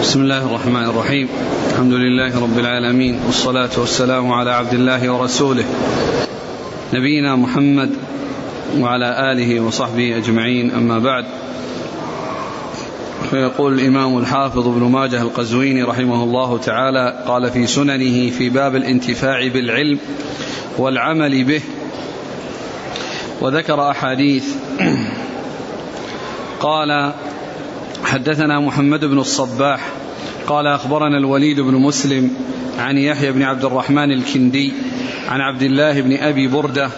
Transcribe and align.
بسم 0.00 0.20
الله 0.20 0.46
الرحمن 0.46 0.84
الرحيم. 0.84 1.28
الحمد 1.70 1.92
لله 1.92 2.42
رب 2.42 2.58
العالمين 2.58 3.20
والصلاة 3.26 3.70
والسلام 3.78 4.32
على 4.32 4.50
عبد 4.50 4.72
الله 4.74 5.10
ورسوله 5.10 5.64
نبينا 6.94 7.36
محمد 7.36 7.90
وعلى 8.78 9.32
آله 9.32 9.60
وصحبه 9.60 10.16
أجمعين 10.16 10.70
أما 10.70 10.98
بعد. 10.98 11.24
فيقول 13.30 13.80
الإمام 13.80 14.18
الحافظ 14.18 14.68
ابن 14.68 14.82
ماجه 14.82 15.22
القزويني 15.22 15.82
رحمه 15.82 16.24
الله 16.24 16.58
تعالى 16.58 17.24
قال 17.26 17.50
في 17.50 17.66
سننه 17.66 18.30
في 18.30 18.48
باب 18.48 18.76
الانتفاع 18.76 19.48
بالعلم 19.48 19.98
والعمل 20.78 21.44
به 21.44 21.60
وذكر 23.40 23.90
أحاديث. 23.90 24.44
قال 26.60 27.12
حدثنا 28.04 28.60
محمد 28.60 29.04
بن 29.04 29.18
الصباح 29.18 29.88
قال 30.46 30.66
أخبرنا 30.66 31.18
الوليد 31.18 31.60
بن 31.60 31.74
مسلم 31.74 32.30
عن 32.78 32.98
يحيى 32.98 33.32
بن 33.32 33.42
عبد 33.42 33.64
الرحمن 33.64 34.12
الكندي 34.12 34.72
عن 35.28 35.40
عبد 35.40 35.62
الله 35.62 36.00
بن 36.00 36.16
أبي 36.16 36.48
بردة 36.48 36.90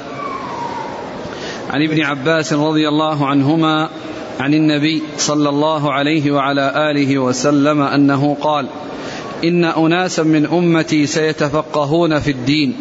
عن 1.70 1.82
ابن 1.82 2.02
عباس 2.02 2.52
رضي 2.52 2.88
الله 2.88 3.26
عنهما 3.26 3.88
عن 4.40 4.54
النبي 4.54 5.02
صلى 5.16 5.48
الله 5.48 5.92
عليه 5.92 6.30
وعلى 6.30 6.90
آله 6.90 7.18
وسلم 7.18 7.80
أنه 7.80 8.36
قال 8.40 8.66
إن 9.44 9.64
أناسا 9.64 10.22
من 10.22 10.46
أمتي 10.46 11.06
سيتفقهون 11.06 12.18
في 12.18 12.30
الدين 12.30 12.76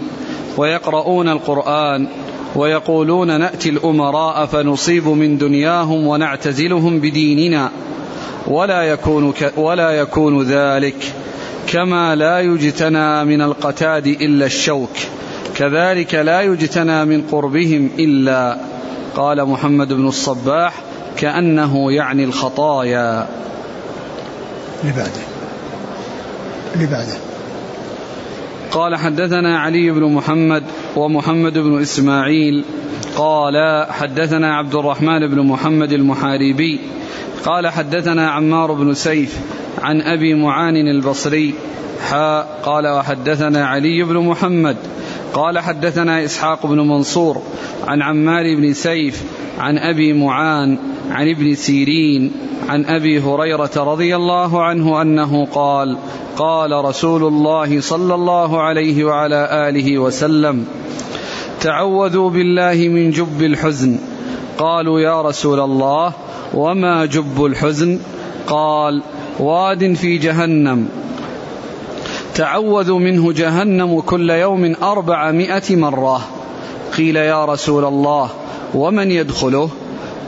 ويقرؤون 0.58 1.30
القرآن 1.30 2.08
ويقولون 2.56 3.40
نأتي 3.40 3.70
الأمراء 3.70 4.46
فنصيب 4.46 5.08
من 5.08 5.38
دنياهم 5.38 6.08
ونعتزلهم 6.08 7.00
بديننا 7.00 7.72
ولا 8.48 8.84
يكون 8.84 9.34
ولا 9.58 9.92
يكون 9.92 10.44
ذلك 10.44 11.14
كما 11.68 12.16
لا 12.16 12.40
يجتنى 12.40 13.26
من 13.26 13.42
القتاد 13.42 14.08
إلا 14.08 14.46
الشوك. 14.46 14.92
كذلك 15.56 16.16
لا 16.16 16.42
يجتنى 16.42 17.06
من 17.06 17.22
قربهم 17.32 17.90
إلا 18.00 18.58
قال 19.16 19.46
محمد 19.46 19.94
بن 19.94 20.08
الصباح 20.08 20.74
كأنه 21.18 21.92
يعني 21.92 22.24
الخطايا. 22.24 23.28
اللي 24.84 24.94
بعده 24.94 25.22
اللي 26.76 26.88
بعده 26.88 27.18
قال 28.72 28.96
حدثنا 28.96 29.60
علي 29.60 29.92
بن 29.92 30.04
محمد 30.04 30.64
ومحمد 30.96 31.58
بن 31.58 31.82
إسماعيل 31.82 32.64
قال 33.18 33.86
حدثنا 33.90 34.56
عبد 34.56 34.76
الرحمن 34.76 35.28
بن 35.28 35.42
محمد 35.42 35.92
المحاربي. 35.92 36.80
قال 37.46 37.68
حدثنا 37.68 38.30
عمار 38.30 38.72
بن 38.72 38.94
سيف 38.94 39.40
عن 39.82 40.02
أبي 40.02 40.34
معان 40.34 40.76
البصري. 40.76 41.54
حاء 42.10 42.60
قال 42.66 42.88
وحدثنا 42.88 43.68
علي 43.68 44.04
بن 44.04 44.18
محمد. 44.18 44.78
قال 45.34 45.60
حدثنا 45.60 46.24
إسحاق 46.24 46.66
بن 46.66 46.80
منصور 46.80 47.42
عن 47.88 48.02
عمار 48.02 48.56
بن 48.56 48.74
سيف 48.74 49.24
عن 49.60 49.78
أبي 49.78 50.14
معان 50.14 50.78
عن 51.12 51.30
ابن 51.30 51.56
سيرين 51.56 52.32
عن 52.70 52.86
أبي 52.86 53.20
هريرة 53.20 53.72
رضي 53.78 54.16
الله 54.16 54.64
عنه 54.64 55.02
أنه 55.02 55.46
قال 55.46 55.98
قال 56.38 56.86
رسول 56.86 57.24
الله 57.24 57.82
صلى 57.82 58.16
الله 58.16 58.62
عليه 58.62 59.06
وعلى 59.06 59.70
آله 59.70 59.98
وسلم 59.98 60.66
تعوذوا 61.62 62.30
بالله 62.30 62.88
من 62.88 63.12
جب 63.12 63.42
الحزن. 63.42 63.98
قالوا 64.58 65.00
يا 65.00 65.22
رسول 65.22 65.60
الله 65.60 66.14
وما 66.54 67.06
جب 67.06 67.46
الحزن؟ 67.46 68.00
قال 68.48 69.02
واد 69.40 69.94
في 69.94 70.18
جهنم. 70.18 70.90
تعوذ 72.36 72.94
منه 72.94 73.32
جهنم 73.32 74.00
كل 74.00 74.30
يوم 74.30 74.76
أربعمائة 74.84 75.76
مرة. 75.76 76.22
قيل 76.98 77.16
يا 77.16 77.46
رسول 77.46 77.86
الله 77.86 78.30
ومن 78.76 79.12
يدخله؟ 79.12 79.70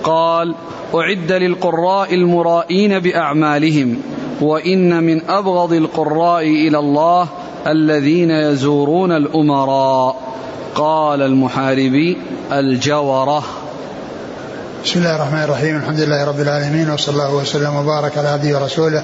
قال 0.04 0.56
أعد 0.96 1.32
للقراء 1.32 2.14
المرائين 2.14 3.00
بأعمالهم 3.00 4.02
وإن 4.42 5.04
من 5.04 5.22
أبغض 5.30 5.74
القراء 5.74 6.44
إلى 6.44 6.80
الله 6.80 7.28
الذين 7.68 8.32
يزورون 8.32 9.12
الأمراء. 9.12 10.30
قال 10.76 11.22
المحاربي 11.22 12.18
الجورة 12.52 13.44
بسم 14.86 15.00
الله 15.00 15.16
الرحمن 15.16 15.44
الرحيم 15.44 15.78
الحمد 15.78 16.00
لله 16.00 16.24
رب 16.26 16.40
العالمين 16.40 16.90
وصلى 16.92 17.14
الله 17.14 17.36
وسلم 17.36 17.76
وبارك 17.76 18.18
على 18.18 18.28
عبده 18.28 18.60
ورسوله 18.60 19.04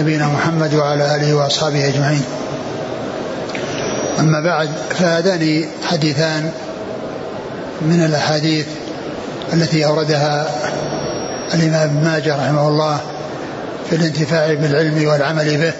نبينا 0.00 0.26
محمد 0.26 0.74
وعلى 0.74 1.16
آله 1.16 1.34
وأصحابه 1.34 1.88
أجمعين. 1.88 2.24
أما 4.18 4.40
بعد 4.40 4.68
فهذان 4.90 5.64
حديثان 5.90 6.50
من 7.82 8.04
الأحاديث 8.04 8.66
التي 9.52 9.86
أوردها 9.86 10.48
الإمام 11.54 11.90
ابن 11.90 12.04
ماجه 12.04 12.36
رحمه 12.36 12.68
الله 12.68 13.00
في 13.90 13.96
الانتفاع 13.96 14.54
بالعلم 14.54 15.08
والعمل 15.08 15.56
به 15.56 15.72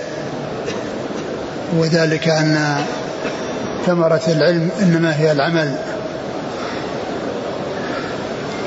وذلك 1.77 2.29
أن 2.29 2.77
ثمرة 3.87 4.23
العلم 4.29 4.71
إنما 4.83 5.21
هي 5.21 5.33
العمل. 5.33 5.75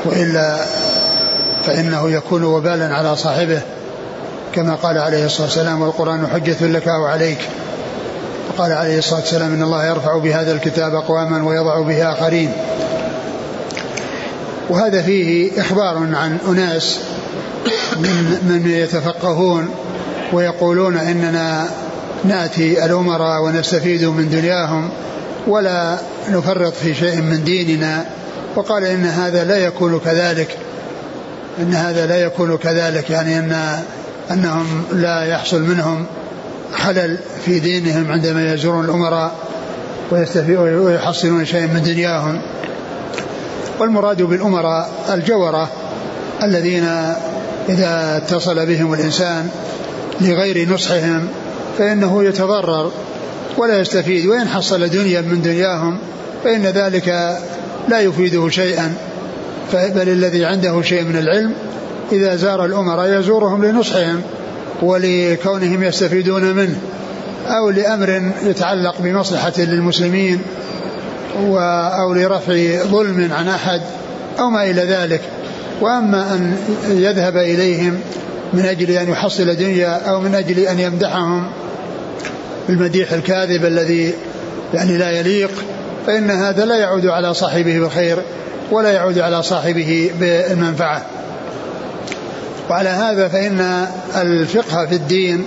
وإلا 0.05 0.57
فإنه 1.63 2.11
يكون 2.11 2.43
وبالا 2.43 2.95
على 2.95 3.15
صاحبه 3.15 3.61
كما 4.53 4.75
قال 4.75 4.97
عليه 4.97 5.25
الصلاة 5.25 5.47
والسلام 5.47 5.81
والقرآن 5.81 6.27
حجة 6.27 6.67
لك 6.67 6.87
أو 6.87 7.05
عليك 7.05 7.39
وقال 8.49 8.71
عليه 8.71 8.97
الصلاة 8.97 9.19
والسلام 9.19 9.53
إن 9.53 9.63
الله 9.63 9.85
يرفع 9.85 10.17
بهذا 10.17 10.51
الكتاب 10.51 10.95
أقواما 10.95 11.43
ويضع 11.43 11.81
به 11.81 12.11
آخرين. 12.11 12.51
وهذا 14.69 15.01
فيه 15.01 15.51
إخبار 15.61 15.97
عن 15.97 16.37
أناس 16.47 16.99
من 17.99 18.39
من 18.43 18.71
يتفقهون 18.71 19.69
ويقولون 20.33 20.97
إننا 20.97 21.67
ناتي 22.23 22.85
الأمراء 22.85 23.43
ونستفيد 23.43 24.05
من 24.05 24.29
دنياهم 24.29 24.89
ولا 25.47 25.97
نفرط 26.29 26.73
في 26.73 26.93
شيء 26.93 27.21
من 27.21 27.43
ديننا. 27.43 28.05
وقال 28.55 28.83
إن 28.83 29.05
هذا 29.05 29.43
لا 29.43 29.57
يكون 29.57 29.99
كذلك. 29.99 30.57
إن 31.59 31.73
هذا 31.73 32.05
لا 32.05 32.21
يكون 32.21 32.57
كذلك. 32.57 33.09
يعني 33.09 33.39
أن 33.39 33.79
أنهم 34.31 34.83
لا 34.93 35.25
يحصل 35.25 35.61
منهم 35.61 36.05
خلل 36.73 37.17
في 37.45 37.59
دينهم 37.59 38.11
عندما 38.11 38.53
يزورون 38.53 38.85
الأمراء 38.85 39.35
ويحصلون 40.11 41.45
شيئا 41.45 41.67
من 41.67 41.83
دنياهم. 41.83 42.41
والمراد 43.79 44.21
بالأمراء 44.21 44.89
الجورة 45.13 45.69
الذين 46.43 46.83
إذا 47.69 48.17
اتصل 48.17 48.65
بهم 48.65 48.93
الإنسان 48.93 49.49
لغير 50.21 50.69
نصحهم 50.69 51.27
فإنه 51.77 52.23
يتضرر 52.23 52.91
ولا 53.57 53.79
يستفيد 53.79 54.25
وإن 54.25 54.47
حصل 54.47 54.89
دنيا 54.89 55.21
من 55.21 55.41
دنياهم 55.41 55.97
فإن 56.43 56.65
ذلك 56.65 57.37
لا 57.87 57.99
يفيده 57.99 58.49
شيئا. 58.49 58.93
بل 59.73 60.09
الذي 60.09 60.45
عنده 60.45 60.81
شيء 60.81 61.03
من 61.03 61.17
العلم 61.17 61.53
إذا 62.11 62.35
زار 62.35 62.65
الأمراء 62.65 63.19
يزورهم 63.19 63.65
لنصحهم 63.65 64.21
ولكونهم 64.81 65.83
يستفيدون 65.83 66.43
منه 66.43 66.75
أو 67.47 67.69
لأمر 67.69 68.31
يتعلق 68.43 68.95
بمصلحة 68.99 69.53
للمسلمين 69.57 70.41
أو 71.99 72.13
لرفع 72.13 72.83
ظلم 72.83 73.29
عن 73.31 73.47
أحد 73.47 73.81
أو 74.39 74.49
ما 74.49 74.63
إلى 74.63 74.81
ذلك. 74.81 75.21
وأما 75.81 76.33
أن 76.33 76.57
يذهب 76.89 77.37
إليهم 77.37 77.99
من 78.53 78.65
أجل 78.65 78.91
أن 78.91 79.09
يحصل 79.09 79.55
دنيا 79.55 80.09
أو 80.09 80.19
من 80.19 80.35
أجل 80.35 80.59
أن 80.59 80.79
يمدحهم 80.79 81.47
بالمديح 82.67 83.11
الكاذب 83.11 83.65
الذي 83.65 84.13
يعني 84.73 84.97
لا 84.97 85.11
يليق 85.11 85.51
فإن 86.07 86.31
هذا 86.31 86.65
لا 86.65 86.75
يعود 86.75 87.05
على 87.05 87.33
صاحبه 87.33 87.79
بالخير 87.79 88.17
ولا 88.71 88.91
يعود 88.91 89.19
على 89.19 89.43
صاحبه 89.43 90.11
بالمنفعة 90.19 91.05
وعلى 92.69 92.89
هذا 92.89 93.27
فإن 93.27 93.87
الفقه 94.15 94.85
في 94.85 94.95
الدين 94.95 95.45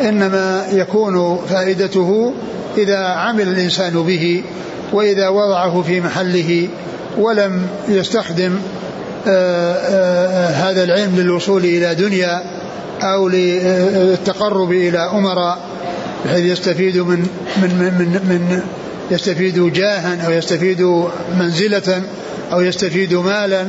إنما 0.00 0.66
يكون 0.72 1.38
فائدته 1.48 2.34
إذا 2.78 2.98
عمل 2.98 3.48
الإنسان 3.48 4.02
به 4.02 4.42
وإذا 4.92 5.28
وضعه 5.28 5.82
في 5.82 6.00
محله 6.00 6.68
ولم 7.18 7.66
يستخدم 7.88 8.58
آآ 9.26 9.74
آآ 9.74 10.48
هذا 10.48 10.84
العلم 10.84 11.16
للوصول 11.16 11.64
إلى 11.64 11.94
دنيا 11.94 12.42
أو 13.02 13.28
للتقرب 13.28 14.72
إلى 14.72 14.98
أمراء. 14.98 15.58
بحيث 16.24 16.44
يستفيد 16.44 16.98
من 16.98 17.26
من 17.62 17.74
من 17.74 17.94
من, 17.98 18.08
من 18.28 18.62
يستفيد 19.10 19.72
جاها 19.72 20.26
أو 20.26 20.30
يستفيد 20.30 20.82
منزلة 21.38 22.02
أو 22.52 22.60
يستفيد 22.60 23.14
مالا 23.14 23.66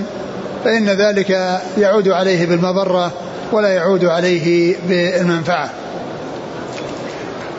فإن 0.64 0.90
ذلك 0.90 1.60
يعود 1.78 2.08
عليه 2.08 2.46
بالمضرة 2.46 3.12
ولا 3.52 3.70
يعود 3.70 4.06
عليه 4.06 4.76
بالمنفعة. 4.90 5.70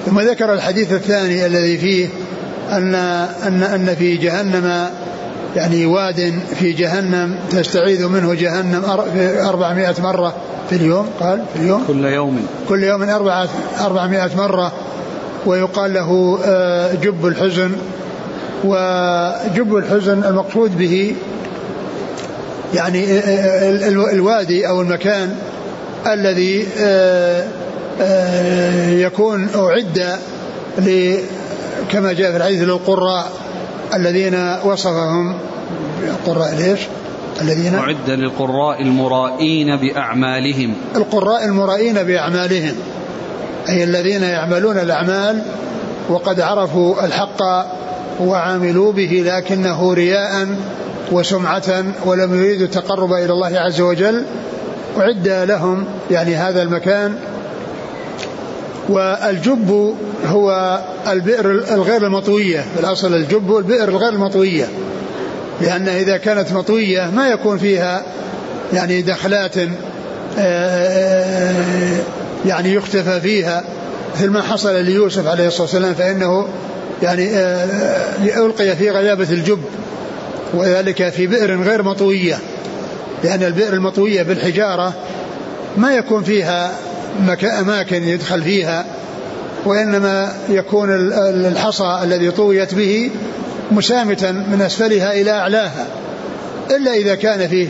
ثم 0.06 0.20
ذكر 0.20 0.52
الحديث 0.52 0.92
الثاني 0.92 1.46
الذي 1.46 1.78
فيه 1.78 2.08
أن 2.70 2.94
أن 3.46 3.62
أن 3.62 3.94
في 3.94 4.16
جهنم 4.16 4.86
يعني 5.56 5.86
واد 5.86 6.40
في 6.60 6.72
جهنم 6.72 7.36
تستعيذ 7.50 8.06
منه 8.06 8.34
جهنم 8.34 8.84
أربعمائة 9.40 9.94
مرة. 10.02 10.34
في 10.72 10.78
اليوم؟ 10.78 11.06
قال 11.20 11.44
في 11.54 11.60
اليوم؟ 11.60 11.84
كل 11.86 12.04
يوم. 12.04 12.46
كل 12.68 12.84
يوم 12.84 13.02
أربعة 13.02 13.48
أربعمائة 13.80 14.36
مرة 14.36 14.72
ويقال 15.46 15.94
له 15.94 16.38
آه، 16.44 16.94
جب 16.94 17.26
الحزن 17.26 17.70
وجب 18.64 19.76
الحزن 19.76 20.24
المقصود 20.24 20.78
به 20.78 21.14
يعني 22.74 23.04
آه، 23.04 23.20
آه، 23.20 23.88
الوادي 24.12 24.68
أو 24.68 24.80
المكان 24.80 25.36
الذي 26.06 26.66
يكون 29.02 29.48
أعد 29.54 30.18
كما 31.90 32.12
جاء 32.12 32.30
في 32.30 32.36
الحديث 32.36 32.62
للقراء 32.62 33.32
الذين 33.94 34.56
وصفهم 34.64 35.34
القراء 36.02 36.54
ليش؟ 36.54 36.80
الذين 37.40 37.74
أعد 37.74 38.10
للقراء 38.10 38.82
المرائين 38.82 39.76
بأعمالهم. 39.76 40.74
القراء 40.96 41.44
المرائين 41.44 42.02
بأعمالهم 42.02 42.74
أي 43.68 43.84
الذين 43.84 44.22
يعملون 44.22 44.78
الأعمال 44.78 45.42
وقد 46.08 46.40
عرفوا 46.40 47.04
الحق 47.04 47.42
وعاملوا 48.20 48.92
به 48.92 49.22
لكنه 49.26 49.94
رياء 49.94 50.48
وسمعة 51.12 51.84
ولم 52.04 52.34
يريدوا 52.34 52.66
التقرب 52.66 53.12
إلى 53.12 53.32
الله 53.32 53.58
عز 53.58 53.80
وجل 53.80 54.24
أعد 54.98 55.28
لهم 55.28 55.84
يعني 56.10 56.34
هذا 56.36 56.62
المكان. 56.62 57.14
والجب 58.88 59.94
هو 60.26 60.78
البئر 61.08 61.50
الغير 61.50 62.06
المطوية 62.06 62.64
بالأصل 62.76 63.14
الجب 63.14 63.56
البئر 63.56 63.88
الغير 63.88 64.08
المطوية. 64.08 64.68
لأن 65.60 65.88
إذا 65.88 66.16
كانت 66.16 66.52
مطوية 66.52 67.10
ما 67.10 67.28
يكون 67.28 67.58
فيها 67.58 68.02
يعني 68.72 69.02
دخلات 69.02 69.54
آه، 70.38 71.54
يعني 72.46 72.74
يختفى 72.74 73.20
فيها. 73.20 73.64
مثل 74.14 74.28
ما 74.30 74.42
حصل 74.42 74.84
ليوسف 74.84 75.26
عليه 75.26 75.46
الصلاة 75.46 75.62
والسلام 75.62 75.94
فإنه 75.94 76.48
يعني 77.02 77.36
آه، 77.36 77.66
ألقي 78.36 78.76
في 78.76 78.90
غيابة 78.90 79.30
الجب 79.30 79.60
وذلك 80.54 81.08
في 81.08 81.26
بئر 81.26 81.62
غير 81.62 81.82
مطوية. 81.82 82.38
لأن 83.24 83.42
البئر 83.42 83.72
المطوية 83.72 84.22
بالحجارة 84.22 84.92
ما 85.76 85.94
يكون 85.94 86.22
فيها 86.22 86.72
أماكن 87.60 88.02
يدخل 88.02 88.42
فيها 88.42 88.84
وإنما 89.64 90.32
يكون 90.48 90.88
الحصى 91.46 92.00
الذي 92.02 92.30
طويت 92.30 92.74
به 92.74 93.10
مسامتا 93.72 94.32
من 94.32 94.62
أسفلها 94.62 95.12
إلى 95.12 95.30
أعلاها 95.30 95.86
إلا 96.70 96.94
إذا 96.94 97.14
كان 97.14 97.48
فيه 97.48 97.68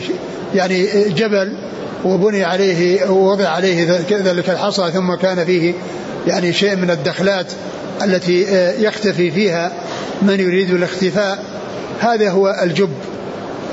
يعني 0.55 1.09
جبل 1.09 1.57
وبني 2.05 2.43
عليه 2.43 3.09
ووضع 3.09 3.47
عليه 3.47 4.01
ذلك 4.11 4.49
الحصى 4.49 4.91
ثم 4.91 5.15
كان 5.15 5.45
فيه 5.45 5.73
يعني 6.27 6.53
شيء 6.53 6.75
من 6.75 6.91
الدخلات 6.91 7.45
التي 8.03 8.41
يختفي 8.83 9.31
فيها 9.31 9.71
من 10.21 10.39
يريد 10.39 10.69
الاختفاء 10.69 11.43
هذا 11.99 12.29
هو 12.29 12.55
الجب. 12.63 12.89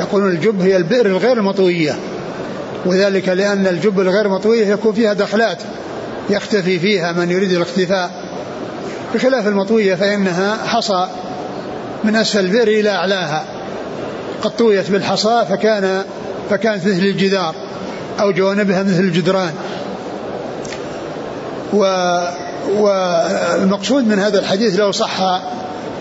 يقولون 0.01 0.31
الجب 0.31 0.61
هي 0.61 0.77
البئر 0.77 1.07
الغير 1.07 1.33
المطوية 1.33 1.97
وذلك 2.87 3.29
لأن 3.29 3.67
الجب 3.67 4.01
الغير 4.01 4.29
مطوية 4.29 4.67
يكون 4.67 4.93
فيها 4.93 5.13
دخلات 5.13 5.59
يختفي 6.31 6.79
فيها 6.79 7.13
من 7.13 7.31
يريد 7.31 7.53
الاختفاء. 7.53 8.11
بخلاف 9.15 9.47
المطوية 9.47 9.95
فإنها 9.95 10.57
حصى. 10.65 11.09
من 12.05 12.17
أسفل 12.17 12.41
البئر 12.41 12.69
إلى 12.69 12.91
أعلاها. 12.91 13.45
قد 14.43 14.51
طويت 14.51 14.91
بالحصى 14.91 15.47
فكان 15.51 16.05
فكانت 16.51 16.87
مثل 16.87 16.99
الجدار 16.99 17.55
أو 18.21 18.33
جوانبها 18.33 18.83
مثل 18.83 19.01
الجدران. 19.01 19.53
و 21.73 21.85
والمقصود 22.79 24.07
من 24.07 24.19
هذا 24.19 24.39
الحديث 24.39 24.79
لو 24.79 24.93
صح 24.93 25.21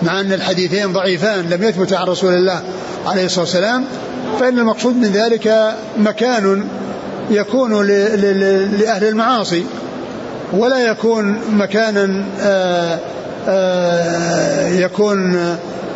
مع 0.03 0.19
أن 0.19 0.33
الحديثين 0.33 0.93
ضعيفان 0.93 1.49
لم 1.49 1.63
يثبت 1.63 1.93
عن 1.93 2.07
رسول 2.07 2.33
الله 2.33 2.61
عليه 3.05 3.25
الصلاة 3.25 3.45
والسلام 3.45 3.85
فإن 4.39 4.59
المقصود 4.59 4.95
من 4.95 5.07
ذلك 5.07 5.73
مكان 5.97 6.63
يكون 7.29 7.87
لأهل 7.87 9.03
المعاصي 9.03 9.65
ولا 10.53 10.79
يكون 10.79 11.39
مكانا 11.51 12.25
آآ 12.41 12.99
يكون 14.79 15.35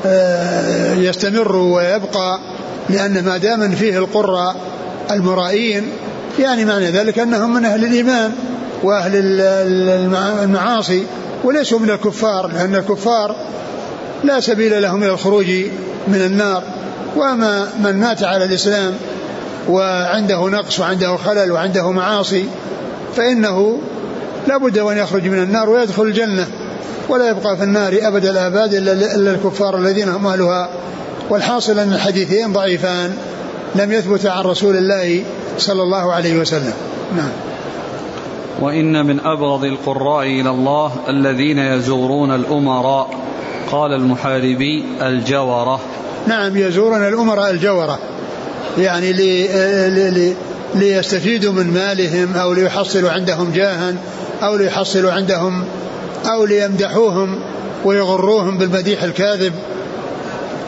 آآ 0.05 0.95
يستمر 0.95 1.55
ويبقى 1.55 2.39
لأن 2.89 3.25
ما 3.25 3.37
دام 3.37 3.71
فيه 3.71 3.97
القرى 3.97 4.55
المرائين 5.11 5.87
يعني 6.39 6.65
معنى 6.65 6.91
ذلك 6.91 7.19
أنهم 7.19 7.53
من 7.53 7.65
أهل 7.65 7.85
الإيمان 7.85 8.31
وأهل 8.83 9.11
المعاصي 10.43 11.03
وليسوا 11.43 11.79
من 11.79 11.89
الكفار 11.89 12.47
لأن 12.47 12.75
الكفار 12.75 13.35
لا 14.23 14.39
سبيل 14.39 14.81
لهم 14.81 15.03
إلى 15.03 15.11
الخروج 15.11 15.45
من 16.07 16.21
النار. 16.25 16.63
وأما 17.15 17.67
من 17.83 17.99
مات 17.99 18.23
على 18.23 18.45
الإسلام 18.45 18.93
وعنده 19.69 20.49
نقص 20.49 20.79
وعنده 20.79 21.15
خلل 21.17 21.51
وعنده 21.51 21.91
معاصي 21.91 22.45
فإنه 23.15 23.79
لا 24.47 24.57
بد 24.57 24.79
وأن 24.79 24.97
يخرج 24.97 25.27
من 25.27 25.43
النار 25.43 25.69
ويدخل 25.69 26.03
الجنة. 26.03 26.47
ولا 27.09 27.29
يبقى 27.29 27.57
في 27.57 27.63
النار 27.63 27.97
أبد 28.01 28.25
الآباد 28.25 28.73
إلا 28.73 29.31
الكفار 29.31 29.77
الذين 29.77 30.09
هم 30.09 30.27
أهلها 30.27 30.69
والحاصل 31.29 31.79
أن 31.79 31.93
الحديثين 31.93 32.53
ضعيفان 32.53 33.17
لم 33.75 33.91
يثبت 33.91 34.25
عن 34.25 34.43
رسول 34.43 34.75
الله 34.75 35.23
صلى 35.57 35.83
الله 35.83 36.13
عليه 36.13 36.39
وسلم. 36.39 36.73
نعم. 37.17 37.31
وإن 38.61 39.05
من 39.05 39.19
أبغض 39.19 39.63
القراء 39.63 40.25
إلى 40.25 40.49
الله 40.49 40.91
الذين 41.09 41.59
يزورون 41.59 42.35
الأمراء. 42.35 43.09
قال 43.71 43.93
المحاربي 43.93 44.85
الجورة. 45.01 45.79
نعم 46.27 46.57
يزورون 46.57 47.07
الأمراء 47.07 47.49
الجورة. 47.49 47.99
يعني 48.77 49.13
لي 49.13 49.47
لي 50.09 50.35
ليستفيدوا 50.75 51.53
من 51.53 51.73
مالهم 51.73 52.35
أو 52.35 52.53
ليحصلوا 52.53 53.11
عندهم 53.11 53.51
جاها 53.51 53.93
أو 54.43 54.55
ليحصلوا 54.55 55.11
عندهم 55.11 55.63
أو 56.25 56.45
ليمدحوهم 56.45 57.39
ويغروهم 57.85 58.57
بالمديح 58.57 59.03
الكاذب. 59.03 59.53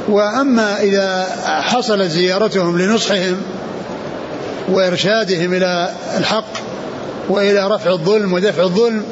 وأما 0.09 0.81
إذا 0.81 1.27
حصلت 1.45 2.11
زيارتهم 2.11 2.77
لنصحهم 2.77 3.37
وإرشادهم 4.69 5.53
إلى 5.53 5.89
الحق 6.17 6.53
وإلى 7.29 7.67
رفع 7.67 7.91
الظلم 7.91 8.33
ودفع 8.33 8.63
الظلم 8.63 9.03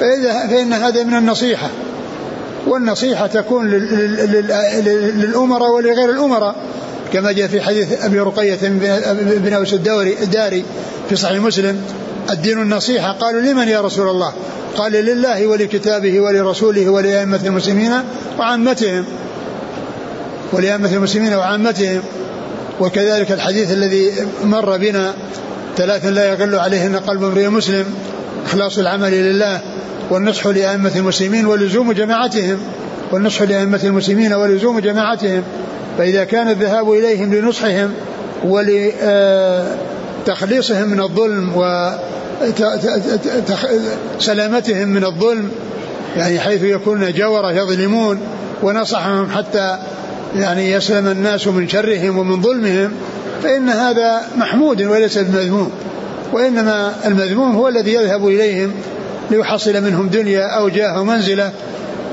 فإذا 0.00 0.46
فإن 0.46 0.72
هذا 0.72 1.02
من 1.02 1.14
النصيحة. 1.14 1.68
والنصيحة 2.66 3.26
تكون 3.26 3.70
للأمراء 5.16 5.70
ولغير 5.70 6.10
الأمراء 6.10 6.54
كما 7.12 7.32
جاء 7.32 7.48
في 7.48 7.60
حديث 7.60 8.04
أبي 8.04 8.20
رقية 8.20 8.58
بن 9.38 9.52
أوس 9.52 9.74
الدوري 9.74 10.16
الداري 10.22 10.64
في 11.08 11.16
صحيح 11.16 11.38
مسلم. 11.38 11.80
الدين 12.30 12.58
النصيحة. 12.58 13.12
قالوا 13.12 13.40
لمن 13.40 13.68
يا 13.68 13.80
رسول 13.80 14.08
الله؟ 14.08 14.32
قال 14.76 14.92
لله 14.92 15.46
ولكتابه 15.46 16.20
ولرسوله 16.20 16.88
ولأئمة 16.88 17.40
المسلمين 17.46 17.92
وعامتهم. 18.38 19.04
ولأئمة 20.52 20.94
المسلمين 20.94 21.34
وعامتهم. 21.34 22.02
وكذلك 22.80 23.32
الحديث 23.32 23.72
الذي 23.72 24.12
مر 24.44 24.76
بنا 24.76 25.14
ثلاث 25.76 26.06
لا 26.06 26.32
يغل 26.32 26.54
عليهن 26.54 26.96
قلب 26.96 27.24
امرئ 27.24 27.48
مسلم. 27.48 27.84
إخلاص 28.46 28.78
العمل 28.78 29.12
لله 29.12 29.60
والنصح 30.10 30.46
لأئمة 30.46 30.92
المسلمين 30.96 31.46
ولزوم 31.46 31.92
جماعتهم. 31.92 32.58
والنصح 33.12 33.42
لأئمة 33.42 33.80
المسلمين 33.84 34.32
ولزوم 34.32 34.78
جماعتهم. 34.78 35.42
فإذا 35.98 36.24
كان 36.24 36.48
الذهاب 36.48 36.92
إليهم 36.92 37.34
لنصحهم 37.34 37.94
ولتخليصهم 40.28 40.88
من 40.88 41.00
الظلم 41.00 41.52
وسلامتهم 44.16 44.88
من 44.88 45.04
الظلم 45.04 45.50
يعني 46.16 46.40
حيث 46.40 46.62
يكون 46.62 47.12
جورة 47.12 47.52
يظلمون 47.52 48.20
ونصحهم 48.62 49.30
حتى 49.30 49.78
يعني 50.36 50.72
يسلم 50.72 51.08
الناس 51.08 51.46
من 51.46 51.68
شرهم 51.68 52.18
ومن 52.18 52.42
ظلمهم 52.42 52.92
فإن 53.42 53.68
هذا 53.68 54.22
محمود 54.36 54.82
وليس 54.82 55.18
بمذموم 55.18 55.70
وإنما 56.32 56.94
المذموم 57.06 57.56
هو 57.56 57.68
الذي 57.68 57.94
يذهب 57.94 58.26
إليهم 58.26 58.72
ليحصل 59.30 59.82
منهم 59.82 60.08
دنيا 60.08 60.46
أو 60.46 60.68
جاه 60.68 61.04
منزلة 61.04 61.52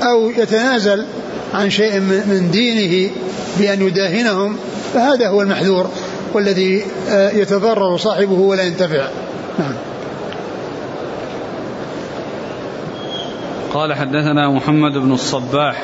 أو 0.02 0.30
يتنازل 0.30 1.06
عن 1.54 1.70
شيء 1.70 2.00
من 2.00 2.50
دينه 2.52 3.12
بأن 3.60 3.82
يداهنهم 3.82 4.58
فهذا 4.94 5.28
هو 5.28 5.42
المحذور. 5.42 5.90
والذي 6.36 6.84
آه، 7.10 7.30
يتضرر 7.30 7.98
صاحبه 7.98 8.40
ولا 8.40 8.64
ينتفع. 8.64 9.08
نعم. 9.60 9.74
قال 13.74 13.94
حدثنا 13.94 14.50
محمد 14.50 14.98
بن 14.98 15.12
الصباح. 15.12 15.84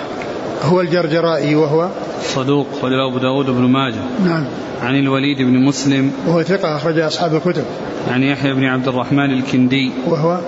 هو 0.64 0.82
الجرجرائي 0.82 1.56
وهو؟ 1.56 1.90
صدوق 2.24 2.68
وله 2.84 3.10
أبو 3.10 3.18
داود 3.18 3.46
بن 3.46 3.62
ماجه. 3.62 4.02
نعم. 4.26 4.46
عن 4.84 5.00
الوليد 5.00 5.38
بن 5.38 5.66
مسلم. 5.66 6.12
وهو 6.28 6.44
ثقة 6.44 6.76
أخرج 6.76 7.00
أصحاب 7.00 7.36
الكتب. 7.36 7.64
عن 8.12 8.24
يحيى 8.24 8.54
بن 8.54 8.66
عبد 8.66 8.88
الرحمن 8.88 9.34
الكندي. 9.34 9.92
وهو؟ 10.08 10.40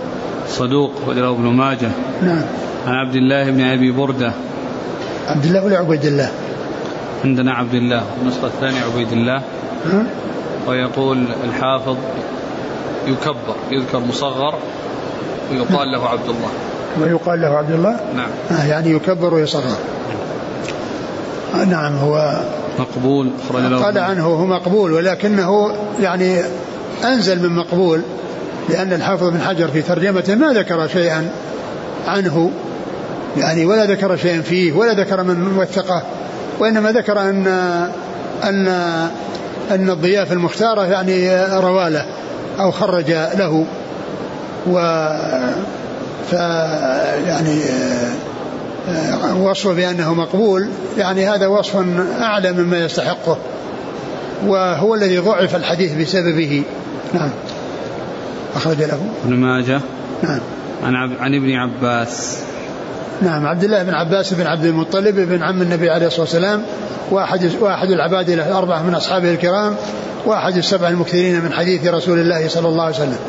صدوق 0.47 0.91
وله 1.07 1.29
ابن 1.29 1.43
ماجه. 1.43 1.89
نعم. 2.21 2.41
عن 2.87 2.93
عبد 2.93 3.15
الله 3.15 3.51
بن 3.51 3.61
أبي 3.61 3.91
بردة. 3.91 4.33
عبد 5.27 5.45
الله 5.45 5.65
ولا 5.65 5.77
عبيد 5.77 6.05
الله. 6.05 6.31
عندنا 7.25 7.53
عبد 7.53 7.73
الله 7.73 8.03
النسخة 8.21 8.47
الثانية 8.47 8.81
عبيد 8.93 9.11
الله. 9.11 9.41
ويقول 10.67 11.25
الحافظ 11.43 11.97
يكبر 13.07 13.55
يذكر 13.71 13.99
مصغر 13.99 14.55
ويقال 15.51 15.91
له 15.91 16.07
عبد 16.09 16.29
الله 16.29 16.49
ويقال 17.01 17.41
له 17.41 17.47
عبد 17.47 17.71
الله 17.71 17.99
نعم. 18.15 18.29
آه 18.51 18.65
يعني 18.65 18.91
يكبر 18.91 19.33
ويصغر. 19.33 19.77
آه 21.55 21.63
نعم 21.63 21.97
هو 21.97 22.39
مقبول 22.79 23.29
أخرج 23.45 23.63
له 23.63 23.83
قال 23.83 23.97
عنه 23.97 24.25
هو 24.25 24.45
مقبول 24.45 24.93
ولكنه 24.93 25.71
يعني 25.99 26.41
أنزل 27.03 27.41
من 27.41 27.55
مقبول 27.55 28.01
لأن 28.69 28.93
الحافظ 28.93 29.29
بن 29.29 29.41
حجر 29.41 29.67
في 29.67 29.81
ترجمته 29.81 30.35
ما 30.35 30.53
ذكر 30.53 30.87
شيئا 30.87 31.29
عنه 32.07 32.51
يعني 33.37 33.65
ولا 33.65 33.85
ذكر 33.85 34.15
شيئا 34.15 34.41
فيه 34.41 34.73
ولا 34.73 34.93
ذكر 34.93 35.23
من 35.23 35.57
وثقه 35.57 36.03
وإنما 36.59 36.91
ذكر 36.91 37.21
أن 37.21 37.47
أن 38.43 38.67
أن 39.71 39.89
الضياف 39.89 40.31
المختارة 40.31 40.85
يعني 40.85 41.45
روالة 41.59 42.05
أو 42.59 42.71
خرج 42.71 43.11
له. 43.11 43.65
و 44.67 44.79
ف 46.29 46.33
يعني 47.27 47.61
وصفه 49.35 49.73
بأنه 49.73 50.13
مقبول. 50.13 50.69
يعني 50.97 51.29
هذا 51.29 51.47
وصف 51.47 51.75
أعلى 52.21 52.51
مما 52.51 52.77
يستحقه. 52.85 53.37
وهو 54.45 54.95
الذي 54.95 55.17
ضعف 55.17 55.55
الحديث 55.55 55.93
بسببه. 55.93 56.63
نعم. 57.13 57.29
أخرج 58.55 58.77
له. 58.77 58.99
ابن 59.25 59.35
ماجه. 59.35 59.81
نعم. 60.23 60.39
عن 60.83 60.95
عب... 60.95 61.11
عن 61.19 61.35
ابن 61.35 61.51
عباس. 61.51 62.39
نعم 63.21 63.47
عبد 63.47 63.63
الله 63.63 63.83
بن 63.83 63.93
عباس 63.93 64.33
بن 64.33 64.47
عبد 64.47 64.65
المطلب 64.65 65.15
بن 65.15 65.43
عم 65.43 65.61
النبي 65.61 65.89
عليه 65.89 66.07
الصلاة 66.07 66.21
والسلام 66.21 66.63
واحد 67.11 67.51
واحد 67.59 67.89
العباد 67.89 68.29
الأربعة 68.29 68.83
من 68.83 68.95
أصحابه 68.95 69.31
الكرام 69.31 69.75
واحد 70.25 70.57
السبع 70.57 70.89
المكثرين 70.89 71.41
من 71.41 71.53
حديث 71.53 71.87
رسول 71.87 72.19
الله 72.19 72.47
صلى 72.47 72.67
الله 72.67 72.83
عليه 72.83 72.95
وسلم. 72.95 73.19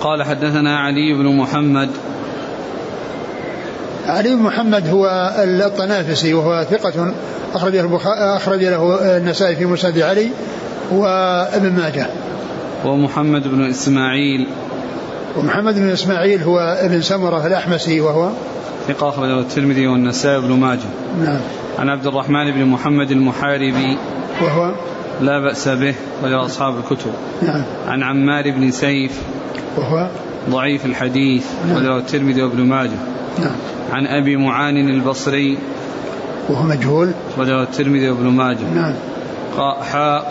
قال 0.00 0.22
حدثنا 0.22 0.78
علي 0.78 1.14
بن 1.14 1.36
محمد. 1.36 1.88
علي 4.06 4.34
بن 4.34 4.42
محمد 4.42 4.88
هو 4.88 5.34
الطنافسي 5.38 6.34
وهو 6.34 6.66
ثقة 6.70 7.14
أخرج 7.54 7.76
له 7.76 8.00
أخرج 8.36 8.64
له 8.64 9.16
النسائي 9.16 9.56
في 9.56 9.66
مسند 9.66 9.98
علي 9.98 10.28
وابن 10.92 11.72
ماجه. 11.72 12.06
ومحمد 12.84 13.48
بن 13.48 13.70
إسماعيل. 13.70 14.46
ومحمد 15.36 15.74
بن 15.74 15.88
إسماعيل 15.88 16.42
هو 16.42 16.58
ابن 16.58 17.00
سمرة 17.02 17.46
الأحمسي 17.46 18.00
وهو 18.00 18.30
ثقة 18.88 19.08
أخرجه 19.08 19.40
الترمذي 19.40 19.86
والنسائي 19.86 20.40
بن 20.40 20.52
ماجه. 20.52 20.88
نعم. 21.24 21.40
عن 21.78 21.88
عبد 21.88 22.06
الرحمن 22.06 22.50
بن 22.50 22.64
محمد 22.64 23.10
المحاربي 23.10 23.98
وهو 24.42 24.74
لا 25.20 25.40
بأس 25.40 25.68
به 25.68 25.94
رجل 26.24 26.34
أصحاب 26.34 26.74
الكتب. 26.78 27.10
نعم. 27.42 27.62
عن 27.88 28.02
عمار 28.02 28.50
بن 28.50 28.70
سيف 28.70 29.22
وهو 29.76 30.08
ضعيف 30.50 30.86
الحديث 30.86 31.46
نعم. 31.68 31.76
رجل 31.76 31.98
الترمذي 31.98 32.42
وابن 32.42 32.62
ماجه. 32.62 32.98
نعم. 33.38 33.56
عن 33.92 34.06
أبي 34.06 34.36
معان 34.36 34.88
البصري 34.88 35.58
وهو 36.48 36.62
مجهول. 36.62 37.12
رجل 37.38 37.62
الترمذي 37.62 38.10
وابن 38.10 38.28
ماجه. 38.28 38.74
نعم. 38.74 38.94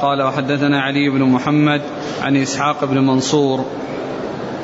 قال 0.02 0.22
وحدثنا 0.22 0.82
علي 0.82 1.10
بن 1.10 1.24
محمد 1.24 1.82
عن 2.22 2.36
إسحاق 2.38 2.86
بن 2.86 2.98
منصور 2.98 3.66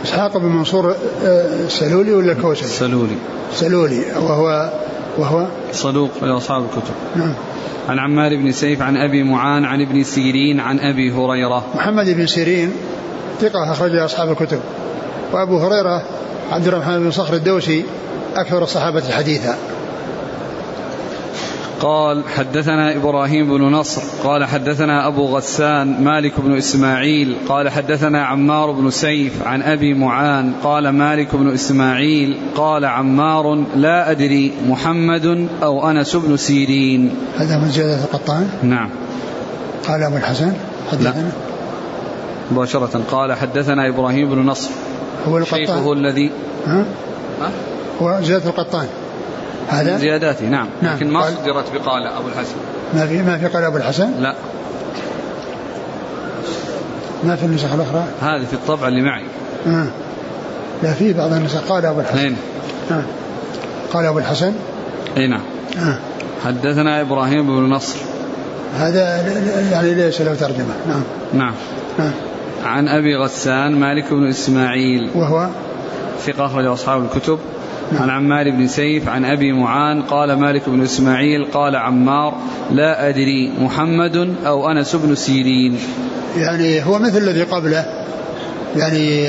إسحاق 0.04 0.38
بن 0.38 0.46
منصور 0.46 0.96
آه، 1.26 1.68
سلولي 1.68 2.14
ولا 2.14 2.32
الكوسري؟ 2.32 2.66
السلولي 2.66 3.16
سلولي 3.54 4.04
وهو 4.16 4.70
وهو؟ 5.18 5.48
صدوق 5.72 6.10
رجل 6.22 6.38
أصحاب 6.38 6.64
الكتب. 6.64 6.94
نعم. 7.16 7.34
عن 7.90 8.00
عمار 8.00 8.36
بن 8.36 8.52
سيف 8.52 8.82
عن 8.82 8.98
أبي 8.98 9.24
معان 9.24 9.66
عن 9.66 9.82
ابن 9.82 10.04
سيرين 10.04 10.60
عن 10.60 10.80
أبي 10.80 11.12
هريرة. 11.12 11.66
محمد 11.76 12.10
بن 12.10 12.28
سيرين 12.28 12.72
ثقة 13.42 13.72
أخرج 13.72 13.96
أصحاب 13.96 14.32
الكتب. 14.32 14.60
وأبو 15.34 15.58
هريرة 15.58 16.04
عبد 16.52 16.68
الرحمن 16.68 17.00
بن 17.00 17.12
صخر 17.12 17.34
الدوسي 17.34 17.86
أكثر 18.36 18.64
الصحابة 18.64 19.04
حديثا 19.12 19.56
قال 21.82 22.24
حدثنا 22.36 22.96
إبراهيم 22.96 23.58
بن 23.58 23.64
نصر 23.64 24.02
قال 24.24 24.46
حدثنا 24.46 25.08
أبو 25.08 25.26
غسان 25.26 26.04
مالك 26.04 26.34
بن 26.38 26.58
إسماعيل 26.58 27.36
قال 27.48 27.70
حدثنا 27.70 28.26
عمار 28.26 28.72
بن 28.72 28.90
سيف 28.90 29.44
عن 29.48 29.62
أبي 29.62 29.94
معان 29.94 30.54
قال 30.64 30.90
مالك 30.90 31.36
بن 31.36 31.54
إسماعيل 31.54 32.38
قال 32.56 32.86
عمار 32.86 33.66
لا 33.76 34.12
أدري 34.12 34.54
محمد 34.68 35.48
أو 35.64 35.90
أنس 35.92 36.16
بن 36.16 36.38
سيرين. 36.38 37.16
هذا 37.38 37.58
من 37.58 37.70
زيادة 37.70 38.04
القطان؟ 38.04 38.50
نعم. 38.64 38.90
قال 39.88 40.04
أبو 40.04 40.18
الحسن 40.18 40.54
حدثنا. 40.92 41.32
مباشرة 42.52 43.02
قال 43.12 43.34
حدثنا 43.34 43.88
إبراهيم 43.88 44.30
بن 44.30 44.46
نصر. 44.46 44.70
هو 45.28 45.44
شيخه 45.44 45.74
القطان 45.76 45.98
الذي 45.98 46.32
ها؟ 46.66 46.86
ها؟ 47.42 47.52
هو 48.02 48.20
زيادة 48.22 48.50
القطان. 48.50 48.88
من 49.72 49.78
هذا 49.78 49.98
زياداته 49.98 50.46
نعم, 50.46 50.68
نعم. 50.82 50.96
لكن 50.96 51.10
ما 51.12 51.26
صدرت 51.30 51.72
بقال 51.74 52.08
أبو 52.08 52.28
الحسن. 52.28 52.56
ما 52.94 53.06
في 53.06 53.22
ما 53.22 53.38
في 53.38 53.48
قال 53.48 53.64
أبو 53.64 53.78
الحسن؟ 53.78 54.12
لا. 54.22 54.36
ما 57.24 57.36
في 57.36 57.46
النسخ 57.46 57.74
الأخرى؟ 57.74 58.04
هذه 58.22 58.46
في 58.46 58.54
الطبع 58.54 58.88
اللي 58.88 59.02
معي. 59.02 59.24
آه. 59.68 59.88
لا 60.84 60.94
في 60.94 61.14
بعض 61.14 61.34
النسخ. 61.34 61.62
قال 61.70 61.86
أبو 61.86 62.00
الحسن. 62.00 62.18
اثنين 62.18 62.36
آه. 62.92 63.04
قال 63.94 64.06
أبو 64.06 64.20
الحسن. 64.20 64.54
أي 65.18 65.28
نعم. 65.28 65.42
آه. 65.78 65.98
حدثنا 66.46 67.02
إبراهيم 67.02 67.48
بن 67.48 67.74
نصر. 67.74 68.00
هذا 68.78 69.28
يعني 69.72 69.94
ليس 69.94 70.22
له 70.22 70.36
ترجمة. 70.36 70.74
نعم. 70.88 71.04
نعم. 71.34 71.54
نعم 72.00 72.12
عن 72.64 72.88
أبي 72.88 73.16
غسان 73.16 73.76
مالك 73.76 74.14
بن 74.14 74.30
إسماعيل. 74.30 75.10
وهو؟ 75.16 75.48
ثقة 76.26 76.46
أخرج 76.46 76.66
أصحاب 76.66 77.04
الكتب. 77.04 77.40
نعم. 77.40 77.59
عن 77.94 78.10
عمار 78.10 78.52
بن 78.52 78.68
سيف 78.68 79.10
عن 79.10 79.26
أبي 79.26 79.52
معان 79.52 80.02
قال 80.02 80.34
مالك 80.34 80.70
بن 80.70 80.82
إسماعيل 80.82 81.46
قال 81.46 81.76
عمار 81.76 82.38
لا 82.72 83.10
أدري 83.10 83.52
محمد 83.60 84.36
أو 84.46 84.72
أنس 84.72 84.96
بن 84.96 85.16
سيرين. 85.16 85.80
يعني 86.38 86.86
هو 86.86 87.00
مثل 87.00 87.18
الذي 87.18 87.44
قبله. 87.44 87.86
يعني 88.76 89.28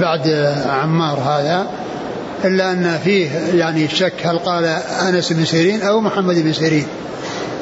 بعد 0.00 0.28
عمار 0.66 1.18
هذا 1.18 1.66
إلا 2.44 2.72
أن 2.72 2.98
فيه 3.04 3.28
يعني 3.54 3.88
شك 3.88 4.12
هل 4.24 4.38
قال 4.38 4.64
أنس 5.08 5.32
بن 5.32 5.44
سيرين 5.44 5.82
أو 5.82 6.00
محمد 6.00 6.34
بن 6.34 6.52
سيرين. 6.52 6.86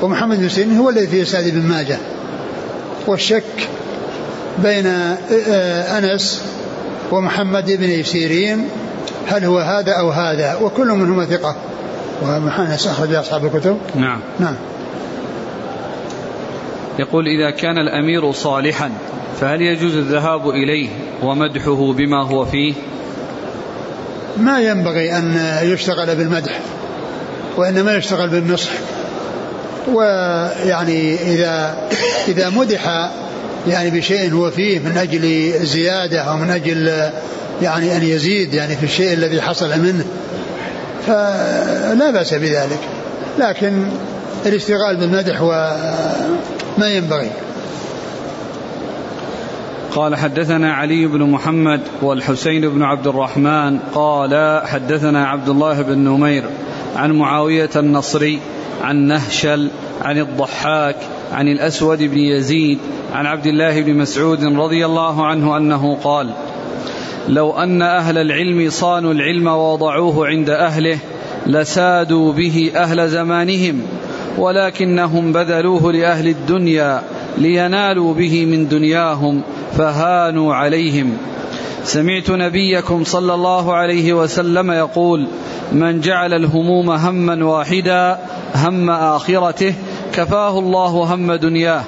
ومحمد 0.02 0.38
بن 0.40 0.48
سيرين 0.48 0.76
هو 0.76 0.90
الذي 0.90 1.06
في 1.06 1.24
سعد 1.24 1.48
بن 1.48 1.62
ماجه. 1.62 1.98
والشك 3.06 3.68
بين 4.62 4.86
أنس 4.86 6.42
ومحمد 7.12 7.70
بن 7.70 8.02
سيرين 8.02 8.68
هل 9.26 9.44
هو 9.44 9.58
هذا 9.58 9.92
أو 9.92 10.10
هذا؟ 10.10 10.58
وكل 10.62 10.88
منهما 10.88 11.24
ثقة. 11.24 11.56
وأنس 12.22 12.86
أخرج 12.86 13.14
أصحاب 13.14 13.44
الكتب. 13.44 13.78
نعم. 13.94 14.20
نعم. 14.40 14.54
يقول 16.98 17.24
إذا 17.26 17.50
كان 17.50 17.78
الأمير 17.78 18.32
صالحا 18.32 18.90
فهل 19.40 19.62
يجوز 19.62 19.96
الذهاب 19.96 20.48
إليه 20.48 20.88
ومدحه 21.22 21.92
بما 21.92 22.26
هو 22.26 22.44
فيه؟ 22.44 22.74
ما 24.36 24.60
ينبغي 24.60 25.18
أن 25.18 25.36
يشتغل 25.62 26.16
بالمدح 26.16 26.60
وإنما 27.56 27.96
يشتغل 27.96 28.28
بالنصح. 28.28 28.70
ويعني 29.92 31.14
إذا 31.14 31.88
إذا 32.28 32.50
مدح 32.50 33.10
يعني 33.68 33.90
بشيء 33.90 34.32
هو 34.32 34.50
فيه 34.50 34.78
من 34.78 34.96
أجل 34.98 35.52
زيادة 35.66 36.20
أو 36.20 36.36
من 36.36 36.50
أجل 36.50 37.10
يعني 37.62 37.96
أن 37.96 38.02
يزيد 38.02 38.54
يعني 38.54 38.76
في 38.76 38.84
الشيء 38.84 39.12
الذي 39.12 39.40
حصل 39.40 39.80
منه. 39.80 40.04
فلا 41.06 42.10
بأس 42.10 42.34
بذلك. 42.34 42.80
لكن 43.38 43.86
الاشتغال 44.46 44.96
بالمدح 44.96 45.42
وما 45.42 46.88
ينبغي. 46.88 47.30
قال 49.94 50.16
حدثنا 50.16 50.72
علي 50.72 51.06
بن 51.06 51.22
محمد 51.22 51.80
والحسين 52.02 52.68
بن 52.68 52.82
عبد 52.82 53.06
الرحمن 53.06 53.78
قال 53.94 54.62
حدثنا 54.66 55.26
عبد 55.26 55.48
الله 55.48 55.82
بن 55.82 55.98
نمير 55.98 56.44
عن 56.96 57.12
معاوية 57.12 57.70
النصري 57.76 58.40
عن 58.82 58.96
نهشل 58.96 59.70
عن 60.02 60.18
الضحاك 60.18 60.96
عن 61.32 61.48
الأسود 61.48 61.98
بن 61.98 62.18
يزيد 62.18 62.78
عن 63.12 63.26
عبد 63.26 63.46
الله 63.46 63.82
بن 63.82 63.94
مسعود 63.94 64.44
رضي 64.44 64.86
الله 64.86 65.26
عنه 65.26 65.56
أنه 65.56 65.98
قال 66.04 66.30
لو 67.28 67.50
أن 67.52 67.82
أهل 67.82 68.18
العلم 68.18 68.70
صانوا 68.70 69.12
العلم 69.12 69.46
ووضعوه 69.46 70.26
عند 70.26 70.50
أهله 70.50 70.98
لسادوا 71.46 72.32
به 72.32 72.72
أهل 72.76 73.08
زمانهم 73.08 73.82
ولكنهم 74.38 75.32
بذلوه 75.32 75.92
لأهل 75.92 76.28
الدنيا 76.28 77.02
لينالوا 77.38 78.14
به 78.14 78.46
من 78.46 78.68
دنياهم 78.68 79.42
فهانوا 79.76 80.54
عليهم. 80.54 81.16
سمعت 81.84 82.30
نبيكم 82.30 83.04
صلى 83.04 83.34
الله 83.34 83.74
عليه 83.74 84.12
وسلم 84.12 84.70
يقول 84.70 85.26
من 85.72 86.00
جعل 86.00 86.34
الهموم 86.34 86.90
هما 86.90 87.44
واحدا 87.44 88.18
هم 88.54 88.90
آخرته 88.90 89.74
كفاه 90.12 90.58
الله 90.58 91.14
هم 91.14 91.32
دنياه 91.32 91.84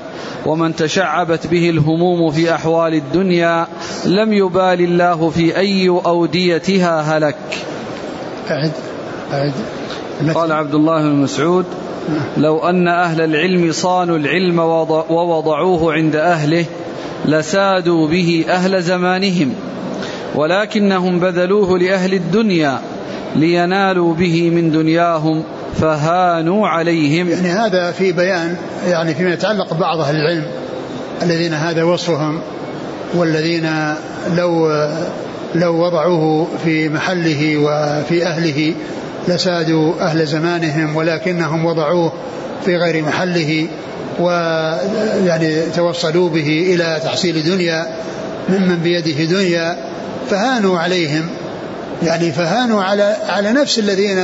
ومن 0.46 0.76
تشعبت 0.76 1.46
به 1.46 1.70
الهموم 1.70 2.30
في 2.30 2.54
أحوال 2.54 2.94
الدنيا 2.94 3.66
لم 4.06 4.32
يبال 4.32 4.80
الله 4.80 5.30
في 5.30 5.56
أي 5.56 5.88
أوديتها 5.88 7.00
هلك. 7.00 7.36
أعد 8.50 8.72
أعد. 9.32 9.52
قال 10.34 10.52
عبد 10.52 10.74
الله 10.74 11.02
بن 11.02 11.16
مسعود 11.16 11.64
لو 12.36 12.58
أن 12.58 12.88
أهل 12.88 13.20
العلم 13.20 13.72
صانوا 13.72 14.16
العلم 14.16 14.58
ووضعوه 15.10 15.92
عند 15.92 16.16
أهله 16.16 16.64
لسادوا 17.24 18.08
به 18.08 18.44
أهل 18.48 18.82
زمانهم 18.82 19.54
ولكنهم 20.34 21.18
بذلوه 21.18 21.78
لأهل 21.78 22.14
الدنيا 22.14 22.80
لينالوا 23.36 24.14
به 24.14 24.50
من 24.50 24.70
دنياهم 24.70 25.42
فهانوا 25.80 26.68
عليهم. 26.68 27.28
يعني 27.28 27.48
هذا 27.48 27.90
في 27.90 28.12
بيان 28.12 28.56
يعني 28.88 29.14
فيما 29.14 29.32
يتعلق 29.32 29.74
ببعض 29.74 30.00
أهل 30.00 30.16
العلم 30.16 30.44
الذين 31.22 31.54
هذا 31.54 31.82
وصفهم 31.82 32.40
والذين 33.14 33.94
لو 34.36 34.68
لو 35.54 35.84
وضعوه 35.84 36.48
في 36.64 36.88
محله 36.88 37.56
وفي 37.56 38.26
أهله 38.26 38.74
لسادوا 39.28 39.92
أهل 40.00 40.26
زمانهم 40.26 40.96
ولكنهم 40.96 41.64
وضعوه 41.64 42.12
في 42.64 42.76
غير 42.76 43.04
محله 43.04 43.66
ويعني 44.20 45.62
توصلوا 45.76 46.28
به 46.28 46.74
إلى 46.74 47.00
تحصيل 47.04 47.44
دنيا 47.44 47.86
ممن 48.48 48.76
بيده 48.76 49.24
دنيا 49.24 49.76
فهانوا 50.30 50.78
عليهم. 50.78 51.26
يعني 52.02 52.32
فهانوا 52.32 52.82
على 52.82 53.16
على 53.28 53.52
نفس 53.52 53.78
الذين 53.78 54.18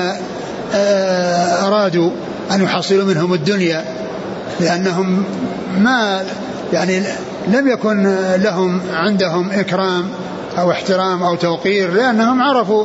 أرادوا 1.67 2.11
أن 2.53 2.63
يحصلوا 2.63 3.05
منهم 3.05 3.35
الدنيا 3.35 3.85
لأنهم 4.61 5.25
ما 5.79 6.23
يعني 6.73 7.03
لم 7.49 7.69
يكن 7.69 8.17
لهم 8.37 8.81
عندهم 8.93 9.51
إكرام 9.51 10.05
أو 10.59 10.71
احترام 10.71 11.23
أو 11.23 11.37
توقير 11.37 11.93
لأنهم 11.93 12.43
عرفوا 12.43 12.85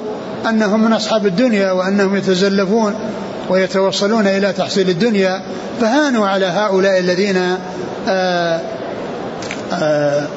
أنهم 0.50 0.84
من 0.84 0.94
أصحاب 0.94 1.26
الدنيا 1.26 1.72
وأنهم 1.72 2.16
يتزلفون 2.16 2.96
ويتوصلون 3.50 4.28
إلى 4.28 4.54
تحصيل 4.54 4.90
الدنيا 4.90 5.42
فهانوا 5.82 6.28
على 6.28 6.46
هؤلاء 6.46 7.00
الذين 7.00 7.38
آآ 8.08 8.62
آآ 9.74 10.28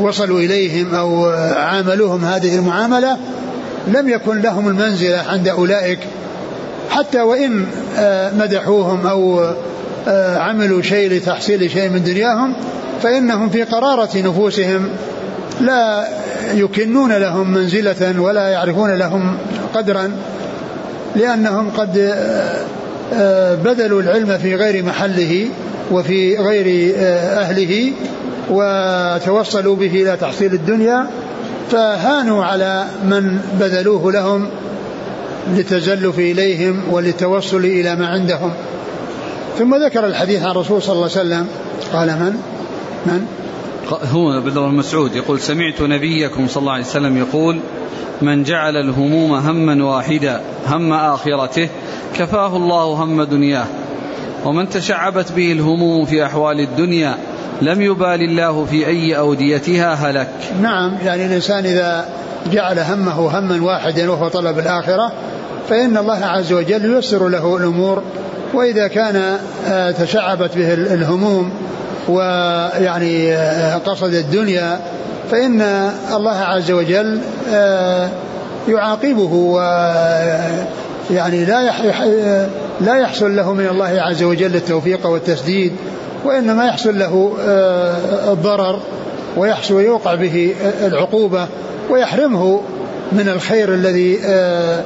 وصلوا 0.00 0.40
إليهم 0.40 0.94
أو 0.94 1.26
عاملوهم 1.56 2.24
هذه 2.24 2.56
المعاملة 2.56 3.16
لم 3.94 4.08
يكن 4.08 4.40
لهم 4.40 4.68
المنزلة 4.68 5.18
عند 5.28 5.48
أولئك. 5.48 5.98
حتى 6.90 7.20
وإن 7.20 7.66
مدحوهم 8.38 9.06
أو 9.06 9.50
عملوا 10.36 10.82
شيء 10.82 11.10
لتحصيل 11.10 11.70
شيء 11.70 11.88
من 11.88 12.02
دنياهم 12.02 12.54
فإنهم 13.02 13.48
في 13.48 13.62
قرارة 13.62 14.18
نفوسهم 14.18 14.88
لا 15.60 16.08
يكنون 16.54 17.12
لهم 17.12 17.54
منزلة 17.54 18.20
ولا 18.20 18.48
يعرفون 18.48 18.94
لهم 18.94 19.38
قدرا 19.74 20.10
لأنهم 21.16 21.70
قد 21.70 22.14
بذلوا 23.64 24.02
العلم 24.02 24.38
في 24.38 24.54
غير 24.54 24.84
محله 24.84 25.48
وفي 25.90 26.36
غير 26.36 26.94
أهله 27.38 27.92
وتوصلوا 28.50 29.76
به 29.76 30.02
إلى 30.02 30.16
تحصيل 30.20 30.52
الدنيا. 30.52 31.06
فهانوا 31.70 32.44
على 32.44 32.86
من 33.04 33.40
بذلوه 33.60 34.12
لهم 34.12 34.48
للتزلف 35.48 36.18
إليهم 36.18 36.82
وللتوصل 36.90 37.64
إلى 37.64 37.96
ما 37.96 38.06
عندهم. 38.06 38.52
ثم 39.58 39.74
ذكر 39.74 40.06
الحديث 40.06 40.42
عن 40.42 40.50
الرسول 40.50 40.82
صلى 40.82 40.92
الله 40.92 41.10
عليه 41.16 41.20
وسلم. 41.20 41.46
قال 41.92 42.08
من؟ 42.08 42.36
من؟ 43.06 43.26
هو 43.92 44.38
ابن 44.38 44.60
مسعود 44.60 45.16
يقول 45.16 45.40
سمعت 45.40 45.80
نبيكم 45.80 46.48
صلى 46.48 46.60
الله 46.60 46.72
عليه 46.72 46.84
وسلم 46.84 47.16
يقول 47.16 47.60
من 48.22 48.42
جعل 48.42 48.76
الهموم 48.76 49.34
هما 49.34 49.84
واحدا 49.84 50.40
هم 50.66 50.92
آخرته 50.92 51.68
كفاه 52.14 52.56
الله 52.56 52.84
هم 52.84 53.22
دنياه 53.22 53.66
ومن 54.44 54.68
تشعبت 54.68 55.32
به 55.32 55.52
الهموم 55.52 56.04
في 56.04 56.26
أحوال 56.26 56.60
الدنيا 56.60 57.18
لم 57.62 57.82
يبال 57.82 58.22
الله 58.22 58.64
في 58.64 58.86
أي 58.86 59.18
أوديتها 59.18 59.94
هلك. 59.94 60.28
نعم 60.62 60.92
يعني 61.04 61.26
الإنسان 61.26 61.66
إذا 61.66 62.08
جعل 62.52 62.78
همه 62.78 63.38
هما 63.38 63.62
واحدا 63.62 64.10
وهو 64.10 64.28
طلب 64.28 64.58
الآخرة 64.58 65.12
فإن 65.68 65.96
الله 65.96 66.24
عز 66.24 66.52
وجل 66.52 66.84
ييسر 66.84 67.28
له 67.28 67.56
الأمور 67.56 68.02
وإذا 68.54 68.88
كان 68.88 69.38
آه، 69.68 69.90
تشعبت 69.90 70.56
به 70.56 70.74
الهموم 70.74 71.50
ويعني 72.08 73.32
آه، 73.32 73.78
قصد 73.78 74.14
الدنيا 74.14 74.80
فإن 75.30 75.62
الله 76.12 76.36
عز 76.36 76.70
وجل 76.70 77.20
آه، 77.52 78.08
يعاقبه 78.68 79.32
و 79.32 79.60
يعني 81.10 81.44
لا 81.44 81.72
لا 82.80 82.96
يحصل 82.96 83.36
له 83.36 83.52
من 83.52 83.66
الله 83.66 84.00
عز 84.00 84.22
وجل 84.22 84.56
التوفيق 84.56 85.06
والتسديد 85.06 85.72
وإنما 86.24 86.66
يحصل 86.66 86.98
له 86.98 87.36
آه، 87.40 88.32
الضرر 88.32 88.80
ويحصل 89.36 89.74
ويوقع 89.74 90.14
به 90.14 90.54
العقوبة 90.86 91.46
ويحرمه 91.90 92.60
من 93.12 93.28
الخير 93.28 93.74
الذي 93.74 94.18
آه، 94.24 94.82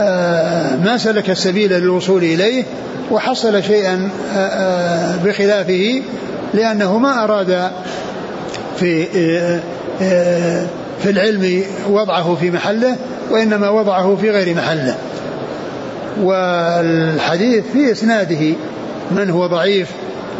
آه، 0.00 0.76
ما 0.76 0.96
سلك 0.96 1.30
السبيل 1.30 1.72
للوصول 1.72 2.24
إليه 2.24 2.64
وحصل 3.10 3.62
شيئا 3.62 4.08
بخلافه 5.24 6.02
لأنه 6.54 6.98
ما 6.98 7.24
أراد 7.24 7.70
في 8.76 9.04
في 11.02 11.10
العلم 11.10 11.62
وضعه 11.90 12.34
في 12.40 12.50
محله 12.50 12.96
وإنما 13.30 13.70
وضعه 13.70 14.16
في 14.20 14.30
غير 14.30 14.56
محله. 14.56 14.96
والحديث 16.22 17.64
في 17.72 17.92
إسناده 17.92 18.54
من 19.10 19.30
هو 19.30 19.46
ضعيف 19.46 19.88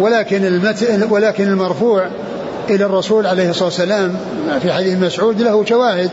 ولكن 0.01 0.45
المتن 0.45 1.03
ولكن 1.11 1.49
المرفوع 1.49 2.07
إلى 2.71 2.85
الرسول 2.85 3.27
عليه 3.27 3.51
الصلاة 3.51 3.65
والسلام 3.65 4.17
في 4.63 4.73
حديث 4.73 4.99
مسعود 4.99 5.41
له 5.41 5.65
شواهد 5.65 6.11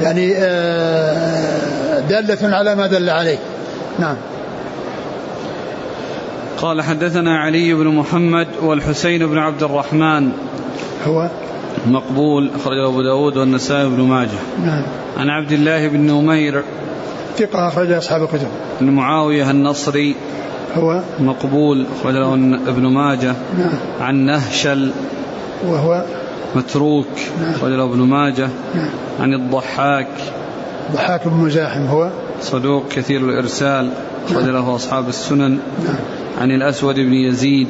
يعني 0.00 0.34
آه، 0.36 2.00
دالة 2.00 2.56
على 2.56 2.74
ما 2.74 2.86
دل 2.86 3.10
عليه. 3.10 3.38
نعم. 3.98 4.16
قال 6.58 6.82
حدثنا 6.82 7.38
علي 7.38 7.74
بن 7.74 7.86
محمد 7.86 8.46
والحسين 8.62 9.26
بن 9.26 9.38
عبد 9.38 9.62
الرحمن. 9.62 10.32
هو؟ 11.06 11.28
مقبول 11.86 12.50
أخرجه 12.54 12.88
أبو 12.88 13.02
داود 13.02 13.36
والنسائي 13.36 13.88
بن 13.88 14.02
ماجه. 14.02 14.38
نعم. 14.64 14.82
عن 15.16 15.28
عبد 15.30 15.52
الله 15.52 15.88
بن 15.88 16.00
نمير. 16.00 16.62
ثقة 17.38 17.68
أخرج 17.68 17.92
أصحاب 17.92 18.22
الكتب. 18.22 18.48
بن 18.80 18.90
معاوية 18.90 19.50
النصري. 19.50 20.16
هو 20.74 21.00
مقبول 21.20 21.86
أخرجه 22.00 22.34
ابن 22.68 22.86
ماجه. 22.86 23.34
نعم. 23.58 23.78
عن 24.00 24.14
نهشل. 24.14 24.90
وهو 25.66 26.04
متروك. 26.54 27.06
نعم. 27.62 27.80
ابن 27.80 27.98
ماجه. 27.98 28.48
نعم. 28.74 28.90
عن 29.20 29.34
الضحاك. 29.34 30.08
ضحاك 30.92 31.28
بن 31.28 31.34
مزاحم 31.34 31.86
هو. 31.86 32.10
صدوق 32.40 32.88
كثير 32.88 33.20
الإرسال. 33.20 33.90
أخرج 34.30 34.44
له 34.44 34.74
أصحاب 34.74 35.08
السنن. 35.08 35.58
نعم. 35.84 35.96
عن 36.40 36.50
الأسود 36.50 36.94
بن 36.94 37.12
يزيد. 37.12 37.68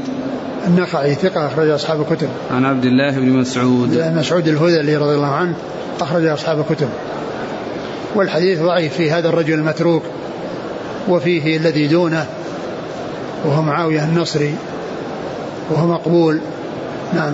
النخعي 0.67 1.15
ثقة 1.15 1.47
أخرج 1.47 1.69
أصحاب 1.69 2.01
الكتب. 2.01 2.29
عن 2.51 2.65
عبد 2.65 2.85
الله 2.85 3.11
بن 3.11 3.33
مسعود. 3.33 4.13
مسعود 4.17 4.49
الهذلي 4.49 4.97
رضي 4.97 5.15
الله 5.15 5.35
عنه 5.35 5.55
أخرج 6.01 6.27
أصحاب 6.27 6.61
الكتب. 6.61 6.89
والحديث 8.15 8.63
ضعيف 8.63 8.95
في 8.95 9.11
هذا 9.11 9.29
الرجل 9.29 9.55
المتروك. 9.55 10.03
وفيه 11.09 11.57
الذي 11.57 11.87
دونه. 11.87 12.27
وهو 13.45 13.63
معاوية 13.63 14.05
النصري 14.05 14.55
وهو 15.71 15.87
مقبول. 15.87 16.41
نعم. 17.15 17.33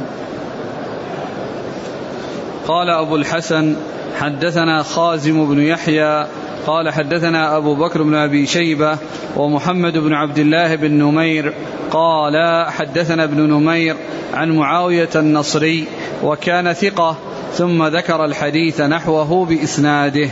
قال 2.68 2.90
أبو 2.90 3.16
الحسن 3.16 3.76
حدثنا 4.20 4.82
خازم 4.82 5.46
بن 5.46 5.60
يحيى 5.60 6.26
قال 6.66 6.90
حدثنا 6.90 7.56
أبو 7.56 7.74
بكر 7.74 8.02
بن 8.02 8.14
أبي 8.14 8.46
شيبة 8.46 8.98
ومحمد 9.36 9.98
بن 9.98 10.12
عبد 10.12 10.38
الله 10.38 10.74
بن 10.74 10.90
نمير 10.90 11.54
قال 11.90 12.66
حدثنا 12.70 13.24
ابن 13.24 13.40
نمير 13.40 13.96
عن 14.34 14.56
معاوية 14.56 15.08
النصري 15.16 15.86
وكان 16.24 16.72
ثقة 16.72 17.16
ثم 17.54 17.86
ذكر 17.86 18.24
الحديث 18.24 18.80
نحوه 18.80 19.44
بإسناده. 19.44 20.28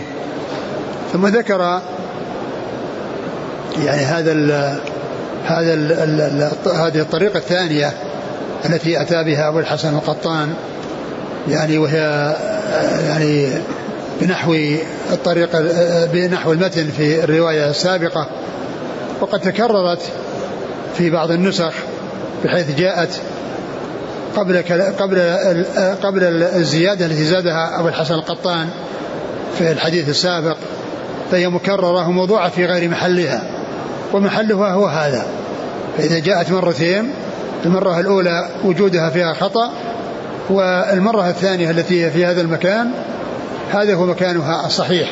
ثم 1.13 1.27
ذكر 1.27 1.81
يعني 3.85 4.03
هذا 4.03 4.33
هذا 5.45 5.75
هذه 6.67 7.01
الطريقة 7.01 7.39
الثانية 7.39 7.93
التي 8.65 9.01
أتى 9.01 9.25
بها 9.25 9.49
أبو 9.49 9.59
الحسن 9.59 9.95
القطان 9.95 10.55
يعني 11.49 11.79
وهي 11.79 12.37
يعني 13.09 13.49
بنحو 14.21 14.55
الطريقة 15.13 15.61
بنحو 16.13 16.53
المتن 16.53 16.87
في 16.97 17.25
الرواية 17.25 17.71
السابقة. 17.71 18.27
وقد 19.21 19.41
تكررت 19.41 20.03
في 20.99 21.11
بعض 21.11 21.31
النسخ 21.31 21.73
بحيث 22.45 22.79
جاءت 22.79 23.21
قبل 24.37 24.63
قبل 24.99 25.21
قبل 26.03 26.23
الزيادة 26.43 27.07
التي 27.07 27.25
زادها 27.25 27.81
أبو 27.81 27.89
الحسن 27.89 28.15
القطان 28.15 28.69
في 29.59 29.73
الحديث 29.73 30.09
السابق. 30.09 30.57
فهي 31.31 31.49
مكررة 31.49 32.09
وموضوعة 32.09 32.49
في 32.49 32.67
غير 32.67 32.89
محلها. 32.89 33.50
ومحلها 34.13 34.73
هو 34.73 34.87
هذا. 34.87 35.27
فإذا 35.99 36.19
جاءت 36.19 36.51
مرتين 36.51 37.11
المرة 37.65 38.01
الأولى 38.01 38.49
وجودها 38.65 39.11
فيها 39.11 39.35
خطأ 39.35 39.71
والمرة 40.51 41.29
الثانية 41.29 41.71
التي 41.71 42.05
هي 42.05 42.11
في 42.11 42.27
هذا 42.27 42.41
المكان 42.41 42.91
هذا 43.73 43.95
هو 43.95 44.07
مكانها 44.07 44.67
الصحيح. 44.67 45.11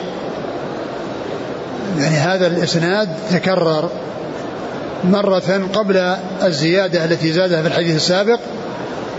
يعني 1.99 2.17
هذا 2.17 2.47
الإسناد 2.47 3.09
تكرر 3.31 3.91
مرة 5.05 5.69
قبل 5.75 6.17
الزيادة 6.43 7.05
التي 7.05 7.33
زادها 7.33 7.63
في 7.63 7.69
الحديث 7.69 7.97
السابق 7.97 8.39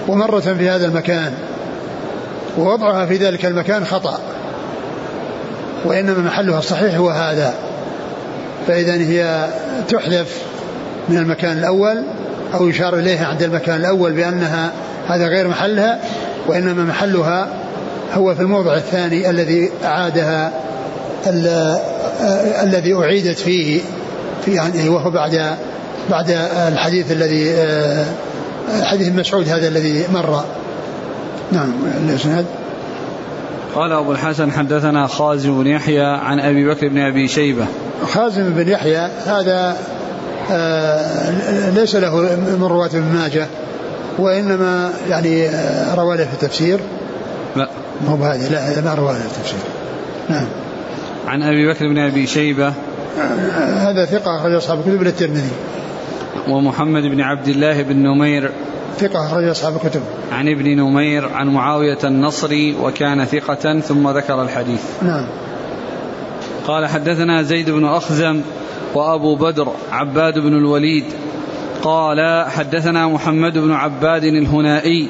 ومرة 0.07 0.39
في 0.39 0.69
هذا 0.69 0.85
المكان. 0.85 1.33
ووضعها 2.57 3.05
في 3.05 3.15
ذلك 3.15 3.45
المكان 3.45 3.85
خطأ. 3.85 4.19
وإنما 5.85 6.19
محلها 6.19 6.59
الصحيح 6.59 6.95
هو 6.95 7.09
هذا. 7.09 7.53
فإذا 8.67 8.93
هي 8.93 9.49
تحذف 9.87 10.41
من 11.09 11.17
المكان 11.17 11.57
الأول 11.57 12.03
أو 12.53 12.67
يشار 12.67 12.99
إليها 12.99 13.27
عند 13.27 13.43
المكان 13.43 13.79
الأول 13.79 14.11
بأنها 14.11 14.71
هذا 15.07 15.27
غير 15.27 15.47
محلها 15.47 15.99
وإنما 16.47 16.83
محلها 16.83 17.47
هو 18.13 18.35
في 18.35 18.41
الموضع 18.41 18.75
الثاني 18.75 19.29
الذي 19.29 19.69
أعادها 19.83 20.51
الذي 22.63 22.93
أعيدت 22.93 23.39
فيه 23.39 23.81
في 24.45 24.51
يعني 24.51 24.89
وهو 24.89 25.11
بعد 25.11 25.55
بعد 26.09 26.31
الحديث 26.67 27.11
الذي 27.11 27.55
حديث 28.81 29.15
مسعود 29.15 29.49
هذا 29.49 29.67
الذي 29.67 30.05
مر. 30.13 30.43
نعم 31.51 31.73
الإسناد. 32.03 32.45
قال 33.75 33.91
أبو 33.91 34.11
الحسن 34.11 34.51
حدثنا 34.51 35.07
خازم 35.07 35.63
بن 35.63 35.67
يحيى 35.67 36.01
عن 36.01 36.39
أبي 36.39 36.69
بكر 36.69 36.87
بن 36.87 36.97
أبي 36.97 37.27
شيبة. 37.27 37.65
خازم 38.07 38.53
بن 38.53 38.67
يحيى 38.67 39.09
هذا 39.25 39.77
آه 40.51 41.69
ليس 41.69 41.95
له 41.95 42.21
من 42.59 42.63
رواة 42.63 42.85
ابن 42.85 43.13
ماجه 43.13 43.47
وإنما 44.19 44.93
يعني 45.09 45.49
آه 45.49 45.95
روى 45.95 46.17
له 46.17 46.25
في 46.25 46.33
التفسير. 46.33 46.79
لا. 47.55 47.69
مو 48.07 48.15
بهذه 48.15 48.47
لا 48.51 48.81
ما 48.81 48.93
روى 48.93 49.13
له 49.13 49.19
في 49.19 49.25
التفسير. 49.25 49.59
نعم. 50.29 50.47
عن 51.27 51.43
أبي 51.43 51.73
بكر 51.73 51.87
بن 51.87 51.97
أبي 51.97 52.27
شيبة. 52.27 52.73
هذا 53.77 54.05
ثقة 54.05 54.35
أخرج 54.35 54.53
أصحاب 54.53 54.79
الكتب 54.79 55.07
الترمذي. 55.07 55.51
ومحمد 56.49 57.03
بن 57.03 57.21
عبد 57.21 57.47
الله 57.47 57.81
بن 57.81 57.95
نمير. 57.95 58.51
ثقة 58.99 59.25
أخرج 59.25 59.43
أصحاب 59.43 59.75
الكتب. 59.75 60.01
عن 60.31 60.47
ابن 60.47 60.79
نمير 60.79 61.29
عن 61.33 61.47
معاوية 61.47 61.97
النصري 62.03 62.75
وكان 62.81 63.25
ثقة 63.25 63.79
ثم 63.79 64.09
ذكر 64.09 64.41
الحديث. 64.41 64.81
نعم. 65.01 65.25
قال 66.69 66.85
حدثنا 66.87 67.41
زيد 67.41 67.69
بن 67.69 67.85
أخزم 67.85 68.41
وأبو 68.95 69.35
بدر 69.35 69.67
عباد 69.91 70.39
بن 70.39 70.57
الوليد. 70.57 71.05
قال 71.83 72.45
حدثنا 72.49 73.07
محمد 73.07 73.57
بن 73.57 73.71
عباد 73.71 74.23
الهنائي. 74.23 75.07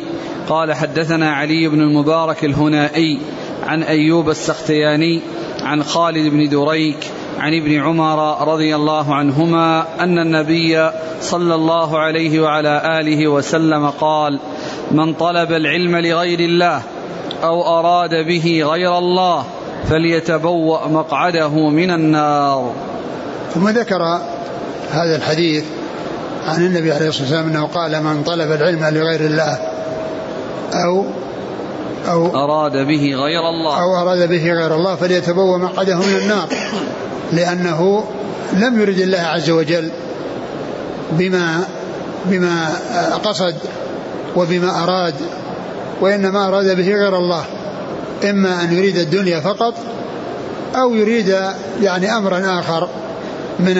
قال 0.50 0.74
حدثنا 0.74 1.32
علي 1.32 1.68
بن 1.68 1.82
المبارك 1.82 2.46
الهنائي 2.46 3.20
عن 3.64 3.84
أيوب 3.84 4.30
السختياني 4.30 5.22
عن 5.64 5.84
خالد 5.84 6.32
بن 6.32 6.50
دريك 6.50 6.98
عن 7.40 7.54
ابن 7.54 7.80
عمر 7.80 8.48
رضي 8.54 8.76
الله 8.76 9.16
عنهما 9.16 9.86
أن 10.00 10.20
النبي 10.20 10.90
صلى 11.22 11.56
الله 11.56 12.00
عليه 12.00 12.40
وعلى 12.40 13.00
آله 13.00 13.28
وسلم 13.28 13.90
قال 13.90 14.40
من 14.92 15.14
طلب 15.14 15.52
العلم 15.52 15.96
لغير 15.96 16.40
الله 16.40 16.82
أو 17.44 17.80
أراد 17.80 18.26
به 18.28 18.64
غير 18.66 18.98
الله 18.98 19.46
فليتبوأ 19.90 20.88
مقعده 20.88 21.70
من 21.70 21.92
النار. 21.92 22.74
ثم 23.54 23.70
ذكر 23.70 24.20
هذا 24.92 25.16
الحديث 25.16 25.64
عن 26.48 26.66
النبي 26.66 26.92
عليه 26.92 27.08
الصلاة 27.08 27.24
والسلام 27.24 27.48
أنه 27.48 27.66
قال 27.66 28.04
من 28.04 28.24
طلب 28.24 28.52
العلم 28.52 28.86
لغير 28.86 29.22
الله 29.22 29.58
أو 30.74 31.06
أو 32.08 32.36
أراد 32.36 32.72
به 32.72 33.16
غير 33.16 33.50
الله. 33.50 33.82
أو 33.82 34.02
أراد 34.02 34.30
به 34.30 34.54
غير 34.54 34.76
الله 34.76 34.96
فليتبوأ 34.96 35.58
مقعده 35.58 35.96
من 35.96 36.16
النار 36.22 36.48
لأنه 37.32 38.04
لم 38.54 38.82
يرد 38.82 39.00
الله 39.00 39.20
عز 39.20 39.50
وجل 39.50 39.92
بما 41.12 41.64
بما 42.26 42.70
قصد 43.24 43.56
وبما 44.36 44.84
أراد 44.84 45.14
وإنما 46.02 46.48
أراد 46.48 46.78
به 46.78 46.94
غير 46.94 47.18
الله. 47.18 47.44
إما 48.24 48.64
أن 48.64 48.74
يريد 48.74 48.98
الدنيا 48.98 49.40
فقط 49.40 49.74
أو 50.76 50.96
يريد 50.96 51.36
يعني 51.82 52.18
أمرا 52.18 52.60
آخر 52.60 52.90
من 53.60 53.78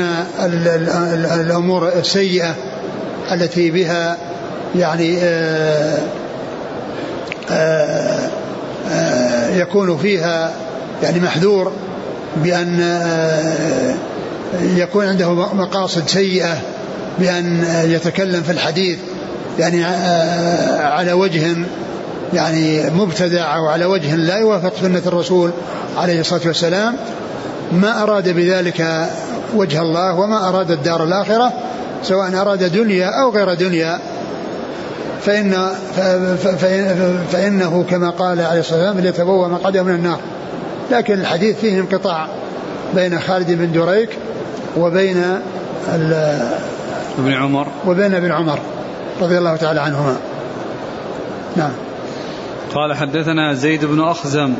الأمور 1.40 1.90
السيئة 1.90 2.56
التي 3.32 3.72
بها 3.72 4.18
يعني 4.76 5.18
آآ 5.22 5.98
آآ 7.52 8.30
آآ 8.92 9.58
يكون 9.58 9.98
فيها 9.98 10.54
يعني 11.04 11.20
محذور 11.20 11.72
بأن 12.36 12.80
آه، 12.82 13.96
يكون 14.62 15.06
عنده 15.06 15.34
مقاصد 15.34 16.08
سيئة 16.08 16.62
بأن 17.20 17.66
يتكلم 17.86 18.44
في 18.44 18.52
الحديث 18.52 19.00
يعني 19.60 19.86
آه، 19.86 20.82
على 20.82 21.14
وجه 21.14 21.56
يعني 22.34 22.90
مبتدع 22.90 23.56
أو 23.56 23.68
على 23.68 23.86
وجه 23.86 24.16
لا 24.16 24.38
يوافق 24.38 24.74
سنة 24.82 25.02
الرسول 25.06 25.52
عليه 25.98 26.20
الصلاة 26.20 26.42
والسلام 26.46 26.96
ما 27.72 28.04
أراد 28.04 28.30
بذلك 28.30 29.10
وجه 29.56 29.82
الله 29.82 30.20
وما 30.20 30.50
أراد 30.50 30.72
الدار 30.72 31.04
الآخرة 31.04 31.54
سواء 32.04 32.42
أراد 32.42 32.64
دنيا 32.64 33.22
أو 33.22 33.30
غير 33.30 33.54
دنيا 33.54 34.00
فإن 35.22 35.68
فإنه 37.32 37.86
كما 37.90 38.10
قال 38.10 38.42
عليه 38.42 38.60
الصلاة 38.60 38.80
والسلام 38.80 39.00
ليتبوأ 39.00 39.48
مقعده 39.48 39.84
من 39.84 39.96
النار. 39.96 40.20
لكن 40.92 41.14
الحديث 41.14 41.60
فيه 41.60 41.80
انقطاع 41.80 42.28
بين 42.96 43.20
خالد 43.20 43.52
بن 43.52 43.72
دريك 43.72 44.10
وبين 44.78 45.24
ابن 47.20 47.34
عمر. 47.34 47.68
وبين 47.88 48.14
ابن 48.16 48.32
عمر 48.32 48.60
رضي 49.22 49.38
الله 49.38 49.56
تعالى 49.56 49.82
عنهما. 49.82 50.16
نعم. 51.56 51.72
قال 52.76 52.94
حدثنا 52.94 53.54
زيد 53.54 53.86
بن 53.86 54.02
أخزم. 54.02 54.54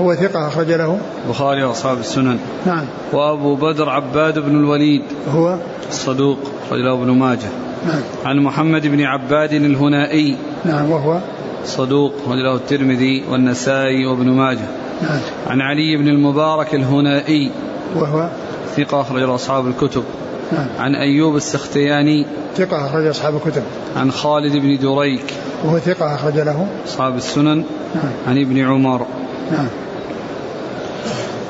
هو 0.00 0.14
ثقة 0.14 0.48
أخرج 0.48 0.70
له. 0.70 0.98
البخاري 1.24 1.64
وأصحاب 1.64 1.98
السنن. 1.98 2.38
نعم. 2.66 2.84
وأبو 3.12 3.54
بدر 3.54 3.88
عباد 3.88 4.38
بن 4.38 4.56
الوليد. 4.56 5.02
هو؟ 5.34 5.56
الصدوق 5.88 6.38
أخرج 6.66 6.80
له 6.80 6.92
ابن 6.92 7.10
ماجه. 7.10 7.48
نعم. 7.86 8.00
عن 8.24 8.38
محمد 8.38 8.86
بن 8.86 9.00
عباد 9.00 9.52
الهنائي. 9.52 10.36
نعم 10.64 10.90
وهو؟ 10.90 11.18
صدوق 11.64 12.12
أخرج 12.24 12.38
له 12.38 12.54
الترمذي 12.54 13.24
والنسائي 13.30 14.06
وابن 14.06 14.30
ماجه. 14.30 14.68
نعم. 15.02 15.20
عن 15.46 15.60
علي 15.60 15.96
بن 15.96 16.08
المبارك 16.08 16.74
الهنائي. 16.74 17.50
وهو؟ 17.96 18.28
ثقة 18.76 19.00
أخرج 19.00 19.22
أصحاب 19.22 19.66
الكتب. 19.66 20.04
نعم. 20.52 20.66
عن 20.78 20.94
أيوب 20.94 21.36
السختياني. 21.36 22.26
ثقة 22.56 22.86
أخرج 22.86 23.06
أصحاب 23.06 23.36
الكتب. 23.36 23.62
عن 23.96 24.10
خالد 24.10 24.56
بن 24.56 24.78
دريك. 24.78 25.34
وهو 25.64 25.78
ثقة 25.78 26.14
أخرج 26.14 26.34
له. 26.34 26.66
أصحاب 26.86 27.16
السنن. 27.16 27.64
نعم. 27.94 28.12
عن 28.26 28.38
ابن 28.38 28.58
عمر. 28.58 29.06
نعم. 29.52 29.68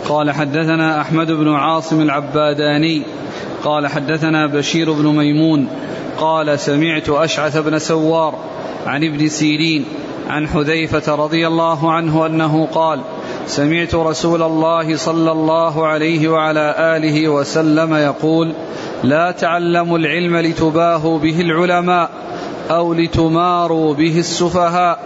قال 0.08 0.30
حدثنا 0.30 1.00
أحمد 1.00 1.32
بن 1.32 1.54
عاصم 1.54 2.00
العباداني. 2.00 3.02
قال 3.64 3.86
حدثنا 3.86 4.46
بشير 4.46 4.92
بن 4.92 5.06
ميمون. 5.06 5.68
قال 6.18 6.58
سمعت 6.58 7.08
أشعث 7.08 7.56
بن 7.56 7.78
سوار 7.78 8.34
عن 8.86 9.04
ابن 9.04 9.28
سيرين 9.28 9.84
عن 10.28 10.48
حذيفة 10.48 11.14
رضي 11.14 11.46
الله 11.46 11.92
عنه 11.92 12.26
أنه 12.26 12.66
قال 12.66 13.00
سمعت 13.46 13.94
رسول 13.94 14.42
الله 14.42 14.96
صلى 14.96 15.32
الله 15.32 15.86
عليه 15.86 16.28
وعلى 16.28 16.74
آله 16.96 17.28
وسلم 17.28 17.94
يقول 17.94 18.54
لا 19.04 19.30
تعلموا 19.30 19.98
العلم 19.98 20.36
لتباهوا 20.36 21.18
به 21.18 21.40
العلماء 21.40 22.10
أو 22.70 22.94
لتماروا 22.94 23.94
به 23.94 24.18
السفهاء 24.18 24.98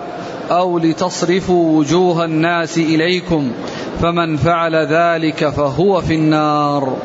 أو 0.51 0.79
لتصرفوا 0.79 1.79
وجوه 1.79 2.25
الناس 2.25 2.79
إليكم 2.79 3.53
فمن 4.01 4.37
فعل 4.37 4.75
ذلك 4.75 5.49
فهو 5.49 6.01
في 6.01 6.15
النار. 6.15 6.97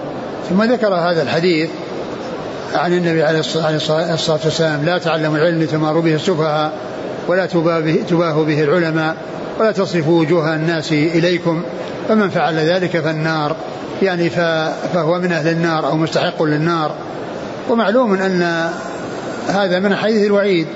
ثم 0.49 0.63
ذكر 0.63 0.93
هذا 0.93 1.21
الحديث 1.21 1.69
عن 2.73 2.93
النبي 2.93 3.23
عليه 3.23 3.39
الصلاة 3.39 4.39
والسلام 4.45 4.85
لا 4.85 4.97
تعلموا 4.97 5.37
العلم 5.37 5.61
لتماروا 5.61 6.01
به 6.01 6.15
السفهاء 6.15 6.73
ولا 7.27 7.45
تباه 8.09 8.43
به 8.43 8.63
العلماء. 8.63 9.17
ولا 9.59 9.71
تصرفوا 9.71 10.19
وجوه 10.19 10.55
الناس 10.55 10.91
إليكم 10.91 11.63
فمن 12.09 12.29
فعل 12.29 12.55
ذلك 12.55 12.99
فالنار. 12.99 13.55
يعني 14.01 14.29
فهو 14.93 15.19
من 15.19 15.31
أهل 15.31 15.47
النار 15.47 15.87
أو 15.87 15.97
مستحق 15.97 16.43
للنار. 16.43 16.91
ومعلوم 17.69 18.13
أن 18.13 18.69
هذا 19.47 19.79
من 19.79 19.95
حديث 19.95 20.25
الوعيد 20.25 20.67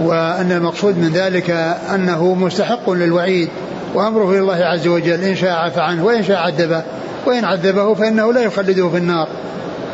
وأن 0.00 0.52
المقصود 0.52 0.98
من 0.98 1.12
ذلك 1.12 1.50
أنه 1.94 2.34
مستحق 2.34 2.90
للوعيد 2.90 3.48
وأمره 3.94 4.30
إلى 4.30 4.38
الله 4.38 4.64
عز 4.64 4.86
وجل 4.86 5.24
إن 5.24 5.36
شاء 5.36 5.50
عفى 5.50 5.80
عنه 5.80 6.04
وإن 6.04 6.24
شاء 6.24 6.36
عذبه 6.36 6.82
وإن 7.26 7.44
عذبه 7.44 7.94
فإنه 7.94 8.32
لا 8.32 8.40
يخلده 8.40 8.88
في 8.88 8.96
النار 8.96 9.28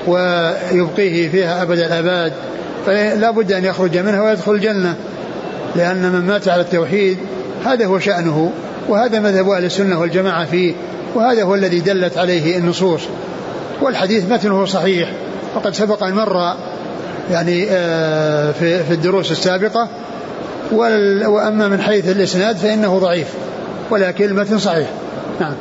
ويبقيه 0.07 1.29
فيها 1.29 1.62
أبد 1.62 1.79
الآباد. 1.79 2.33
فلا 2.87 3.31
بد 3.31 3.53
أن 3.53 3.64
يخرج 3.64 3.99
منها 3.99 4.23
ويدخل 4.23 4.53
الجنة 4.53 4.94
لأن 5.77 6.12
من 6.12 6.27
مات 6.27 6.49
على 6.49 6.61
التوحيد 6.61 7.18
هذا 7.64 7.87
هو 7.87 7.98
شأنه 7.98 8.53
وهذا 8.88 9.20
مذهب 9.20 9.48
أهل 9.48 9.64
السنة 9.64 10.00
والجماعة 10.00 10.44
فيه 10.44 10.74
وهذا 11.14 11.42
هو 11.42 11.55
الذي 11.55 11.81
دلت 11.81 12.18
عليه 12.18 12.59
النصوص. 12.59 13.00
والحديث 13.83 14.31
متنه 14.31 14.64
صحيح 14.64 15.12
وقد 15.55 15.74
سبق 15.74 16.03
أن 16.03 16.14
مر 16.14 16.55
يعني 17.31 17.66
آه، 17.70 18.53
في 18.53 18.94
الدروس 18.94 19.31
السابقة 19.31 19.88
وأما 21.27 21.68
من 21.68 21.81
حيث 21.81 22.09
الإسناد 22.09 22.57
فإنه 22.57 22.98
ضعيف 22.98 23.29
ولكن 23.90 24.24
المتن 24.24 24.59
صحيح. 24.59 24.88
نعم. 25.40 25.55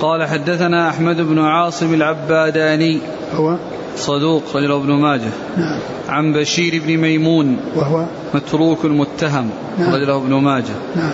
قال 0.00 0.24
حدثنا 0.24 0.88
أحمد 0.88 1.16
بن 1.16 1.38
عاصم 1.38 1.94
العباداني. 1.94 3.00
هو؟ 3.36 3.56
صدوق 3.96 4.42
رجله 4.56 4.76
ابن 4.76 4.92
ماجه. 4.92 5.30
نعم. 5.56 5.78
عن 6.08 6.32
بشير 6.32 6.82
بن 6.86 6.96
ميمون. 6.96 7.56
وهو 7.76 8.04
متروك 8.34 8.84
المتهم 8.84 9.50
نعم. 9.78 9.94
رجله 9.94 10.16
ابن 10.16 10.34
ماجه. 10.34 10.74
نعم. 10.96 11.12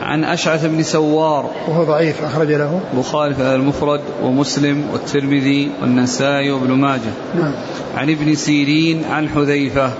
عن 0.00 0.24
أشعث 0.24 0.66
بن 0.66 0.82
سوار. 0.82 1.50
وهو 1.68 1.84
ضعيف 1.84 2.24
أخرج 2.24 2.52
له. 2.52 2.80
البخاري 2.94 3.34
في 3.34 3.42
المفرد 3.42 4.00
ومسلم 4.22 4.84
والترمذي 4.92 5.70
والنسائي 5.82 6.50
وابن 6.50 6.72
ماجه. 6.72 7.12
نعم. 7.34 7.52
عن 7.96 8.10
ابن 8.10 8.34
سيرين 8.34 9.04
عن 9.04 9.28
حذيفة. 9.28 9.90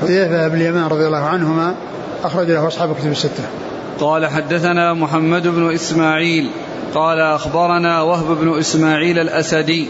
حذيفة 0.00 0.48
بن 0.48 0.56
اليمان 0.56 0.86
رضي 0.86 1.06
الله 1.06 1.24
عنهما 1.24 1.74
أخرج 2.24 2.50
له 2.50 2.66
أصحاب 2.66 2.94
كتب 2.94 3.10
الستة. 3.10 3.44
قال 4.00 4.26
حدثنا 4.26 4.92
محمد 4.92 5.48
بن 5.48 5.72
إسماعيل 5.74 6.50
قال 6.94 7.20
أخبرنا 7.20 8.02
وهب 8.02 8.36
بن 8.40 8.58
إسماعيل 8.58 9.18
الأسدي 9.18 9.86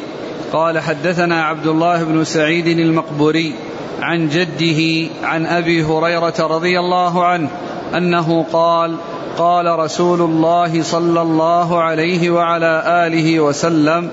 قال 0.52 0.78
حدثنا 0.78 1.44
عبد 1.44 1.66
الله 1.66 2.04
بن 2.04 2.24
سعيد 2.24 2.66
المقبوري 2.66 3.54
عن 4.00 4.28
جده 4.28 5.10
عن 5.22 5.46
أبي 5.46 5.84
هريرة 5.84 6.34
رضي 6.40 6.78
الله 6.78 7.24
عنه 7.24 7.48
أنه 7.96 8.46
قال 8.52 8.96
قال 9.38 9.78
رسول 9.78 10.20
الله 10.20 10.82
صلى 10.82 11.22
الله 11.22 11.82
عليه 11.82 12.30
وعلى 12.30 12.82
آله 13.06 13.40
وسلم 13.40 14.10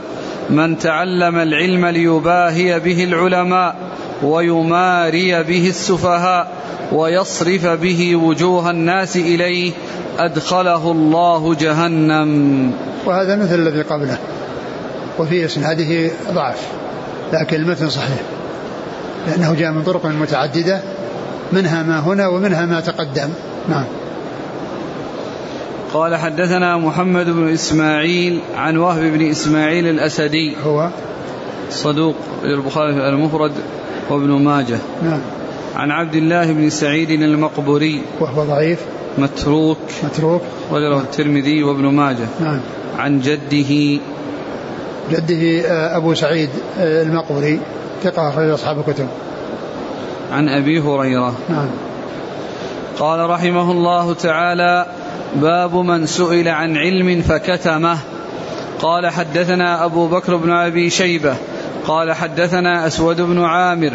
من 0.50 0.78
تعلم 0.78 1.38
العلم 1.38 1.86
ليباهي 1.86 2.80
به 2.80 3.04
العلماء 3.04 3.76
ويماري 4.24 5.44
به 5.44 5.68
السفهاء 5.68 6.61
ويصرف 6.92 7.66
به 7.66 8.16
وجوه 8.16 8.70
الناس 8.70 9.18
إليه 9.18 9.72
أدخله 10.20 10.92
الله 10.92 11.56
جهنم. 11.56 12.72
وهذا 13.06 13.36
مثل 13.36 13.56
الذي 13.56 13.82
قبله 13.82 14.18
وفي 15.20 15.46
اسناده 15.46 16.12
ضعف 16.32 16.68
لكن 17.34 17.56
المتن 17.56 17.90
صحيح 17.90 18.22
لأنه 19.28 19.54
جاء 19.54 19.72
من 19.72 19.84
طرق 19.84 20.06
متعددة 20.06 20.80
منها 21.54 21.84
ما 21.84 22.00
هنا 22.00 22.28
ومنها 22.28 22.66
ما 22.66 22.80
تقدم. 22.80 23.30
نعم. 23.70 23.86
قال 25.94 26.16
حدثنا 26.16 26.78
محمد 26.78 27.26
بن 27.26 27.54
إسماعيل 27.54 28.40
عن 28.56 28.78
وهب 28.78 29.04
بن 29.04 29.30
إسماعيل 29.30 29.88
الأسدي. 29.88 30.56
هو؟ 30.64 30.90
صدوق 31.70 32.16
البخاري 32.44 33.10
المفرد 33.10 33.52
وابن 34.10 34.32
ماجه. 34.32 34.78
نعم. 35.04 35.20
عن 35.76 35.92
عبد 35.92 36.16
الله 36.16 36.52
بن 36.52 36.70
سعيد 36.70 37.10
المقبوري. 37.10 38.02
وهو 38.20 38.44
ضعيف. 38.44 38.80
متروك. 39.18 39.78
متروك. 40.04 40.42
وله. 40.72 41.02
الترمذي 41.02 41.64
وابن 41.64 41.86
ماجه. 41.86 42.28
نعم. 42.40 42.60
عن 42.98 43.20
جده. 43.22 44.02
جده 45.12 45.68
آه، 45.68 45.98
أبو 45.98 46.14
سعيد 46.14 46.50
آه، 46.80 47.04
المقبري 47.04 47.60
ثقة 48.04 48.30
أخرج 48.30 48.50
أصحاب 48.50 48.80
الكتب. 48.80 49.08
عن 50.32 50.50
أبي 50.50 50.80
هريرة. 50.80 51.36
نعم. 51.50 51.68
قال 53.00 53.30
رحمه 53.30 53.72
الله 53.72 54.14
تعالى 54.14 54.86
باب 55.36 55.76
من 55.76 56.06
سئل 56.06 56.48
عن 56.48 56.78
علم 56.78 57.22
فكتمه. 57.22 57.98
قال 58.82 59.08
حدثنا 59.08 59.86
أبو 59.86 60.08
بكر 60.08 60.36
بن 60.36 60.52
أبي 60.52 60.90
شيبة. 60.90 61.36
قال 61.88 62.14
حدثنا 62.14 62.88
أسود 62.88 63.22
بن 63.22 63.44
عامر 63.44 63.92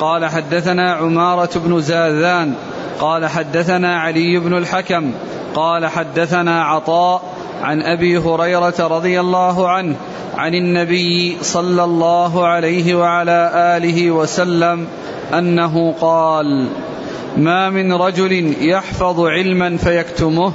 قال 0.00 0.26
حدثنا 0.26 0.92
عمارة 0.92 1.50
بن 1.56 1.80
زاذان 1.80 2.54
قال 3.00 3.26
حدثنا 3.26 4.00
علي 4.00 4.38
بن 4.38 4.56
الحكم 4.56 5.12
قال 5.54 5.86
حدثنا 5.86 6.64
عطاء 6.64 7.22
عن 7.62 7.82
أبي 7.82 8.18
هريرة 8.18 8.74
رضي 8.78 9.20
الله 9.20 9.68
عنه 9.68 9.96
عن 10.36 10.54
النبي 10.54 11.36
صلى 11.42 11.84
الله 11.84 12.46
عليه 12.46 12.94
وعلى 12.94 13.50
آله 13.76 14.10
وسلم 14.10 14.86
أنه 15.34 15.94
قال 16.00 16.68
ما 17.36 17.70
من 17.70 17.92
رجل 17.92 18.54
يحفظ 18.60 19.20
علما 19.20 19.76
فيكتمه 19.76 20.52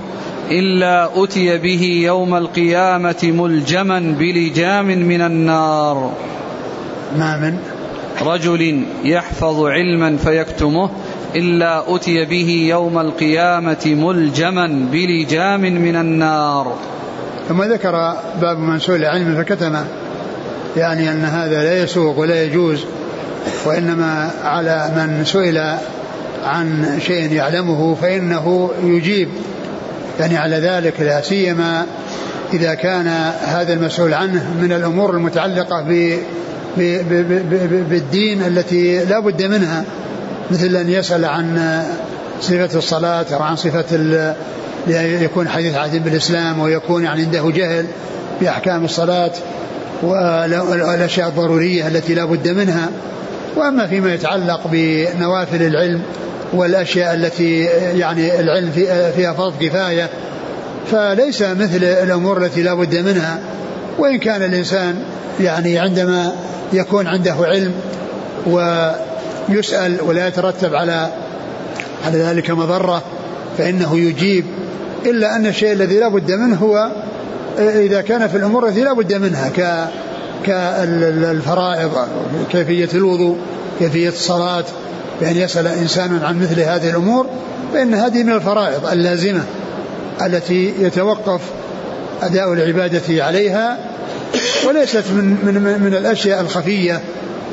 إلا 0.51 1.23
أتي 1.23 1.57
به 1.57 1.83
يوم 2.05 2.35
القيامة 2.35 3.15
ملجما 3.23 4.15
بلجام 4.19 4.85
من 4.85 5.21
النار. 5.21 6.11
ما 7.17 7.37
من؟ 7.37 7.57
رجل 8.21 8.83
يحفظ 9.03 9.65
علما 9.65 10.17
فيكتمه 10.17 10.89
إلا 11.35 11.95
أتي 11.95 12.25
به 12.25 12.67
يوم 12.69 12.99
القيامة 12.99 13.85
ملجما 13.85 14.87
بلجام 14.91 15.61
من 15.61 15.95
النار. 15.95 16.75
ثم 17.49 17.63
ذكر 17.63 18.13
باب 18.41 18.59
من 18.59 18.79
سئل 18.79 19.05
علما 19.05 19.43
فكتمه 19.43 19.85
يعني 20.77 21.11
أن 21.11 21.25
هذا 21.25 21.63
لا 21.63 21.83
يسوق 21.83 22.19
ولا 22.19 22.43
يجوز 22.43 22.85
وإنما 23.65 24.31
على 24.43 24.91
من 24.95 25.25
سئل 25.25 25.77
عن 26.45 26.99
شيء 26.99 27.31
يعلمه 27.31 27.95
فإنه 27.95 28.71
يجيب. 28.83 29.29
يعني 30.19 30.37
على 30.37 30.55
ذلك 30.55 31.01
لا 31.01 31.21
سيما 31.21 31.85
إذا 32.53 32.73
كان 32.73 33.07
هذا 33.41 33.73
المسؤول 33.73 34.13
عنه 34.13 34.53
من 34.61 34.71
الأمور 34.71 35.11
المتعلقة 35.11 35.81
ب 35.81 36.17
بالدين 37.89 38.41
التي 38.41 39.05
لا 39.05 39.19
بد 39.19 39.43
منها 39.43 39.83
مثل 40.51 40.75
أن 40.75 40.89
يسأل 40.89 41.25
عن 41.25 41.81
صفة 42.41 42.77
الصلاة 42.77 43.25
أو 43.33 43.43
عن 43.43 43.55
صفة 43.55 44.35
يكون 45.21 45.49
حديث 45.49 45.75
عهد 45.75 46.03
بالإسلام 46.03 46.59
ويكون 46.59 47.03
يعني 47.03 47.21
عنده 47.21 47.51
جهل 47.55 47.85
بأحكام 48.41 48.85
الصلاة 48.85 49.31
والأشياء 50.03 51.27
الضرورية 51.27 51.87
التي 51.87 52.13
لا 52.13 52.25
بد 52.25 52.47
منها. 52.47 52.89
وأما 53.55 53.87
فيما 53.87 54.13
يتعلق 54.13 54.61
بنوافل 54.71 55.61
العلم 55.61 56.01
والأشياء 56.53 57.13
التي 57.13 57.59
يعني 57.95 58.39
العلم 58.39 58.71
فيها 59.15 59.33
فرض 59.33 59.53
كفاية 59.61 60.09
فليس 60.91 61.41
مثل 61.41 61.83
الأمور 61.83 62.45
التي 62.45 62.63
لا 62.63 62.73
بد 62.73 62.95
منها. 62.95 63.39
وإن 63.97 64.17
كان 64.17 64.43
الإنسان 64.43 65.03
يعني 65.39 65.79
عندما 65.79 66.31
يكون 66.73 67.07
عنده 67.07 67.33
علم 67.33 67.73
ويسأل 68.47 70.01
ولا 70.01 70.27
يترتب 70.27 70.75
على 70.75 71.09
على 72.05 72.17
ذلك 72.17 72.51
مضرة 72.51 73.03
فإنه 73.57 73.97
يجيب 73.99 74.45
إلا 75.05 75.35
أن 75.35 75.45
الشيء 75.45 75.71
الذي 75.71 75.99
لا 75.99 76.07
بد 76.07 76.31
منه 76.31 76.55
هو 76.55 76.91
إذا 77.59 78.01
كان 78.01 78.27
في 78.27 78.37
الأمور 78.37 78.67
التي 78.67 78.83
لا 78.83 78.93
بد 78.93 79.13
منها 79.13 79.49
ك 79.49 79.89
كالفرائض 80.45 81.91
كيفية 82.51 82.89
الوضوء 82.93 83.37
كيفية 83.79 84.09
الصلاة 84.09 84.63
بأن 85.21 85.37
يسأل 85.37 85.67
إنسان 85.67 86.19
عن 86.23 86.39
مثل 86.39 86.59
هذه 86.59 86.89
الأمور 86.89 87.27
فإن 87.73 87.93
هذه 87.93 88.23
من 88.23 88.33
الفرائض 88.33 88.87
اللازمة 88.87 89.43
التي 90.25 90.73
يتوقف 90.79 91.41
أداء 92.21 92.53
العبادة 92.53 93.23
عليها 93.23 93.77
وليست 94.67 95.03
من 95.11 95.37
من 95.45 95.81
من 95.81 95.93
الأشياء 95.93 96.41
الخفية 96.41 97.01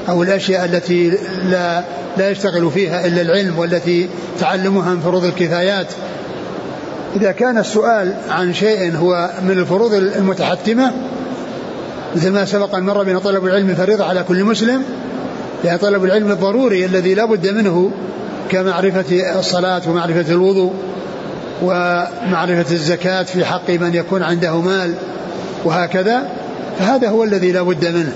أو 0.09 0.22
الأشياء 0.22 0.64
التي 0.64 1.18
لا 1.51 1.83
لا 2.16 2.31
يشتغل 2.31 2.70
فيها 2.70 3.07
إلا 3.07 3.22
العلم 3.22 3.59
والتي 3.59 4.09
تعلمها 4.40 4.94
من 4.94 5.01
فروض 5.01 5.25
الكفايات. 5.25 5.87
إذا 7.16 7.33
كان 7.33 7.59
السؤال 7.59 8.14
عن 8.29 8.55
شيء 8.55 8.96
هو 8.96 9.31
من 9.42 9.59
الفروض 9.59 9.94
المتحتمة 9.94 10.92
مثل 12.16 12.31
ما 12.31 12.44
سبق 12.44 12.75
أن 12.75 12.83
مر 12.83 13.03
بنا 13.03 13.18
طلب 13.18 13.46
العلم 13.46 13.75
فريضة 13.75 14.05
على 14.05 14.25
كل 14.29 14.44
مسلم 14.44 14.83
يعني 15.64 15.79
طلب 15.79 16.05
العلم 16.05 16.31
الضروري 16.31 16.85
الذي 16.85 17.14
لا 17.14 17.25
بد 17.25 17.48
منه 17.48 17.90
كمعرفة 18.51 19.38
الصلاة 19.38 19.83
ومعرفة 19.88 20.33
الوضوء. 20.33 20.72
ومعرفة 21.62 22.72
الزكاة 22.75 23.22
في 23.22 23.44
حق 23.44 23.70
من 23.70 23.94
يكون 23.94 24.22
عنده 24.22 24.61
مال 24.61 24.94
وهكذا 25.64 26.22
فهذا 26.79 27.09
هو 27.09 27.25
الذي 27.25 27.53
لا 27.53 27.62
بد 27.62 27.87
منه. 27.87 28.12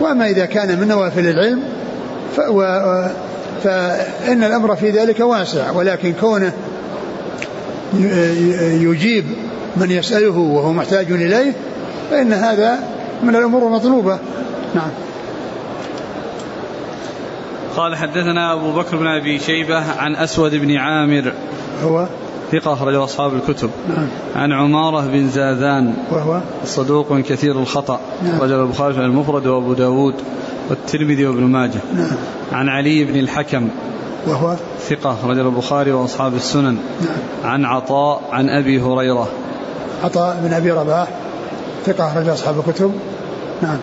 وأما 0.00 0.26
إذا 0.26 0.44
كان 0.44 0.80
من 0.80 0.88
نوافل 0.88 1.26
العلم 1.26 1.62
ف 2.36 2.40
فإن 3.64 4.44
الأمر 4.44 4.76
في 4.76 4.90
ذلك 4.90 5.20
واسع 5.20 5.70
ولكن 5.70 6.12
كونه 6.20 6.52
يجيب 8.80 9.24
من 9.76 9.90
يسأله 9.90 10.38
وهو 10.38 10.72
محتاج 10.72 11.12
إليه 11.12 11.52
فإن 12.10 12.32
هذا 12.32 12.78
من 13.22 13.36
الأمور 13.36 13.66
المطلوبة. 13.66 14.18
نعم. 14.74 14.90
قال 17.76 17.96
حدثنا 17.96 18.52
أبو 18.52 18.72
بكر 18.72 18.96
بن 18.96 19.06
أبي 19.06 19.38
شيبة 19.38 19.92
عن 19.98 20.16
أسود 20.16 20.54
بن 20.54 20.76
عامر. 20.76 21.32
هو؟ 21.84 22.06
ثقة 22.52 22.72
أخرجه 22.72 23.04
أصحاب 23.04 23.34
الكتب. 23.34 23.70
نعم. 23.88 24.06
عن 24.36 24.52
عمارة 24.52 25.06
بن 25.06 25.28
زاذان. 25.28 25.94
وهو؟ 26.10 26.40
صدوق 26.64 27.18
كثير 27.18 27.58
الخطأ. 27.58 28.00
نعم. 28.24 28.40
رجل 28.40 28.60
البخاري 28.60 28.94
في 28.94 29.00
المفرد 29.00 29.46
وأبو 29.46 29.72
داود 29.72 30.14
والترمذي 30.70 31.26
وابن 31.26 31.42
ماجه. 31.42 31.80
نعم. 31.94 32.10
عن 32.52 32.68
علي 32.68 33.04
بن 33.04 33.18
الحكم. 33.18 33.68
وهو؟ 34.26 34.56
ثقة 34.80 35.16
رجل 35.26 35.46
البخاري 35.46 35.92
وأصحاب 35.92 36.34
السنن. 36.34 36.76
نعم. 37.00 37.50
عن 37.52 37.64
عطاء 37.64 38.22
عن 38.32 38.48
أبي 38.48 38.80
هريرة. 38.80 39.28
عطاء 40.04 40.40
بن 40.44 40.52
أبي 40.52 40.70
رباح. 40.70 41.08
ثقة 41.86 42.06
أخرج 42.06 42.28
أصحاب 42.28 42.54
الكتب. 42.58 42.92
نعم. 43.62 43.78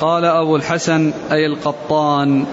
قال 0.00 0.24
أبو 0.24 0.56
الحسن 0.56 1.12
أي 1.32 1.46
القطان. 1.46 2.44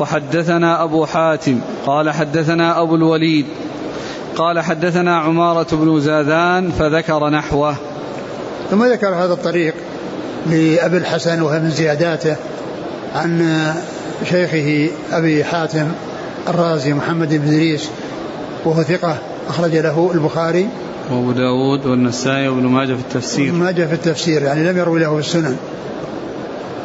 وحدثنا 0.00 0.84
أبو 0.84 1.06
حاتم. 1.06 1.60
قال 1.86 2.10
حدثنا 2.10 2.80
أبو 2.80 2.94
الوليد. 2.94 3.46
قال 4.36 4.60
حدثنا 4.60 5.18
عمارة 5.18 5.66
بن 5.72 6.00
زاذان 6.00 6.70
فذكر 6.70 7.28
نحوه. 7.28 7.76
ثم 8.70 8.84
ذكر 8.84 9.08
هذا 9.08 9.32
الطريق 9.32 9.74
لأبي 10.46 10.96
الحسن 10.96 11.42
وهي 11.42 11.58
من 11.58 11.70
زياداته 11.70 12.36
عن 13.14 13.64
شيخه 14.24 14.90
أبي 15.12 15.44
حاتم 15.44 15.86
الرازي 16.48 16.92
محمد 16.94 17.28
بن 17.28 17.48
إدريس 17.48 17.88
وهو 18.64 18.82
ثقة 18.82 19.18
أخرج 19.48 19.76
له 19.76 20.10
البخاري. 20.14 20.68
وأبو 21.10 21.32
داود 21.32 21.86
والنسائي 21.86 22.48
وابن 22.48 22.66
ماجه 22.66 22.94
في 22.94 23.00
التفسير. 23.00 23.52
ما 23.52 23.70
جاء 23.70 23.86
في 23.86 23.94
التفسير 23.94 24.42
يعني 24.42 24.72
لم 24.72 24.78
يروي 24.78 25.00
له 25.00 25.14
في 25.14 25.20
السنن. 25.20 25.56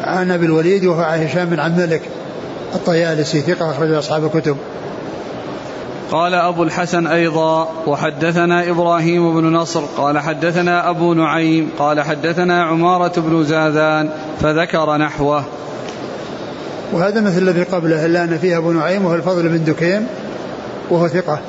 عن 0.03 0.31
أبي 0.31 0.45
الوليد 0.45 0.85
وهو 0.85 1.01
هشام 1.01 1.49
بن 1.49 1.59
عبد 1.59 1.79
الملك 1.79 2.01
الطيالسي 2.75 3.41
ثقة 3.41 3.71
أخرج 3.71 3.91
أصحاب 3.91 4.25
الكتب. 4.25 4.57
قال 6.11 6.33
أبو 6.33 6.63
الحسن 6.63 7.07
أيضا 7.07 7.69
وحدثنا 7.87 8.69
إبراهيم 8.69 9.41
بن 9.41 9.53
نصر 9.53 9.81
قال 9.97 10.19
حدثنا 10.19 10.89
أبو 10.89 11.13
نعيم 11.13 11.69
قال 11.79 12.01
حدثنا 12.01 12.63
عمارة 12.63 13.13
بن 13.17 13.43
زاذان 13.43 14.09
فذكر 14.41 14.97
نحوه. 14.97 15.43
وهذا 16.93 17.21
مثل 17.21 17.37
الذي 17.37 17.63
قبله 17.63 18.05
إلا 18.05 18.23
أن 18.23 18.37
فيه 18.37 18.57
أبو 18.57 18.71
نعيم 18.71 19.05
وهو 19.05 19.15
الفضل 19.15 19.49
بن 19.49 19.63
دكين 19.63 20.07
وهو 20.89 21.07
ثقة. 21.07 21.39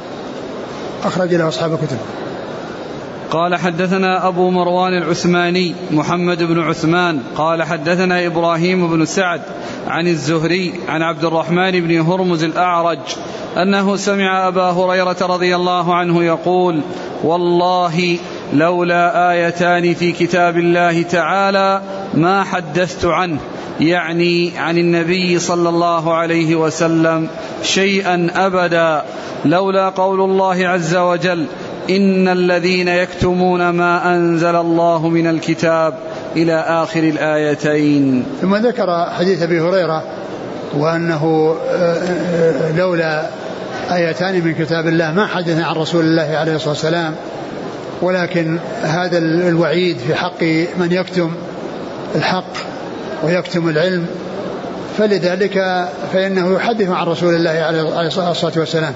أخرج 1.05 1.35
له 1.35 1.49
أصحاب 1.49 1.73
الكتب. 1.73 1.99
قال 3.31 3.55
حدثنا 3.55 4.29
أبو 4.29 4.51
مروان 4.51 5.03
العثماني 5.03 5.75
محمد 5.91 6.43
بن 6.43 6.61
عثمان 6.61 7.21
قال 7.37 7.63
حدثنا 7.63 8.27
إبراهيم 8.27 8.97
بن 8.97 9.05
سعد 9.05 9.41
عن 9.87 10.07
الزهري 10.07 10.75
عن 10.89 11.03
عبد 11.03 11.25
الرحمن 11.25 11.71
بن 11.71 12.01
هرمز 12.01 12.45
الأعرج 12.45 12.99
أنه 13.57 13.97
سمع 13.97 14.49
أبا 14.49 14.71
هريرة 14.71 15.17
رضي 15.21 15.57
الله 15.57 15.95
عنه 15.95 16.25
يقول 16.25 16.81
والله 17.25 18.19
لولا 18.53 19.33
آيتان 19.33 19.95
في 19.95 20.13
كتاب 20.13 20.59
الله 20.59 21.03
تعالى 21.03 21.83
ما 22.15 22.45
حدثت 22.45 23.05
عنه 23.05 23.39
يعني 23.81 24.59
عن 24.59 24.79
النبي 24.79 25.39
صلى 25.39 25.69
الله 25.69 26.15
عليه 26.15 26.57
وسلم 26.57 27.29
شيئا 27.63 28.31
أبدا. 28.35 29.03
لولا 29.45 29.89
قول 29.89 30.21
الله 30.21 30.69
عز 30.69 30.97
وجل 30.97 31.47
إن 31.91 32.29
الذين 32.29 32.89
يكتمون 32.89 33.71
ما 33.71 34.17
أنزل 34.17 34.57
الله 34.57 35.09
من 35.09 35.27
الكتاب 35.27 35.95
إلى 36.37 36.55
آخر 36.69 37.01
الآيتين. 37.01 38.25
ثم 38.41 38.57
ذكر 38.57 39.07
حديث 39.19 39.43
أبي 39.43 39.61
هريرة 39.61 40.03
وأنه 40.75 41.55
آه، 41.71 41.95
آه، 41.95 42.77
لولا 42.77 43.27
آيتان 43.93 44.45
من 44.45 44.55
كتاب 44.55 44.87
الله 44.87 45.13
ما 45.13 45.27
حدث 45.27 45.61
عن 45.61 45.75
رسول 45.75 46.05
الله 46.05 46.37
عليه 46.37 46.55
الصلاة 46.55 46.71
والسلام 46.71 47.15
ولكن 48.03 48.59
هذا 48.83 49.19
الوعيد 49.19 49.99
في 49.99 50.15
حق 50.15 50.43
من 50.79 50.89
يكتم 50.91 51.31
الحق 52.15 52.53
ويكتم 53.23 53.69
العلم. 53.69 54.07
فلذلك 54.99 55.89
فإنه 56.13 56.55
يحدث 56.55 56.91
عن 56.91 57.07
رسول 57.07 57.35
الله 57.35 57.51
عليه 57.51 58.07
الصلاة 58.31 58.53
والسلام. 58.57 58.95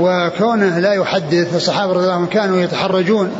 وكونه 0.00 0.78
لا 0.78 0.92
يحدث 0.92 1.56
الصحابة 1.56 1.92
رضي 1.92 2.02
الله 2.02 2.14
عنهم 2.14 2.26
كانوا 2.26 2.60
يتحرجون 2.60 3.30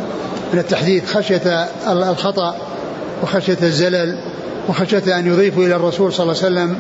من 0.53 0.59
التحديث 0.59 1.17
خشية 1.17 1.69
الخطأ 1.89 2.57
وخشية 3.23 3.59
الزلل 3.63 4.19
وخشية 4.69 5.19
أن 5.19 5.27
يضيفوا 5.27 5.65
إلى 5.65 5.77
الرسول 5.77 6.13
صلى 6.13 6.23
الله 6.25 6.45
عليه 6.45 6.47
وسلم 6.55 6.77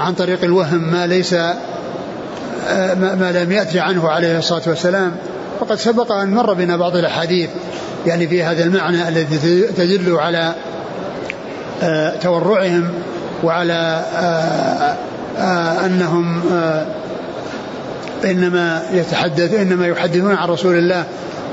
عن 0.00 0.14
طريق 0.14 0.44
الوهم 0.44 0.92
ما 0.92 1.06
ليس 1.06 1.34
ما 2.94 3.32
لم 3.44 3.52
يأتي 3.52 3.80
عنه 3.80 4.08
عليه 4.08 4.38
الصلاة 4.38 4.62
والسلام. 4.66 5.12
وقد 5.60 5.76
سبق 5.76 6.12
أن 6.12 6.30
مر 6.30 6.54
بنا 6.54 6.76
بعض 6.76 6.96
الأحاديث 6.96 7.50
يعني 8.06 8.28
في 8.28 8.42
هذا 8.42 8.64
المعنى 8.64 9.08
الذي 9.08 9.62
تدل 9.76 10.16
على 10.16 10.54
آه، 11.82 12.16
تورعهم 12.16 12.88
وعلى 13.42 14.04
آه، 14.16 14.96
آه، 15.38 15.86
أنهم 15.86 16.40
إنما 18.24 18.82
يتحدث 18.92 19.54
إنما 19.54 19.86
يحدثون 19.86 20.34
عن 20.34 20.48
رسول 20.48 20.78
الله 20.78 21.04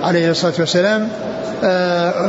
عليه 0.03 0.31
الصلاة 0.31 0.53
والسلام 0.59 1.09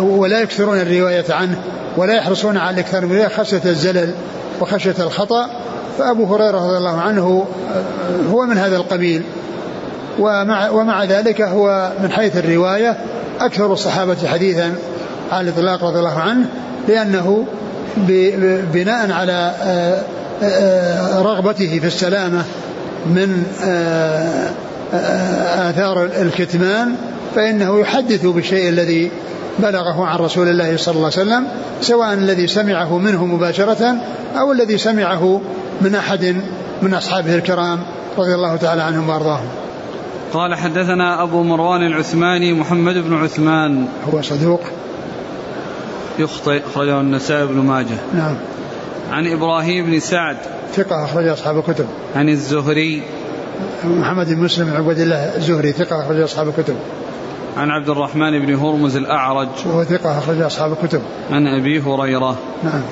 ولا 0.00 0.40
يكثرون 0.40 0.80
الرواية 0.80 1.24
عنه 1.30 1.56
ولا 1.96 2.14
يحرصون 2.14 2.56
على 2.56 2.74
الإكثار 2.74 3.06
من 3.06 3.28
خشية 3.28 3.62
الزلل 3.64 4.14
وخشية 4.60 4.94
الخطأ. 4.98 5.50
فأبو 5.98 6.35
هريرة 6.35 6.66
رضي 6.66 6.76
الله 6.76 7.00
عنه 7.00 7.46
هو 8.31 8.46
من 8.46 8.59
هذا 8.59 8.76
القبيل 8.76 9.22
ومع, 10.18 10.70
ومع 10.70 11.05
ذلك 11.05 11.40
هو 11.40 11.92
من 12.02 12.12
حيث 12.12 12.37
الرواية 12.37 12.96
أكثر 13.40 13.72
الصحابة 13.72 14.16
حديثا 14.26 14.74
على 15.33 15.50
الإطلاق 15.50 15.85
رضي 15.85 15.98
الله 15.98 16.18
عنه 16.18 16.46
لأنه 16.88 17.46
بناء 18.72 19.12
على 19.12 19.55
آه، 19.62 20.02
آه، 20.42 21.22
رغبته 21.22 21.78
في 21.78 21.87
السلامة 21.87 22.44
من 23.07 23.44
آه، 23.64 24.50
آثار 25.70 26.05
الكتمان 26.05 26.94
فإنه 27.35 27.81
يحدث 27.81 28.26
بالشيء 28.26 28.68
الذي 28.68 29.11
بلغه 29.58 30.04
عن 30.06 30.18
رسول 30.18 30.48
الله 30.48 30.76
صلى 30.76 30.94
الله 30.94 31.10
عليه 31.16 31.22
وسلم 31.22 31.46
سواء 31.80 32.12
الذي 32.12 32.46
سمعه 32.46 32.98
منه 32.98 33.27
مباشرة 33.27 33.96
أو 34.37 34.52
الذي 34.52 34.79
سمعه 34.79 35.40
من 35.81 35.94
أحد 35.94 36.37
من 36.83 36.94
أصحابه 36.94 37.35
الكرام 37.35 37.81
رضي 38.18 38.35
الله 38.35 38.56
تعالى 38.56 38.83
عنهم 38.83 39.08
وأرضاهم. 39.08 39.48
قال 40.33 40.54
حدثنا 40.54 41.22
أبو 41.22 41.42
مروان 41.42 41.87
العثماني 41.87 42.52
محمد 42.52 42.94
بن 42.94 43.14
عثمان. 43.14 43.87
هو 44.12 44.22
صدوق. 44.22 44.60
يخطئ 46.18 46.60
أخرجه 46.66 47.00
النسائي 47.00 47.46
بن 47.46 47.54
ماجه. 47.54 47.98
نعم. 48.14 48.35
عن 49.10 49.27
إبراهيم 49.27 49.87
بن 49.87 50.00
سعد. 50.00 50.37
ثقة 50.74 51.04
أخرج 51.04 51.27
أصحاب 51.27 51.58
الكتب. 51.58 51.87
عن 52.16 52.29
الزهري. 52.29 53.02
محمد 53.85 54.27
بن 54.27 54.42
مسلم 54.42 54.74
عبد 54.77 54.98
الله 54.98 55.37
الزهري 55.37 55.72
ثقة 55.72 56.02
أخرج 56.02 56.20
أصحاب 56.20 56.48
الكتب. 56.48 56.77
عن 57.57 57.71
عبد 57.71 57.88
الرحمن 57.88 58.46
بن 58.46 58.55
هرمز 58.55 58.96
الأعرج. 58.96 59.48
وهو 59.67 59.85
ثقة 59.85 60.19
أخرج 60.19 60.40
أصحاب 60.40 60.73
الكتب. 60.73 61.03
عن 61.31 61.46
أبي 61.46 61.81
هريرة. 61.81 62.37
نعم. 62.65 62.83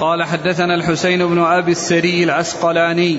قال 0.00 0.22
حدثنا 0.22 0.74
الحسين 0.74 1.26
بن 1.26 1.38
أبي 1.38 1.72
السري 1.72 2.24
العسقلاني. 2.24 3.18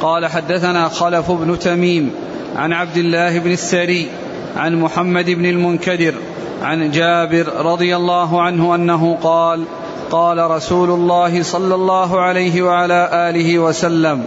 قال 0.00 0.26
حدثنا 0.26 0.88
خلف 0.88 1.30
بن 1.30 1.58
تميم 1.58 2.10
عن 2.56 2.72
عبد 2.72 2.96
الله 2.96 3.38
بن 3.38 3.50
السري 3.50 4.08
عن 4.56 4.80
محمد 4.80 5.30
بن 5.30 5.46
المنكدر 5.46 6.14
عن 6.62 6.90
جابر 6.90 7.46
رضي 7.56 7.96
الله 7.96 8.42
عنه 8.42 8.74
أنه 8.74 9.18
قال 9.22 9.64
قال 10.10 10.50
رسول 10.50 10.90
الله 10.90 11.42
صلى 11.42 11.74
الله 11.74 12.20
عليه 12.20 12.62
وعلى 12.62 13.10
آله 13.12 13.58
وسلم 13.58 14.24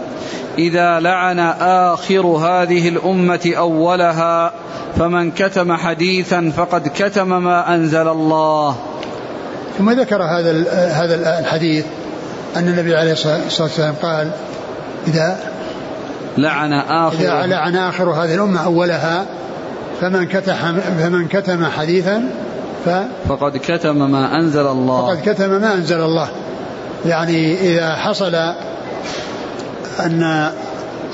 إذا 0.58 1.00
لعن 1.00 1.38
آخر 1.60 2.26
هذه 2.26 2.88
الأمة 2.88 3.52
أولها 3.58 4.52
فمن 4.98 5.30
كتم 5.30 5.76
حديثا 5.76 6.52
فقد 6.56 6.88
كتم 6.88 7.42
ما 7.42 7.74
أنزل 7.74 8.08
الله. 8.08 8.76
ثم 9.78 9.90
ذكر 9.90 10.22
هذا 10.22 10.50
هذا 10.72 11.38
الحديث 11.40 11.84
أن 12.56 12.68
النبي 12.68 12.96
عليه 12.96 13.12
الصلاه 13.12 13.40
والسلام 13.60 13.94
قال 14.02 14.30
إذا 15.06 15.38
لعن 16.38 16.72
آخر 16.72 17.20
إذا 17.20 17.46
لعن 17.46 17.76
آخر 17.76 18.10
هذه 18.10 18.34
الأمة 18.34 18.64
أولها 18.64 19.26
فمن 20.00 20.26
كتم 20.26 20.54
فمن 20.98 21.28
كتم 21.28 21.64
حديثا 21.64 22.30
ف 22.84 22.88
فقد 23.28 23.56
كتم 23.56 24.10
ما 24.10 24.34
أنزل 24.34 24.66
الله. 24.66 25.06
فقد 25.06 25.28
كتم 25.28 25.50
ما 25.50 25.74
أنزل 25.74 26.00
الله. 26.00 26.28
يعني 27.06 27.54
إذا 27.54 27.94
حصل 27.94 28.34
أن 30.00 30.50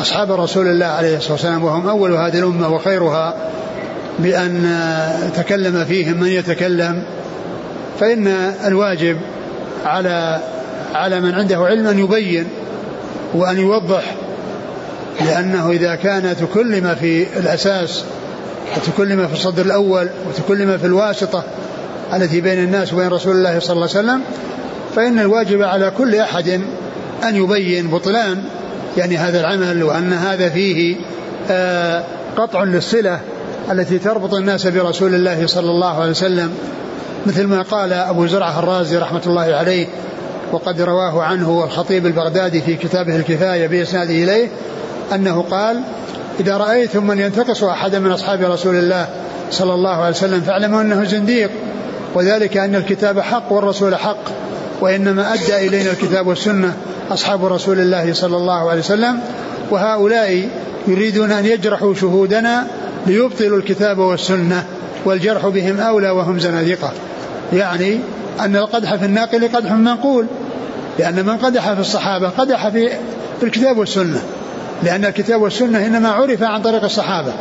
أصحاب 0.01 0.33
رسول 0.33 0.67
الله 0.67 0.87
عليه 0.87 1.17
الصلاة 1.17 1.33
والسلام 1.33 1.65
وهم 1.65 1.89
أول 1.89 2.13
هذه 2.13 2.39
الأمة 2.39 2.69
وخيرها 2.69 3.35
بأن 4.19 4.79
تكلم 5.37 5.85
فيهم 5.85 6.21
من 6.21 6.29
يتكلم 6.29 7.03
فإن 8.01 8.27
الواجب 8.67 9.17
على 9.85 10.41
على 10.95 11.21
من 11.21 11.35
عنده 11.35 11.57
علم 11.57 11.87
أن 11.87 11.99
يبين 11.99 12.49
وأن 13.35 13.59
يوضح 13.59 14.15
لأنه 15.21 15.71
إذا 15.71 15.95
كان 15.95 16.37
تكلم 16.37 16.95
في 17.01 17.39
الأساس 17.39 18.05
وتكلم 18.77 19.27
في 19.27 19.33
الصدر 19.33 19.65
الأول 19.67 20.09
وتكلم 20.29 20.79
في 20.79 20.87
الواسطة 20.87 21.45
التي 22.15 22.41
بين 22.41 22.59
الناس 22.59 22.93
وبين 22.93 23.09
رسول 23.09 23.37
الله 23.37 23.59
صلى 23.59 23.73
الله 23.73 23.89
عليه 23.95 23.99
وسلم 23.99 24.21
فإن 24.97 25.19
الواجب 25.19 25.63
على 25.63 25.93
كل 25.99 26.15
أحد 26.15 26.61
أن 27.25 27.37
يبين 27.37 27.91
بطلان 27.91 28.43
يعني 28.97 29.17
هذا 29.17 29.41
العمل 29.41 29.83
وأن 29.83 30.13
هذا 30.13 30.49
فيه 30.49 30.97
آه، 31.51 32.05
قطع 32.37 32.65
للصلة 32.65 33.21
التي 33.73 33.99
تربط 33.99 34.35
الناس 34.35 34.67
برسول 34.67 35.15
الله 35.15 35.47
صلى 35.47 35.71
الله 35.71 36.01
عليه 36.01 36.11
وسلم. 36.11 36.53
مثل 37.27 37.47
ما 37.47 37.63
قال 37.63 37.93
أبو 37.93 38.27
زرعة 38.27 38.59
الرازي 38.59 38.97
رحمة 38.97 39.23
الله 39.27 39.55
عليه 39.55 39.87
وقد 40.53 40.81
رواه 40.81 41.23
عنه 41.23 41.65
الخطيب 41.65 42.07
البغدادي 42.07 42.61
في 42.61 42.77
كتابه 42.77 43.17
الكفاية 43.17 43.67
بإسناده 43.67 44.11
إليه 44.11 44.49
أنه 45.15 45.45
قال 45.51 45.81
إذا 46.41 46.57
رأيتم 46.57 47.07
من 47.07 47.19
ينتقص 47.19 47.65
أحدا 47.65 47.99
من 47.99 48.11
أصحاب 48.11 48.43
رسول 48.43 48.75
الله 48.77 49.09
صلى 49.51 49.75
الله 49.75 49.91
عليه 49.91 50.17
وسلم 50.17 50.41
فاعلموا 50.41 50.81
أنه 50.81 51.05
زنديق 51.05 51.51
وذلك 52.15 52.57
أن 52.57 52.75
الكتاب 52.75 53.21
حق 53.21 53.53
والرسول 53.53 53.97
حق 53.97 54.25
وإنما 54.81 55.35
أدى 55.35 55.69
إلينا 55.69 55.91
الكتاب 55.91 56.27
والسنة 56.27 56.77
أصحاب 57.11 57.45
رسول 57.45 57.81
الله 57.81 58.13
صلى 58.13 58.37
الله 58.37 58.71
عليه 58.71 58.81
وسلم 58.81 59.21
وهؤلاء 59.71 60.49
يريدون 60.89 61.33
أن 61.33 61.47
يجرحوا 61.47 61.95
شهودنا 61.95 62.67
ليبطلوا 63.07 63.59
الكتاب 63.59 63.99
والسنة 63.99 64.65
والجرح 65.05 65.47
بهم 65.47 65.81
أولى 65.81 66.11
وهم 66.11 66.39
زنادقة. 66.39 66.93
يعني 67.53 68.01
أن 68.41 68.57
القدح 68.57 68.95
في 68.95 69.05
الناقل 69.05 69.49
قدح 69.49 69.73
منقول 69.73 70.27
لأن 70.99 71.27
من 71.27 71.37
قدح 71.37 71.73
في 71.73 71.81
الصحابة 71.81 72.29
قدح 72.29 72.69
في 72.69 72.91
الكتاب 73.43 73.79
والسنة 73.79 74.23
لأن 74.83 75.05
الكتاب 75.05 75.43
والسنة 75.43 75.87
إنما 75.87 76.09
عرف 76.09 76.43
عن 76.43 76.63
طريق 76.63 76.85
الصحابة. 76.85 77.33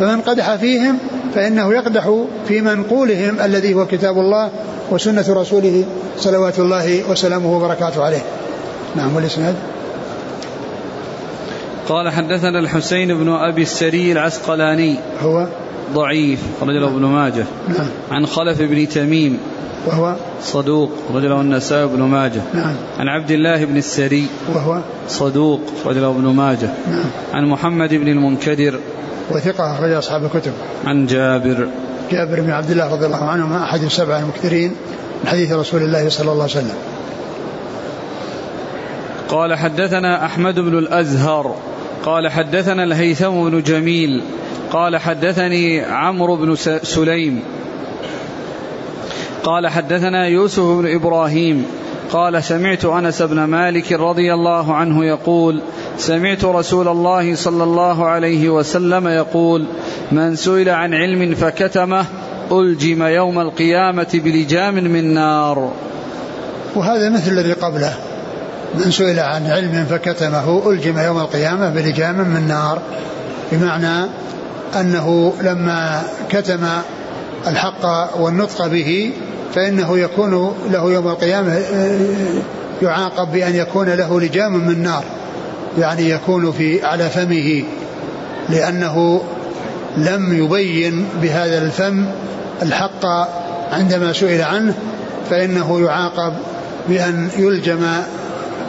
فمن 0.00 0.20
قدح 0.20 0.54
فيهم 0.54 0.98
فإنه 1.34 1.72
يقدح 1.74 2.24
في 2.48 2.60
منقولهم 2.60 3.40
الذي 3.40 3.74
هو 3.74 3.86
كتاب 3.86 4.18
الله 4.18 4.50
وسنة 4.90 5.24
رسوله 5.28 5.84
صلوات 6.18 6.58
الله 6.58 7.10
وسلامه 7.10 7.56
وبركاته 7.56 8.04
عليه. 8.04 8.22
نعم 8.96 9.16
والإسناد؟ 9.16 9.54
قال 11.88 12.08
حدثنا 12.08 12.58
الحسين 12.58 13.18
بن 13.18 13.28
أبي 13.28 13.62
السري 13.62 14.12
العسقلاني. 14.12 14.96
هو؟ 15.22 15.46
ضعيف 15.94 16.40
رجل 16.62 16.84
ابن 16.84 17.04
ماجه. 17.04 17.44
نعم. 17.68 17.86
عن 18.10 18.26
خلف 18.26 18.62
بن 18.62 18.88
تميم. 18.88 19.38
وهو؟ 19.86 20.14
صدوق 20.42 20.90
رجله 21.14 21.40
النسائي 21.40 21.86
بن 21.86 22.02
ماجه. 22.02 22.42
نعم. 22.54 22.74
عن 22.98 23.08
عبد 23.08 23.30
الله 23.30 23.64
بن 23.64 23.76
السري. 23.76 24.26
وهو؟ 24.54 24.80
صدوق 25.08 25.60
رجله 25.86 26.10
ابن 26.10 26.24
ماجه. 26.24 26.70
نعم. 26.90 27.04
عن 27.34 27.46
محمد 27.46 27.94
بن 27.94 28.08
المنكدر. 28.08 28.80
وثقة 29.30 29.74
أخرج 29.74 29.92
أصحاب 29.92 30.24
الكتب. 30.24 30.52
عن 30.86 31.06
جابر. 31.06 31.68
جابر 32.10 32.40
بن 32.40 32.50
عبد 32.50 32.70
الله 32.70 32.92
رضي 32.92 33.06
الله 33.06 33.24
عنهما 33.24 33.62
أحد 33.62 33.82
السبعة 33.82 34.18
المكثرين 34.18 34.70
من 35.24 35.28
حديث 35.28 35.52
رسول 35.52 35.82
الله 35.82 36.08
صلى 36.08 36.32
الله 36.32 36.42
عليه 36.42 36.52
وسلم. 36.52 36.76
قال 39.28 39.54
حدثنا 39.54 40.24
أحمد 40.24 40.60
بن 40.60 40.78
الأزهر 40.78 41.56
قال 42.04 42.28
حدثنا 42.28 42.84
الهيثم 42.84 43.30
بن 43.30 43.62
جميل 43.62 44.22
قال 44.72 44.96
حدثني 44.96 45.80
عمرو 45.80 46.36
بن 46.36 46.54
سليم. 46.82 47.42
قال 49.44 49.68
حدثنا 49.68 50.26
يوسف 50.26 50.62
بن 50.62 50.94
إبراهيم 50.94 51.66
قال 52.12 52.44
سمعت 52.44 52.84
أنس 52.84 53.22
بن 53.22 53.44
مالك 53.44 53.92
رضي 53.92 54.34
الله 54.34 54.74
عنه 54.74 55.04
يقول 55.04 55.62
سمعت 55.98 56.44
رسول 56.44 56.88
الله 56.88 57.34
صلى 57.34 57.64
الله 57.64 58.06
عليه 58.06 58.48
وسلم 58.48 59.08
يقول 59.08 59.64
من 60.12 60.36
سئل 60.36 60.68
عن 60.68 60.94
علم 60.94 61.34
فكتمه 61.34 62.04
ألجم 62.52 63.02
يوم 63.02 63.40
القيامة 63.40 64.06
بلجام 64.14 64.74
من 64.74 65.14
نار. 65.14 65.72
وهذا 66.76 67.10
مثل 67.10 67.32
الذي 67.32 67.52
قبله. 67.52 67.94
من 68.74 68.90
سئل 68.90 69.20
عن 69.20 69.46
علم 69.46 69.86
فكتمه 69.90 70.70
ألجم 70.70 70.98
يوم 70.98 71.18
القيامة 71.18 71.70
بلجام 71.70 72.18
من 72.18 72.48
نار. 72.48 72.78
بمعنى 73.52 74.08
أنه 74.80 75.34
لما 75.42 76.02
كتم 76.30 76.66
الحق 77.46 78.10
والنطق 78.20 78.66
به 78.66 79.12
فإنه 79.54 79.98
يكون 79.98 80.54
له 80.70 80.92
يوم 80.92 81.08
القيامة 81.08 81.60
يعاقب 82.82 83.32
بأن 83.32 83.54
يكون 83.54 83.88
له 83.88 84.20
لجام 84.20 84.52
من 84.52 84.82
نار. 84.82 85.04
يعني 85.78 86.10
يكون 86.10 86.52
في 86.52 86.84
على 86.84 87.10
فمه 87.10 87.64
لأنه 88.48 89.22
لم 89.96 90.44
يبين 90.44 91.06
بهذا 91.22 91.58
الفم 91.58 92.04
الحق 92.62 93.06
عندما 93.72 94.12
سئل 94.12 94.42
عنه 94.42 94.74
فإنه 95.30 95.80
يعاقب 95.80 96.32
بأن 96.88 97.28
يلجم 97.36 97.86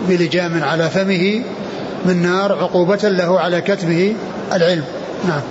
بلجام 0.07 0.63
على 0.63 0.89
فمه 0.89 1.43
من 2.05 2.21
نار 2.21 2.53
عقوبة 2.53 3.09
له 3.09 3.39
على 3.39 3.61
كتمه 3.61 4.13
العلم. 4.53 4.83
نعم. 5.27 5.41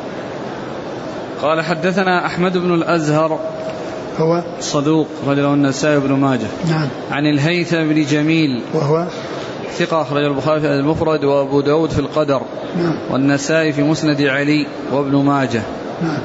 قال 1.43 1.65
حدثنا 1.65 2.27
أحمد 2.27 2.59
بن 2.59 2.75
الأزهر 2.75 3.39
هو؟ 4.19 4.43
صدوق 4.61 5.07
رجله 5.27 5.55
النسائي 5.55 6.01
بن 6.01 6.13
ماجه. 6.13 6.47
نعم. 6.71 6.89
عن 7.11 7.27
الهيثم 7.27 7.77
بن 7.77 8.03
جميل. 8.03 8.63
وهو؟ 8.75 9.05
ثقة 9.79 10.03
أخرج 10.03 10.25
البخاري 10.25 10.61
في 10.61 10.67
المفرد 10.67 11.25
وأبو 11.25 11.61
داود 11.61 11.91
في 11.91 11.99
القدر. 11.99 12.43
نعم. 12.79 12.95
والنسائي 13.11 13.73
في 13.73 13.83
مسند 13.83 14.23
علي 14.23 14.67
وابن 14.93 15.17
ماجه. 15.17 15.63
نعم. 16.03 16.19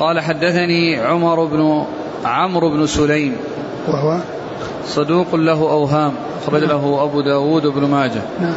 قال 0.00 0.20
حدثني 0.20 0.96
عمر 0.96 1.44
بن 1.44 1.84
عمرو 2.24 2.70
بن 2.70 2.86
سليم. 2.86 3.36
وهو؟ 3.88 4.18
صدوق 4.86 5.34
له 5.34 5.60
أوهام 5.60 6.12
أخرج 6.42 6.64
له 6.64 7.02
أبو 7.02 7.20
داود 7.20 7.66
وابن 7.66 7.84
ماجه. 7.88 8.22
نعم. 8.40 8.56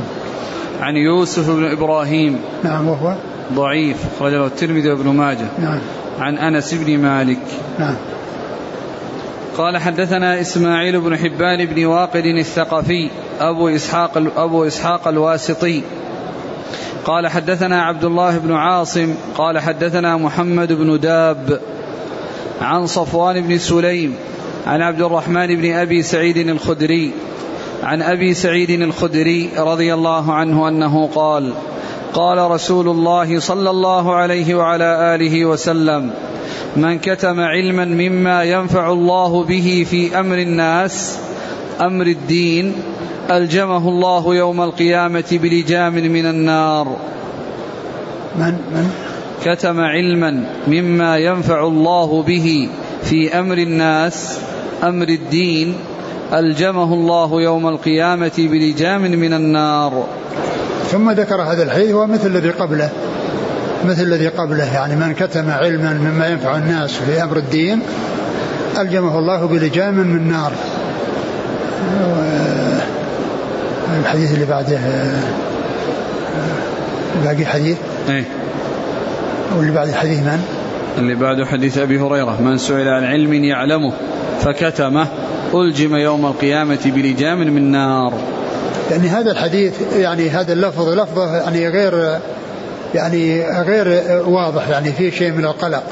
عن 0.81 0.95
يوسف 0.95 1.49
بن 1.49 1.71
إبراهيم. 1.71 2.39
نعم 2.63 2.87
وهو؟ 2.87 3.15
ضعيف 3.53 3.97
أخرج 4.17 4.33
له 4.33 4.45
الترمذي 4.45 4.89
وابن 4.89 5.09
ماجه. 5.09 5.47
نعم. 5.59 5.79
عن 6.19 6.37
أنس 6.37 6.73
بن 6.73 6.97
مالك. 6.97 7.39
نعم. 7.79 7.95
قال 9.57 9.77
حدثنا 9.77 10.41
إسماعيل 10.41 10.99
بن 10.99 11.17
حبان 11.17 11.65
بن 11.65 11.85
واقد 11.85 12.25
الثقفي 12.25 13.09
أبو 13.39 13.69
إسحاق, 13.69 14.11
أبو 14.37 14.63
إسحاق 14.67 15.07
الواسطي. 15.07 15.81
قال 17.05 17.27
حدثنا 17.27 17.83
عبد 17.83 18.03
الله 18.03 18.37
بن 18.37 18.53
عاصم. 18.53 19.13
قال 19.37 19.59
حدثنا 19.59 20.17
محمد 20.17 20.73
بن 20.73 20.99
داب. 20.99 21.59
عن 22.61 22.87
صفوان 22.87 23.41
بن 23.41 23.57
سليم. 23.57 24.15
عن 24.67 24.81
عبد 24.81 25.01
الرحمن 25.01 25.47
بن 25.47 25.73
أبي 25.73 26.01
سعيد 26.01 26.37
الخدري 26.37 27.11
عن 27.83 28.01
أبي 28.01 28.33
سعيد 28.33 28.69
الخدري 28.69 29.49
رضي 29.57 29.93
الله 29.93 30.33
عنه 30.33 30.67
أنه 30.67 31.09
قال 31.15 31.53
قال 32.13 32.51
رسول 32.51 32.87
الله 32.87 33.39
صلى 33.39 33.69
الله 33.69 34.15
عليه 34.15 34.55
وعلى 34.55 35.15
آله 35.15 35.45
وسلم 35.45 36.11
من 36.75 36.99
كتم 36.99 37.39
علما 37.39 37.85
مما 37.85 38.43
ينفع 38.43 38.91
الله 38.91 39.43
به 39.43 39.85
في 39.89 40.19
أمر 40.19 40.37
الناس 40.37 41.19
أمر 41.81 42.07
الدين 42.07 42.73
ألجمه 43.31 43.89
الله 43.89 44.35
يوم 44.35 44.61
القيامة 44.61 45.39
بلجام 45.41 45.93
من 45.93 46.25
النار. 46.25 46.97
من؟ 48.35 48.53
من؟ 48.73 48.91
كتم 49.45 49.79
علما 49.79 50.45
مما 50.67 51.17
ينفع 51.17 51.67
الله 51.67 52.23
به 52.23 52.69
في 53.03 53.39
أمر 53.39 53.57
الناس 53.57 54.39
أمر 54.83 55.07
الدين 55.07 55.75
ألجمه 56.33 56.93
الله 56.93 57.41
يوم 57.41 57.67
القيامة 57.67 58.31
بلجام 58.37 59.01
من 59.01 59.33
النار. 59.33 60.07
ثم 60.91 61.11
ذكر 61.11 61.41
هذا 61.41 61.63
الحديث 61.63 61.91
هو 61.91 62.07
مثل 62.07 62.27
الذي 62.27 62.49
قبله 62.49 62.89
مثل 63.85 64.03
الذي 64.03 64.27
قبله 64.27 64.73
يعني 64.73 64.95
من 64.95 65.13
كتم 65.13 65.49
علما 65.49 65.93
مما 65.93 66.27
ينفع 66.27 66.57
الناس 66.57 66.93
في 66.93 67.23
أمر 67.23 67.37
الدين 67.37 67.81
ألجمه 68.79 69.19
الله 69.19 69.45
بلجام 69.45 69.93
من 69.93 70.27
نار. 70.27 70.51
الحديث 74.01 74.33
اللي 74.33 74.45
بعده 74.45 74.79
باقي 77.23 77.45
حديث؟ 77.45 77.77
إيه. 78.09 78.23
واللي 79.57 79.71
بعد 79.71 79.87
الحديث 79.87 80.19
من؟ 80.19 80.45
اللي 80.97 81.15
بعده 81.15 81.45
حديث 81.45 81.77
أبي 81.77 81.99
هريرة 81.99 82.41
من 82.41 82.57
سئل 82.57 82.87
عن 82.87 83.03
علم 83.03 83.33
يعلمه. 83.33 83.93
فكتمه 84.41 85.07
ألجم 85.53 85.95
يوم 85.95 86.25
القيامة 86.25 86.79
بلجام 86.85 87.39
من 87.39 87.71
نار. 87.71 88.13
يعني 88.91 89.07
هذا 89.07 89.31
الحديث 89.31 89.73
يعني 89.97 90.29
هذا 90.29 90.53
اللفظ 90.53 90.89
لفظة 90.89 91.35
يعني 91.35 91.67
غير 91.67 92.19
يعني 92.95 93.43
غير 93.61 94.03
واضح 94.27 94.69
يعني 94.69 94.93
فيه 94.93 95.11
شيء 95.11 95.31
من 95.31 95.45
القلق. 95.45 95.83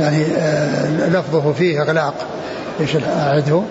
يعني 0.00 0.24
آه، 0.24 1.08
لفظه 1.08 1.52
فيه 1.52 1.82
إغلاق. 1.82 2.14
إيش 2.80 2.96
أعده. 2.96 3.62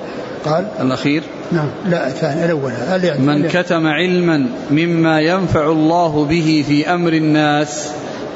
قال؟ 0.45 0.65
الأخير. 0.81 1.23
نعم. 1.51 1.67
لا 1.89 2.07
الثاني 2.07 2.45
الأول. 2.45 2.71
من 3.19 3.47
كتم 3.47 3.87
علما 3.87 4.45
مما 4.71 5.21
ينفع 5.21 5.65
الله 5.65 6.25
به 6.25 6.65
في 6.67 6.93
أمر 6.93 7.13
الناس 7.13 7.89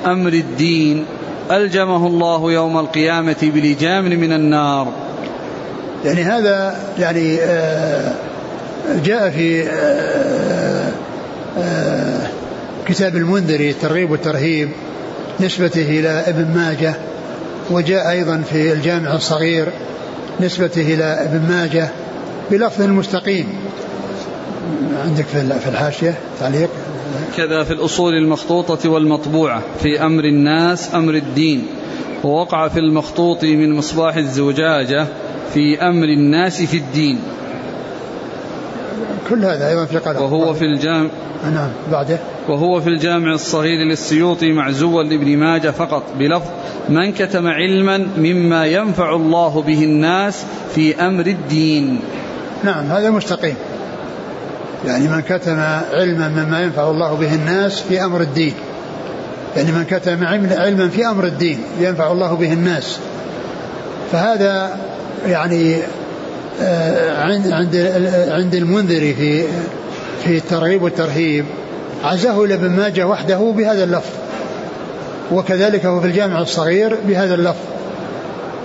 أمر 0.05 0.33
الدين 0.33 1.05
ألجمه 1.51 2.07
الله 2.07 2.51
يوم 2.51 2.77
القيامة 2.77 3.35
بلجام 3.41 4.05
من 4.05 4.33
النار. 4.33 4.87
يعني 6.05 6.23
هذا 6.23 6.75
يعني 6.99 7.37
آه، 7.41 8.13
جاء 9.05 9.29
في 9.29 9.63
آه، 9.63 10.91
آه، 11.57 12.27
كتاب 12.85 13.15
المنذري 13.15 13.69
الترغيب 13.69 14.11
والترهيب 14.11 14.69
نسبته 15.39 15.99
إلى 15.99 16.09
ابن 16.09 16.55
ماجه 16.55 16.95
وجاء 17.69 18.09
أيضا 18.09 18.43
في 18.51 18.73
الجامع 18.73 19.13
الصغير 19.15 19.67
نسبته 20.39 20.81
إلى 20.81 21.03
ابن 21.03 21.49
ماجه 21.49 21.89
بلفظ 22.51 22.81
مستقيم. 22.81 23.47
عندك 25.05 25.25
في 25.25 25.69
الحاشية 25.69 26.15
تعليق؟ 26.39 26.69
كذا 27.37 27.63
في 27.63 27.73
الأصول 27.73 28.13
المخطوطة 28.13 28.89
والمطبوعة 28.89 29.61
في 29.79 30.01
أمر 30.01 30.23
الناس 30.23 30.95
أمر 30.95 31.13
الدين 31.13 31.67
ووقع 32.23 32.67
في 32.67 32.79
المخطوط 32.79 33.43
من 33.43 33.73
مصباح 33.73 34.15
الزجاجة 34.15 35.07
في 35.53 35.81
أمر 35.81 36.05
الناس 36.05 36.61
في 36.61 36.77
الدين. 36.77 37.19
كل 39.29 39.45
هذا 39.45 39.69
أيضا 39.69 39.85
في 39.85 39.97
قلم. 39.97 40.21
وهو 40.21 40.53
في 40.53 40.65
الجامع 40.65 41.09
نعم 41.53 41.69
بعده. 41.91 42.19
وهو 42.49 42.81
في 42.81 42.89
الجامع 42.89 43.33
الصغير 43.33 43.79
للسيوطي 43.89 44.51
معزوا 44.51 45.03
لابن 45.03 45.37
ماجه 45.37 45.71
فقط 45.71 46.03
بلفظ 46.19 46.49
من 46.89 47.11
كتم 47.11 47.47
علما 47.47 48.07
مما 48.17 48.65
ينفع 48.65 49.15
الله 49.15 49.61
به 49.61 49.83
الناس 49.83 50.45
في 50.75 51.01
أمر 51.01 51.27
الدين. 51.27 51.99
نعم 52.63 52.85
هذا 52.85 53.09
مستقيم. 53.09 53.55
يعني 54.85 55.07
من 55.07 55.19
كتم 55.19 55.59
علما 55.93 56.27
مما 56.29 56.61
ينفع 56.63 56.89
الله 56.89 57.13
به 57.13 57.35
الناس 57.35 57.81
في 57.81 58.05
أمر 58.05 58.21
الدين. 58.21 58.53
يعني 59.57 59.71
من 59.71 59.83
كتم 59.83 60.23
علما 60.51 60.89
في 60.89 61.07
أمر 61.07 61.25
الدين 61.25 61.59
ينفع 61.79 62.11
الله 62.11 62.33
به 62.33 62.53
الناس. 62.53 62.99
فهذا 64.11 64.77
يعني 65.25 65.77
آه، 66.61 67.23
عند 67.23 67.75
عند 68.29 68.55
المنذري 68.55 69.13
في 69.13 69.43
في 70.23 70.37
الترغيب 70.37 70.83
والترهيب. 70.83 71.45
عزاه 72.03 72.45
لابن 72.45 72.69
ماجه 72.69 73.07
وحده 73.07 73.53
بهذا 73.57 73.83
اللفظ. 73.83 74.11
وكذلك 75.31 75.85
هو 75.85 76.01
في 76.01 76.07
الجامع 76.07 76.41
الصغير 76.41 76.97
بهذا 77.07 77.35
اللفظ. 77.35 77.65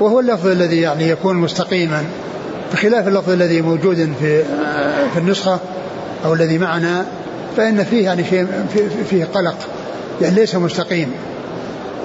وهو 0.01 0.21
اللفظ 0.21 0.47
الذي 0.47 0.81
يعني 0.81 1.09
يكون 1.09 1.37
مستقيما. 1.37 2.05
بخلاف 2.73 3.09
اللفظ 3.09 3.31
الذي 3.31 3.63
موجود 3.63 4.13
في 4.21 4.41
آه، 4.41 5.09
في 5.13 5.19
النسخة 5.19 5.59
أو 6.25 6.35
الذي 6.35 6.59
معنا 6.59 7.07
فإن 7.57 7.85
فيه 7.85 8.05
يعني 8.05 8.25
شيء 8.25 8.47
فيه 9.11 9.25
قلق. 9.25 9.57
يعني 10.23 10.35
ليس 10.35 10.55
مستقيم. 10.55 11.13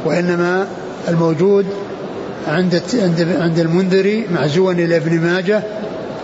وإنما 0.06 0.68
الموجود 1.08 1.66
عند 2.48 2.82
عند 2.94 3.38
عند 3.40 3.60
المنذري 3.60 4.26
معزوا 4.32 4.72
إلى 4.72 4.98
ابن 4.98 5.20
ماجه 5.20 5.64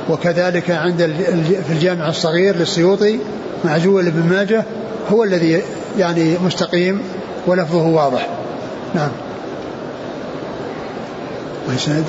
وكذلك 0.10 0.72
عند 0.72 1.14
في 1.68 1.74
الجامع 1.74 2.10
الصغير 2.10 2.56
للسيوطي 2.56 3.20
معزوا 3.66 4.02
لابن 4.02 4.30
ماجه 4.30 4.64
هو 5.12 5.24
الذي 5.24 5.62
يعني 5.98 6.38
مستقيم 6.46 7.02
ولفظه 7.48 7.88
واضح. 7.88 8.28
نعم. 8.96 9.10
ويسند 11.70 12.06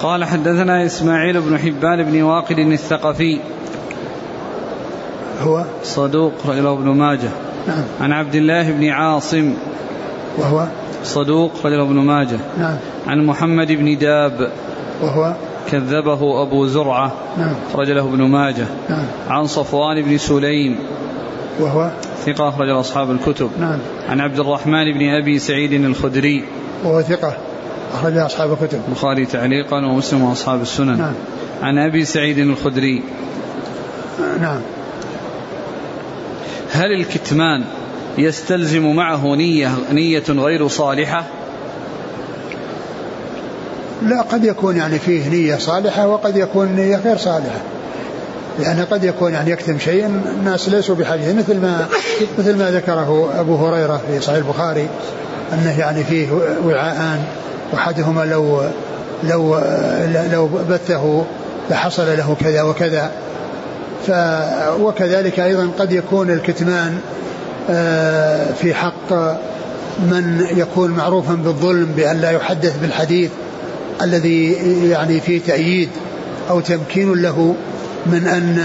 قال 0.00 0.24
حدثنا 0.24 0.86
إسماعيل 0.86 1.40
بن 1.40 1.58
حبان 1.58 2.02
بن 2.02 2.22
واقد 2.22 2.58
الثقفي. 2.58 3.38
هو؟ 5.40 5.64
صدوق 5.82 6.32
رجله 6.46 6.72
ابن 6.72 6.88
ماجه. 6.88 7.30
نعم. 7.68 7.84
عن 8.00 8.12
عبد 8.12 8.34
الله 8.34 8.70
بن 8.70 8.88
عاصم. 8.88 9.54
وهو؟ 10.38 10.66
صدوق 11.04 11.66
رجله 11.66 11.82
ابن 11.82 11.94
ماجه. 11.94 12.38
نعم. 12.58 12.76
عن 13.06 13.26
محمد 13.26 13.72
بن 13.72 13.98
داب. 13.98 14.52
وهو؟ 15.02 15.34
كذبه 15.70 16.42
أبو 16.42 16.66
زرعة. 16.66 17.12
نعم. 17.38 17.54
رجله 17.74 18.02
ابن 18.02 18.22
ماجه. 18.22 18.66
نعم. 18.90 19.04
عن 19.28 19.46
صفوان 19.46 20.02
بن 20.02 20.18
سليم. 20.18 20.78
وهو؟ 21.60 21.90
ثقة 22.26 22.48
أخرج 22.48 22.68
أصحاب 22.68 23.10
الكتب. 23.10 23.50
نعم. 23.60 23.78
عن 24.08 24.20
عبد 24.20 24.38
الرحمن 24.38 24.92
بن 24.92 25.08
أبي 25.08 25.38
سعيد 25.38 25.72
الخدري. 25.72 26.44
وهو 26.84 27.02
ثقة 27.02 27.36
أخرج 27.92 28.16
أصحاب 28.16 28.52
الكتب. 28.52 28.80
البخاري 28.88 29.26
تعليقا 29.26 29.76
ومسلم 29.76 30.22
وأصحاب 30.22 30.62
السنن. 30.62 30.98
نعم. 30.98 31.14
عن 31.62 31.78
أبي 31.78 32.04
سعيد 32.04 32.38
الخدري. 32.38 33.02
نعم. 34.40 34.60
هل 36.72 36.92
الكتمان 36.92 37.64
يستلزم 38.20 38.96
معه 38.96 39.34
نية 39.34 39.70
نية 39.92 40.22
غير 40.28 40.68
صالحة؟ 40.68 41.24
لا 44.02 44.22
قد 44.22 44.44
يكون 44.44 44.76
يعني 44.76 44.98
فيه 44.98 45.28
نية 45.28 45.56
صالحة 45.56 46.08
وقد 46.08 46.36
يكون 46.36 46.68
نية 46.68 46.96
غير 46.96 47.16
صالحة. 47.16 47.60
لأن 48.58 48.86
قد 48.90 49.04
يكون 49.04 49.32
يعني 49.32 49.50
يكتم 49.50 49.78
شيء 49.78 50.06
الناس 50.06 50.68
ليسوا 50.68 50.94
بحاجة. 50.94 51.32
مثل 51.32 51.60
ما 51.60 51.86
مثل 52.38 52.58
ما 52.58 52.70
ذكره 52.70 53.40
أبو 53.40 53.56
هريرة 53.56 54.00
في 54.06 54.20
صحيح 54.20 54.36
البخاري 54.36 54.88
أنه 55.52 55.78
يعني 55.78 56.04
فيه 56.04 56.28
وعاءان 56.64 57.24
وأحدهما 57.72 58.24
لو 58.24 58.62
لو 59.24 59.58
لو 60.32 60.46
بثه 60.70 61.24
لحصل 61.70 62.06
له 62.06 62.36
كذا 62.40 62.62
وكذا. 62.62 63.10
ف 64.06 64.10
وكذلك 64.80 65.40
أيضا 65.40 65.70
قد 65.78 65.92
يكون 65.92 66.30
الكتمان 66.30 67.00
في 68.60 68.74
حق 68.74 69.12
من 69.98 70.46
يكون 70.56 70.90
معروفا 70.90 71.34
بالظلم 71.34 71.92
بأن 71.96 72.20
لا 72.20 72.30
يحدث 72.30 72.76
بالحديث 72.82 73.30
الذي 74.02 74.52
يعني 74.90 75.20
فيه 75.20 75.40
تأييد 75.46 75.88
أو 76.50 76.60
تمكين 76.60 77.12
له 77.12 77.54
من 78.06 78.26
أن 78.26 78.58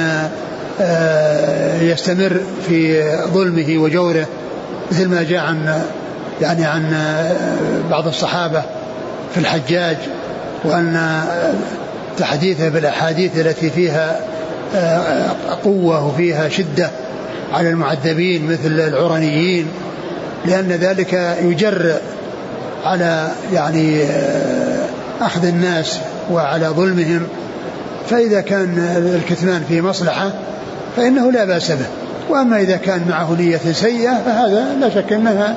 آه، 0.81 1.81
يستمر 1.81 2.41
في 2.67 3.03
ظلمه 3.33 3.77
وجوره 3.77 4.25
مثل 4.91 5.07
ما 5.07 5.23
جاء 5.23 5.39
عن 5.39 5.81
يعني 6.41 6.65
عن 6.65 6.93
آه، 6.93 7.35
بعض 7.91 8.07
الصحابة 8.07 8.63
في 9.33 9.39
الحجاج 9.39 9.97
وأن 10.63 11.21
تحديثه 12.17 12.69
بالأحاديث 12.69 13.37
التي 13.37 13.69
فيها 13.69 14.19
قوة 15.63 16.07
وفيها 16.07 16.49
شدة. 16.49 16.89
على 17.53 17.69
المعذبين 17.69 18.45
مثل 18.45 18.79
العرنيين 18.79 19.67
لأن 20.45 20.67
ذلك 20.67 21.37
يجر 21.41 21.93
على 22.85 23.31
يعني 23.53 24.03
آه، 24.03 24.85
أخذ 25.21 25.45
الناس 25.45 25.99
وعلى 26.31 26.67
ظلمهم. 26.67 27.27
فإذا 28.09 28.41
كان 28.41 28.79
الكتمان 29.15 29.63
في 29.67 29.81
مصلحة 29.81 30.31
فإنه 30.95 31.31
لا 31.31 31.45
بأس 31.45 31.71
به. 31.71 31.85
وأما 32.29 32.61
إذا 32.61 32.77
كان 32.77 33.05
معه 33.09 33.35
نية 33.39 33.57
سيئة 33.57 34.21
فهذا 34.25 34.75
لا 34.79 34.89
شك 34.89 35.13
أنها 35.13 35.55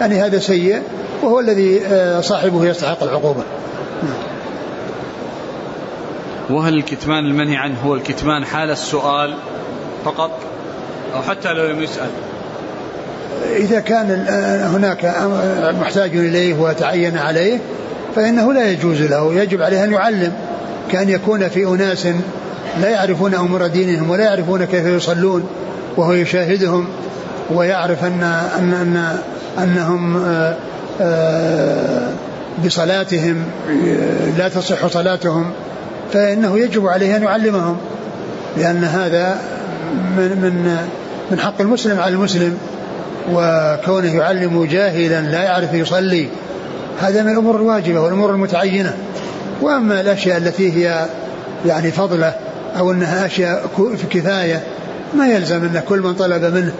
يعني 0.00 0.20
هذا 0.20 0.38
سيء 0.38 0.82
وهو 1.22 1.40
الذي 1.40 1.80
آه، 1.86 2.20
صاحبه 2.20 2.64
يستحق 2.66 3.02
العقوبة. 3.02 3.42
وهل 6.50 6.74
الكتمان 6.74 7.24
المنهي 7.24 7.56
عنه 7.56 7.80
هو 7.84 7.94
الكتمان 7.94 8.44
حال 8.44 8.70
السؤال 8.70 9.34
فقط؟ 10.04 10.30
أو 11.14 11.22
حتى 11.22 11.52
لو 11.52 11.66
لم 11.66 11.82
يسأل. 11.82 12.08
إذا 13.56 13.80
كان 13.80 14.26
هناك 14.74 15.14
محتاج 15.80 16.16
إليه 16.16 16.54
وتعين 16.54 17.18
عليه 17.18 17.58
فإنه 18.16 18.52
لا 18.52 18.70
يجوز 18.70 19.02
له. 19.02 19.34
يجب 19.34 19.62
عليه 19.62 19.84
أن 19.84 19.92
يعلم 19.92 20.32
كأن 20.92 21.08
يكون 21.08 21.48
في 21.48 21.64
أناس 21.64 22.06
لا 22.80 22.88
يعرفون 22.88 23.34
أمور 23.34 23.66
دينهم 23.66 24.10
ولا 24.10 24.24
يعرفون 24.24 24.64
كيف 24.64 24.86
يصلون 24.86 25.44
وهو 25.96 26.12
يشاهدهم 26.12 26.88
ويعرف 27.50 28.04
أن 28.04 28.22
أن 28.58 28.74
أن 28.74 29.18
أنهم 29.62 30.24
آآ 30.24 30.56
آآ 31.00 32.12
بصلاتهم 32.64 33.44
لا 34.38 34.48
تصح 34.48 34.86
صلاتهم 34.86 35.50
فإنه 36.12 36.58
يجب 36.58 36.86
عليه 36.86 37.16
أن 37.16 37.22
يعلمهم 37.22 37.76
لأن 38.56 38.84
هذا 38.84 39.38
من 39.94 40.38
من 40.42 40.76
من 41.30 41.38
حق 41.38 41.60
المسلم 41.60 42.00
على 42.00 42.14
المسلم 42.14 42.58
وكونه 43.32 44.16
يعلم 44.16 44.64
جاهلا 44.64 45.20
لا 45.20 45.42
يعرف 45.42 45.74
يصلي. 45.74 46.28
هذا 47.00 47.22
من 47.22 47.32
الأمور 47.32 47.56
الواجبة 47.56 48.00
والأمور 48.00 48.30
المتعينة. 48.30 48.96
وأما 49.62 50.00
الأشياء 50.00 50.38
التي 50.38 50.72
هي 50.72 51.06
يعني 51.66 51.90
فضلة 51.90 52.34
أو 52.78 52.92
أنها 52.92 53.26
أشياء 53.26 53.66
في 53.76 54.06
كفاية 54.18 54.62
ما 55.14 55.28
يلزم 55.28 55.64
أن 55.64 55.82
كل 55.88 56.00
من 56.00 56.14
طلب 56.14 56.44
منه 56.44 56.72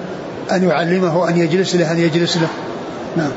أن 0.52 0.68
يعلمه 0.68 1.28
أن 1.28 1.38
يجلس 1.38 1.76
له 1.76 1.92
أن 1.92 1.98
يجلس 1.98 2.36
له. 2.36 2.48
نعم. 3.16 3.30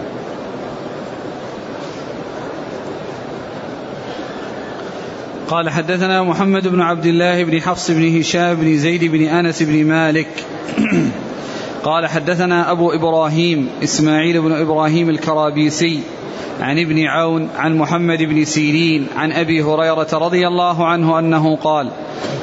قال 5.50 5.70
حدثنا 5.70 6.24
محمد 6.24 6.68
بن 6.68 6.82
عبد 6.82 7.06
الله 7.06 7.44
بن 7.44 7.62
حفص 7.62 7.92
بن 7.92 8.20
هشام 8.20 8.56
بن 8.56 8.78
زيد 8.78 9.04
بن 9.04 9.22
أنس 9.24 9.64
بن 9.64 9.86
مالك. 9.86 10.28
قال 11.84 12.08
حدثنا 12.08 12.72
أبو 12.72 12.92
إبراهيم 12.92 13.70
إسماعيل 13.84 14.42
بن 14.42 14.52
إبراهيم 14.52 15.10
الكرابيسي 15.10 16.00
عن 16.62 16.80
ابن 16.80 17.06
عون 17.08 17.50
عن 17.58 17.78
محمد 17.78 18.24
بن 18.24 18.46
سيرين 18.46 19.08
عن 19.16 19.32
أبي 19.32 19.64
هريرة 19.64 20.08
رضي 20.14 20.48
الله 20.48 20.88
عنه 20.88 21.20
أنه 21.20 21.56
قال 21.56 21.90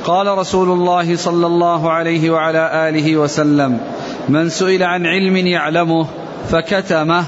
قال 0.05 0.39
رسول 0.39 0.69
الله 0.69 1.17
صلى 1.17 1.47
الله 1.47 1.91
عليه 1.91 2.31
وعلى 2.31 2.89
آله 2.89 3.17
وسلم 3.17 3.81
من 4.29 4.49
سئل 4.49 4.83
عن 4.83 5.07
علم 5.07 5.37
يعلمه 5.37 6.07
فكتمه 6.49 7.25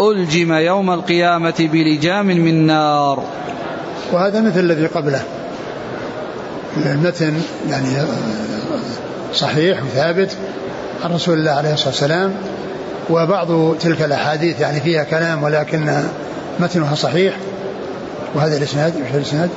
ألجم 0.00 0.52
يوم 0.52 0.90
القيامة 0.90 1.68
بلجام 1.72 2.26
من 2.26 2.66
نار. 2.66 3.22
وهذا 4.12 4.40
مثل 4.40 4.60
الذي 4.60 4.86
قبله 4.86 5.22
المتن 6.86 7.34
يعني 7.70 7.88
صحيح 9.34 9.82
وثابت 9.84 10.36
عن 11.04 11.12
رسول 11.14 11.38
الله 11.38 11.50
عليه 11.50 11.72
الصلاة 11.72 11.88
والسلام 11.88 12.34
وبعض 13.10 13.76
تلك 13.76 14.02
الأحاديث 14.02 14.60
يعني 14.60 14.80
فيها 14.80 15.04
كلام 15.04 15.42
ولكن 15.42 16.02
متنها 16.60 16.94
صحيح 16.94 17.34
وهذا 18.34 18.56
الإسناد 18.56 18.94
إيش 18.96 19.14
الإسناد؟ 19.14 19.50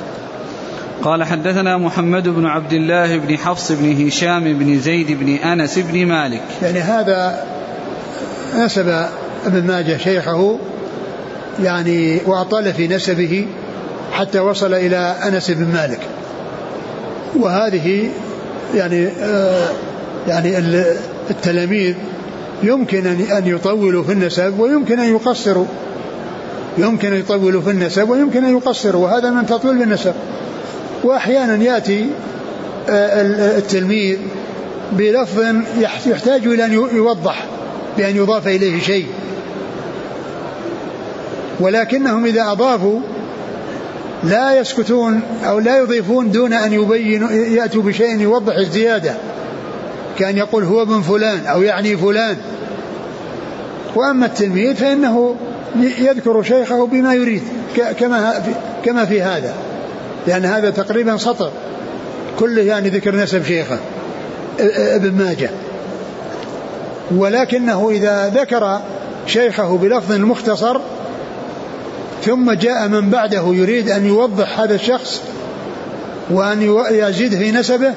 قال 1.02 1.24
حدثنا 1.24 1.78
محمد 1.78 2.28
بن 2.28 2.46
عبد 2.46 2.72
الله 2.72 3.18
بن 3.18 3.38
حفص 3.38 3.72
بن 3.72 4.06
هشام 4.06 4.58
بن 4.58 4.80
زيد 4.80 5.12
بن 5.12 5.28
أنس 5.28 5.78
بن 5.78 6.06
مالك 6.06 6.42
يعني 6.62 6.80
هذا 6.80 7.44
نسب 8.56 8.88
ابن 9.46 9.66
ماجه 9.66 9.96
شيخه 9.96 10.58
يعني 11.62 12.20
وأطال 12.26 12.74
في 12.74 12.88
نسبه 12.88 13.46
حتى 14.12 14.38
وصل 14.38 14.74
إلى 14.74 15.16
أنس 15.26 15.50
بن 15.50 15.64
مالك. 15.72 16.00
وهذه 17.36 18.10
يعني 18.74 19.08
آه 19.20 19.68
يعني 20.28 20.58
التلاميذ 21.30 21.94
يمكن 22.62 23.06
أن 23.06 23.46
يطولوا 23.46 24.02
في 24.02 24.12
النسب 24.12 24.58
ويمكن 24.58 25.00
أن 25.00 25.10
يقصروا. 25.10 25.66
يمكن 26.78 27.12
أن 27.12 27.20
يطولوا 27.20 27.62
في 27.62 27.70
النسب 27.70 28.10
ويمكن 28.10 28.44
أن 28.44 28.56
يقصروا 28.56 29.04
وهذا 29.04 29.30
من 29.30 29.46
تطويل 29.46 29.78
بالنسب 29.78 30.14
وأحيانا 31.04 31.64
يأتي 31.64 32.06
آه 32.88 33.22
التلميذ 33.58 34.18
بلفظ 34.92 35.44
يحتاج 36.06 36.46
إلى 36.46 36.64
أن 36.64 36.72
يوضح 36.72 37.44
بأن 37.98 38.16
يضاف 38.16 38.48
إليه 38.48 38.80
شيء. 38.80 39.06
ولكنهم 41.60 42.24
إذا 42.24 42.52
أضافوا 42.52 43.00
لا 44.24 44.58
يسكتون 44.60 45.20
أو 45.44 45.58
لا 45.58 45.78
يضيفون 45.78 46.30
دون 46.30 46.52
أن 46.52 46.72
يبينوا 46.72 47.30
يأتوا 47.30 47.82
بشيء 47.82 48.20
يوضح 48.20 48.54
الزيادة. 48.54 49.14
كأن 50.18 50.36
يقول 50.36 50.64
هو 50.64 50.82
ابن 50.82 51.00
فلان 51.00 51.46
أو 51.46 51.62
يعني 51.62 51.96
فلان. 51.96 52.36
وأما 53.94 54.26
التلميذ 54.26 54.74
فإنه 54.74 55.36
يذكر 55.98 56.42
شيخه 56.42 56.86
بما 56.86 57.14
يريد 57.14 57.42
كما 58.00 58.42
كما 58.84 59.04
في 59.04 59.22
هذا. 59.22 59.54
لأن 60.26 60.44
هذا 60.44 60.70
تقريبا 60.70 61.16
سطر. 61.16 61.50
كله 62.38 62.62
يعني 62.62 62.88
ذكر 62.88 63.16
نسب 63.16 63.44
شيخه 63.44 63.78
ابن 64.96 65.12
ماجه. 65.12 65.50
ولكنه 67.16 67.90
إذا 67.90 68.28
ذكر 68.28 68.80
شيخه 69.26 69.76
بلفظ 69.76 70.12
مختصر 70.12 70.80
ثم 72.24 72.52
جاء 72.52 72.88
من 72.88 73.10
بعده 73.10 73.42
يريد 73.46 73.90
أن 73.90 74.06
يوضح 74.06 74.60
هذا 74.60 74.74
الشخص 74.74 75.22
وأن 76.30 76.76
يزيد 76.90 77.34
في 77.34 77.52
نسبه 77.52 77.94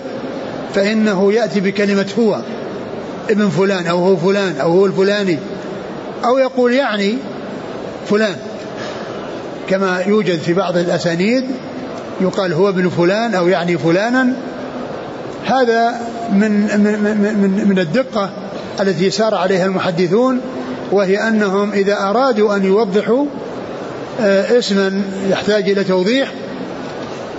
فإنه 0.75 1.33
يأتي 1.33 1.59
بكلمة 1.59 2.07
هو 2.19 2.41
ابن 3.29 3.49
فلان 3.49 3.87
أو 3.87 3.97
هو 3.97 4.17
فلان 4.17 4.57
أو 4.57 4.71
هو 4.71 4.85
الفلاني 4.85 5.39
أو 6.25 6.37
يقول 6.37 6.73
يعني 6.73 7.17
فلان. 8.09 8.35
كما 9.69 10.03
يوجد 10.07 10.39
في 10.39 10.53
بعض 10.53 10.77
الأسانيد 10.77 11.43
يقال 12.21 12.53
هو 12.53 12.69
ابن 12.69 12.89
فلان 12.89 13.35
أو 13.35 13.47
يعني 13.47 13.77
فلانا. 13.77 14.33
هذا 15.45 15.93
من 16.33 16.51
من 16.51 17.37
من 17.41 17.67
من 17.69 17.79
الدقة 17.79 18.29
التي 18.81 19.09
سار 19.09 19.35
عليها 19.35 19.65
المحدثون 19.65 20.41
وهي 20.91 21.27
أنهم 21.27 21.71
إذا 21.71 21.99
أرادوا 22.01 22.55
أن 22.55 22.63
يوضحوا 22.63 23.25
اسما 24.19 25.01
يحتاج 25.29 25.69
إلى 25.69 25.83
توضيح 25.83 26.31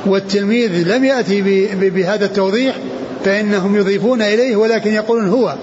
والتلميذ 0.07 0.97
لم 0.97 1.05
يأتي 1.05 1.43
بهذا 1.91 2.25
التوضيح 2.25 2.77
فإنهم 3.25 3.77
يضيفون 3.77 4.23
إليه 4.23 4.57
ولكن 4.57 4.93
يقولون 4.93 5.29
هو 5.29 5.55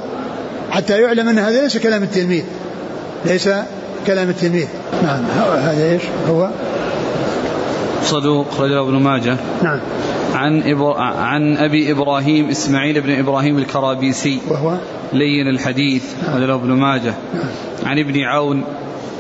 حتى 0.72 1.02
يعلم 1.02 1.30
أن 1.30 1.40
هذا 1.40 1.62
ليس 1.62 1.78
كلام 1.78 2.04
التلميذ 2.04 2.44
ليس 3.26 3.50
كلام 4.08 4.30
التلميذ. 4.30 4.68
نعم 5.04 5.24
هذا 5.58 5.92
إيش؟ 5.92 6.02
هو؟ 6.30 6.50
صدوق 8.04 8.62
رجل 8.62 8.78
ابن 8.78 8.94
ماجه. 8.94 9.38
نعم. 9.64 9.80
عن 10.34 10.64
إبر... 10.66 10.98
عن 10.98 11.58
أبي 11.58 11.92
إبراهيم 11.92 12.50
إسماعيل 12.50 13.02
بن 13.02 13.20
إبراهيم 13.20 13.58
الكرابيسي. 13.58 14.40
وهو؟ 14.50 14.78
لين 15.14 15.48
الحديث 15.48 16.04
نعم. 16.28 16.36
رجل 16.36 16.52
ابن 16.52 16.70
ماجه. 16.72 17.14
نعم. 17.34 17.46
عن 17.86 18.00
ابن 18.00 18.20
عون 18.22 18.64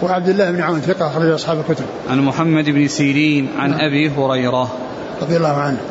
وعبد 0.01 0.29
الله 0.29 0.51
بن 0.51 0.61
عون 0.61 0.81
ثقة 0.81 1.07
أخرج 1.07 1.29
أصحاب 1.29 1.59
الكتب. 1.59 1.85
عن 2.09 2.19
محمد 2.19 2.65
بن 2.65 2.87
سيرين 2.87 3.49
عن 3.57 3.69
نعم. 3.69 3.79
أبي 3.79 4.09
هريرة 4.09 4.77
رضي 5.21 5.37
الله 5.37 5.57
عنه. 5.57 5.81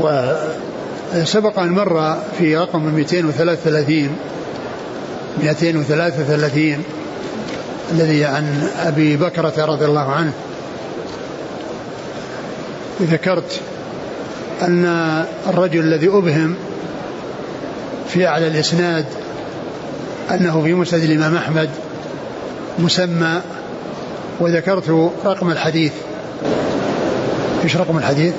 وسبق 0.00 1.58
أن 1.58 1.68
مر 1.68 2.16
في 2.38 2.56
رقم 2.56 2.82
233 2.82 4.16
233 5.42 6.84
الذي 7.92 8.24
عن 8.24 8.68
أبي 8.84 9.16
بكرة 9.16 9.64
رضي 9.64 9.84
الله 9.84 10.12
عنه 10.12 10.32
ذكرت 13.02 13.60
أن 14.62 14.84
الرجل 15.48 15.80
الذي 15.80 16.08
أبهم 16.08 16.54
في 18.08 18.26
أعلى 18.26 18.46
الإسناد 18.46 19.04
أنه 20.30 20.62
في 20.62 20.74
مسند 20.74 21.02
الإمام 21.02 21.36
أحمد 21.36 21.68
مسمى 22.78 23.40
وذكرت 24.40 25.10
رقم 25.24 25.50
الحديث. 25.50 25.92
إيش 27.64 27.76
رقم 27.76 27.98
الحديث؟ 27.98 28.34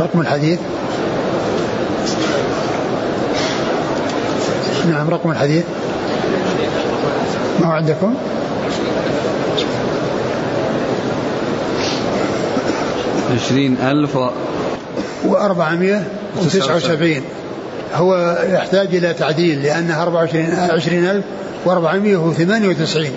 رقم 0.00 0.20
الحديث. 0.20 0.58
نعم 4.90 5.10
رقم 5.10 5.30
الحديث. 5.30 5.64
ما 7.60 7.66
هو 7.66 7.72
عندكم؟ 7.72 8.14
عشرين 13.34 13.76
ألف 13.82 14.18
وأربعمائة 15.24 16.02
وتسعة 16.36 16.76
وسبعين. 16.76 17.22
هو 17.96 18.38
يحتاج 18.50 18.94
إلى 18.94 19.14
تعديل 19.14 19.62
لأنها 19.62 20.02
24 20.02 20.44
20498 21.66 23.10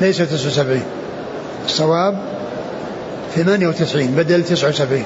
ليس 0.00 0.16
79 0.22 0.82
الصواب 1.64 2.18
98 3.34 4.06
بدل 4.06 4.44
79 4.44 5.04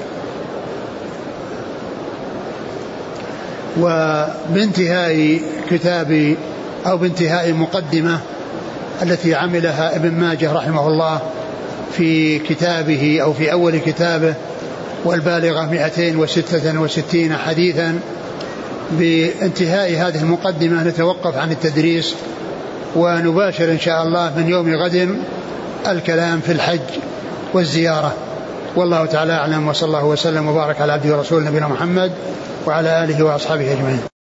وبانتهاء 3.80 5.40
كتاب 5.70 6.36
أو 6.86 6.96
بانتهاء 6.96 7.52
مقدمة 7.52 8.20
التي 9.02 9.34
عملها 9.34 9.96
ابن 9.96 10.10
ماجه 10.10 10.52
رحمه 10.52 10.88
الله 10.88 11.20
في 11.96 12.38
كتابه 12.38 13.18
أو 13.22 13.32
في 13.32 13.52
أول 13.52 13.78
كتابه 13.78 14.34
والبالغة 15.04 15.66
266 15.66 17.32
حديثا 17.32 18.00
بانتهاء 18.90 19.90
هذه 19.90 20.22
المقدمة 20.22 20.82
نتوقف 20.82 21.36
عن 21.36 21.50
التدريس 21.50 22.14
ونباشر 22.96 23.70
إن 23.70 23.78
شاء 23.78 24.02
الله 24.02 24.32
من 24.36 24.48
يوم 24.48 24.74
غد 24.74 25.16
الكلام 25.88 26.40
في 26.40 26.52
الحج 26.52 26.80
والزيارة. 27.54 28.14
والله 28.76 29.06
تعالى 29.06 29.32
أعلم 29.32 29.68
وصلى 29.68 29.86
الله 29.86 30.04
وسلم 30.04 30.48
وبارك 30.48 30.80
على 30.80 30.92
عبده 30.92 31.16
ورسوله 31.16 31.48
نبينا 31.48 31.68
محمد 31.68 32.12
وعلى 32.66 33.04
آله 33.04 33.24
وأصحابه 33.24 33.72
أجمعين. 33.72 34.15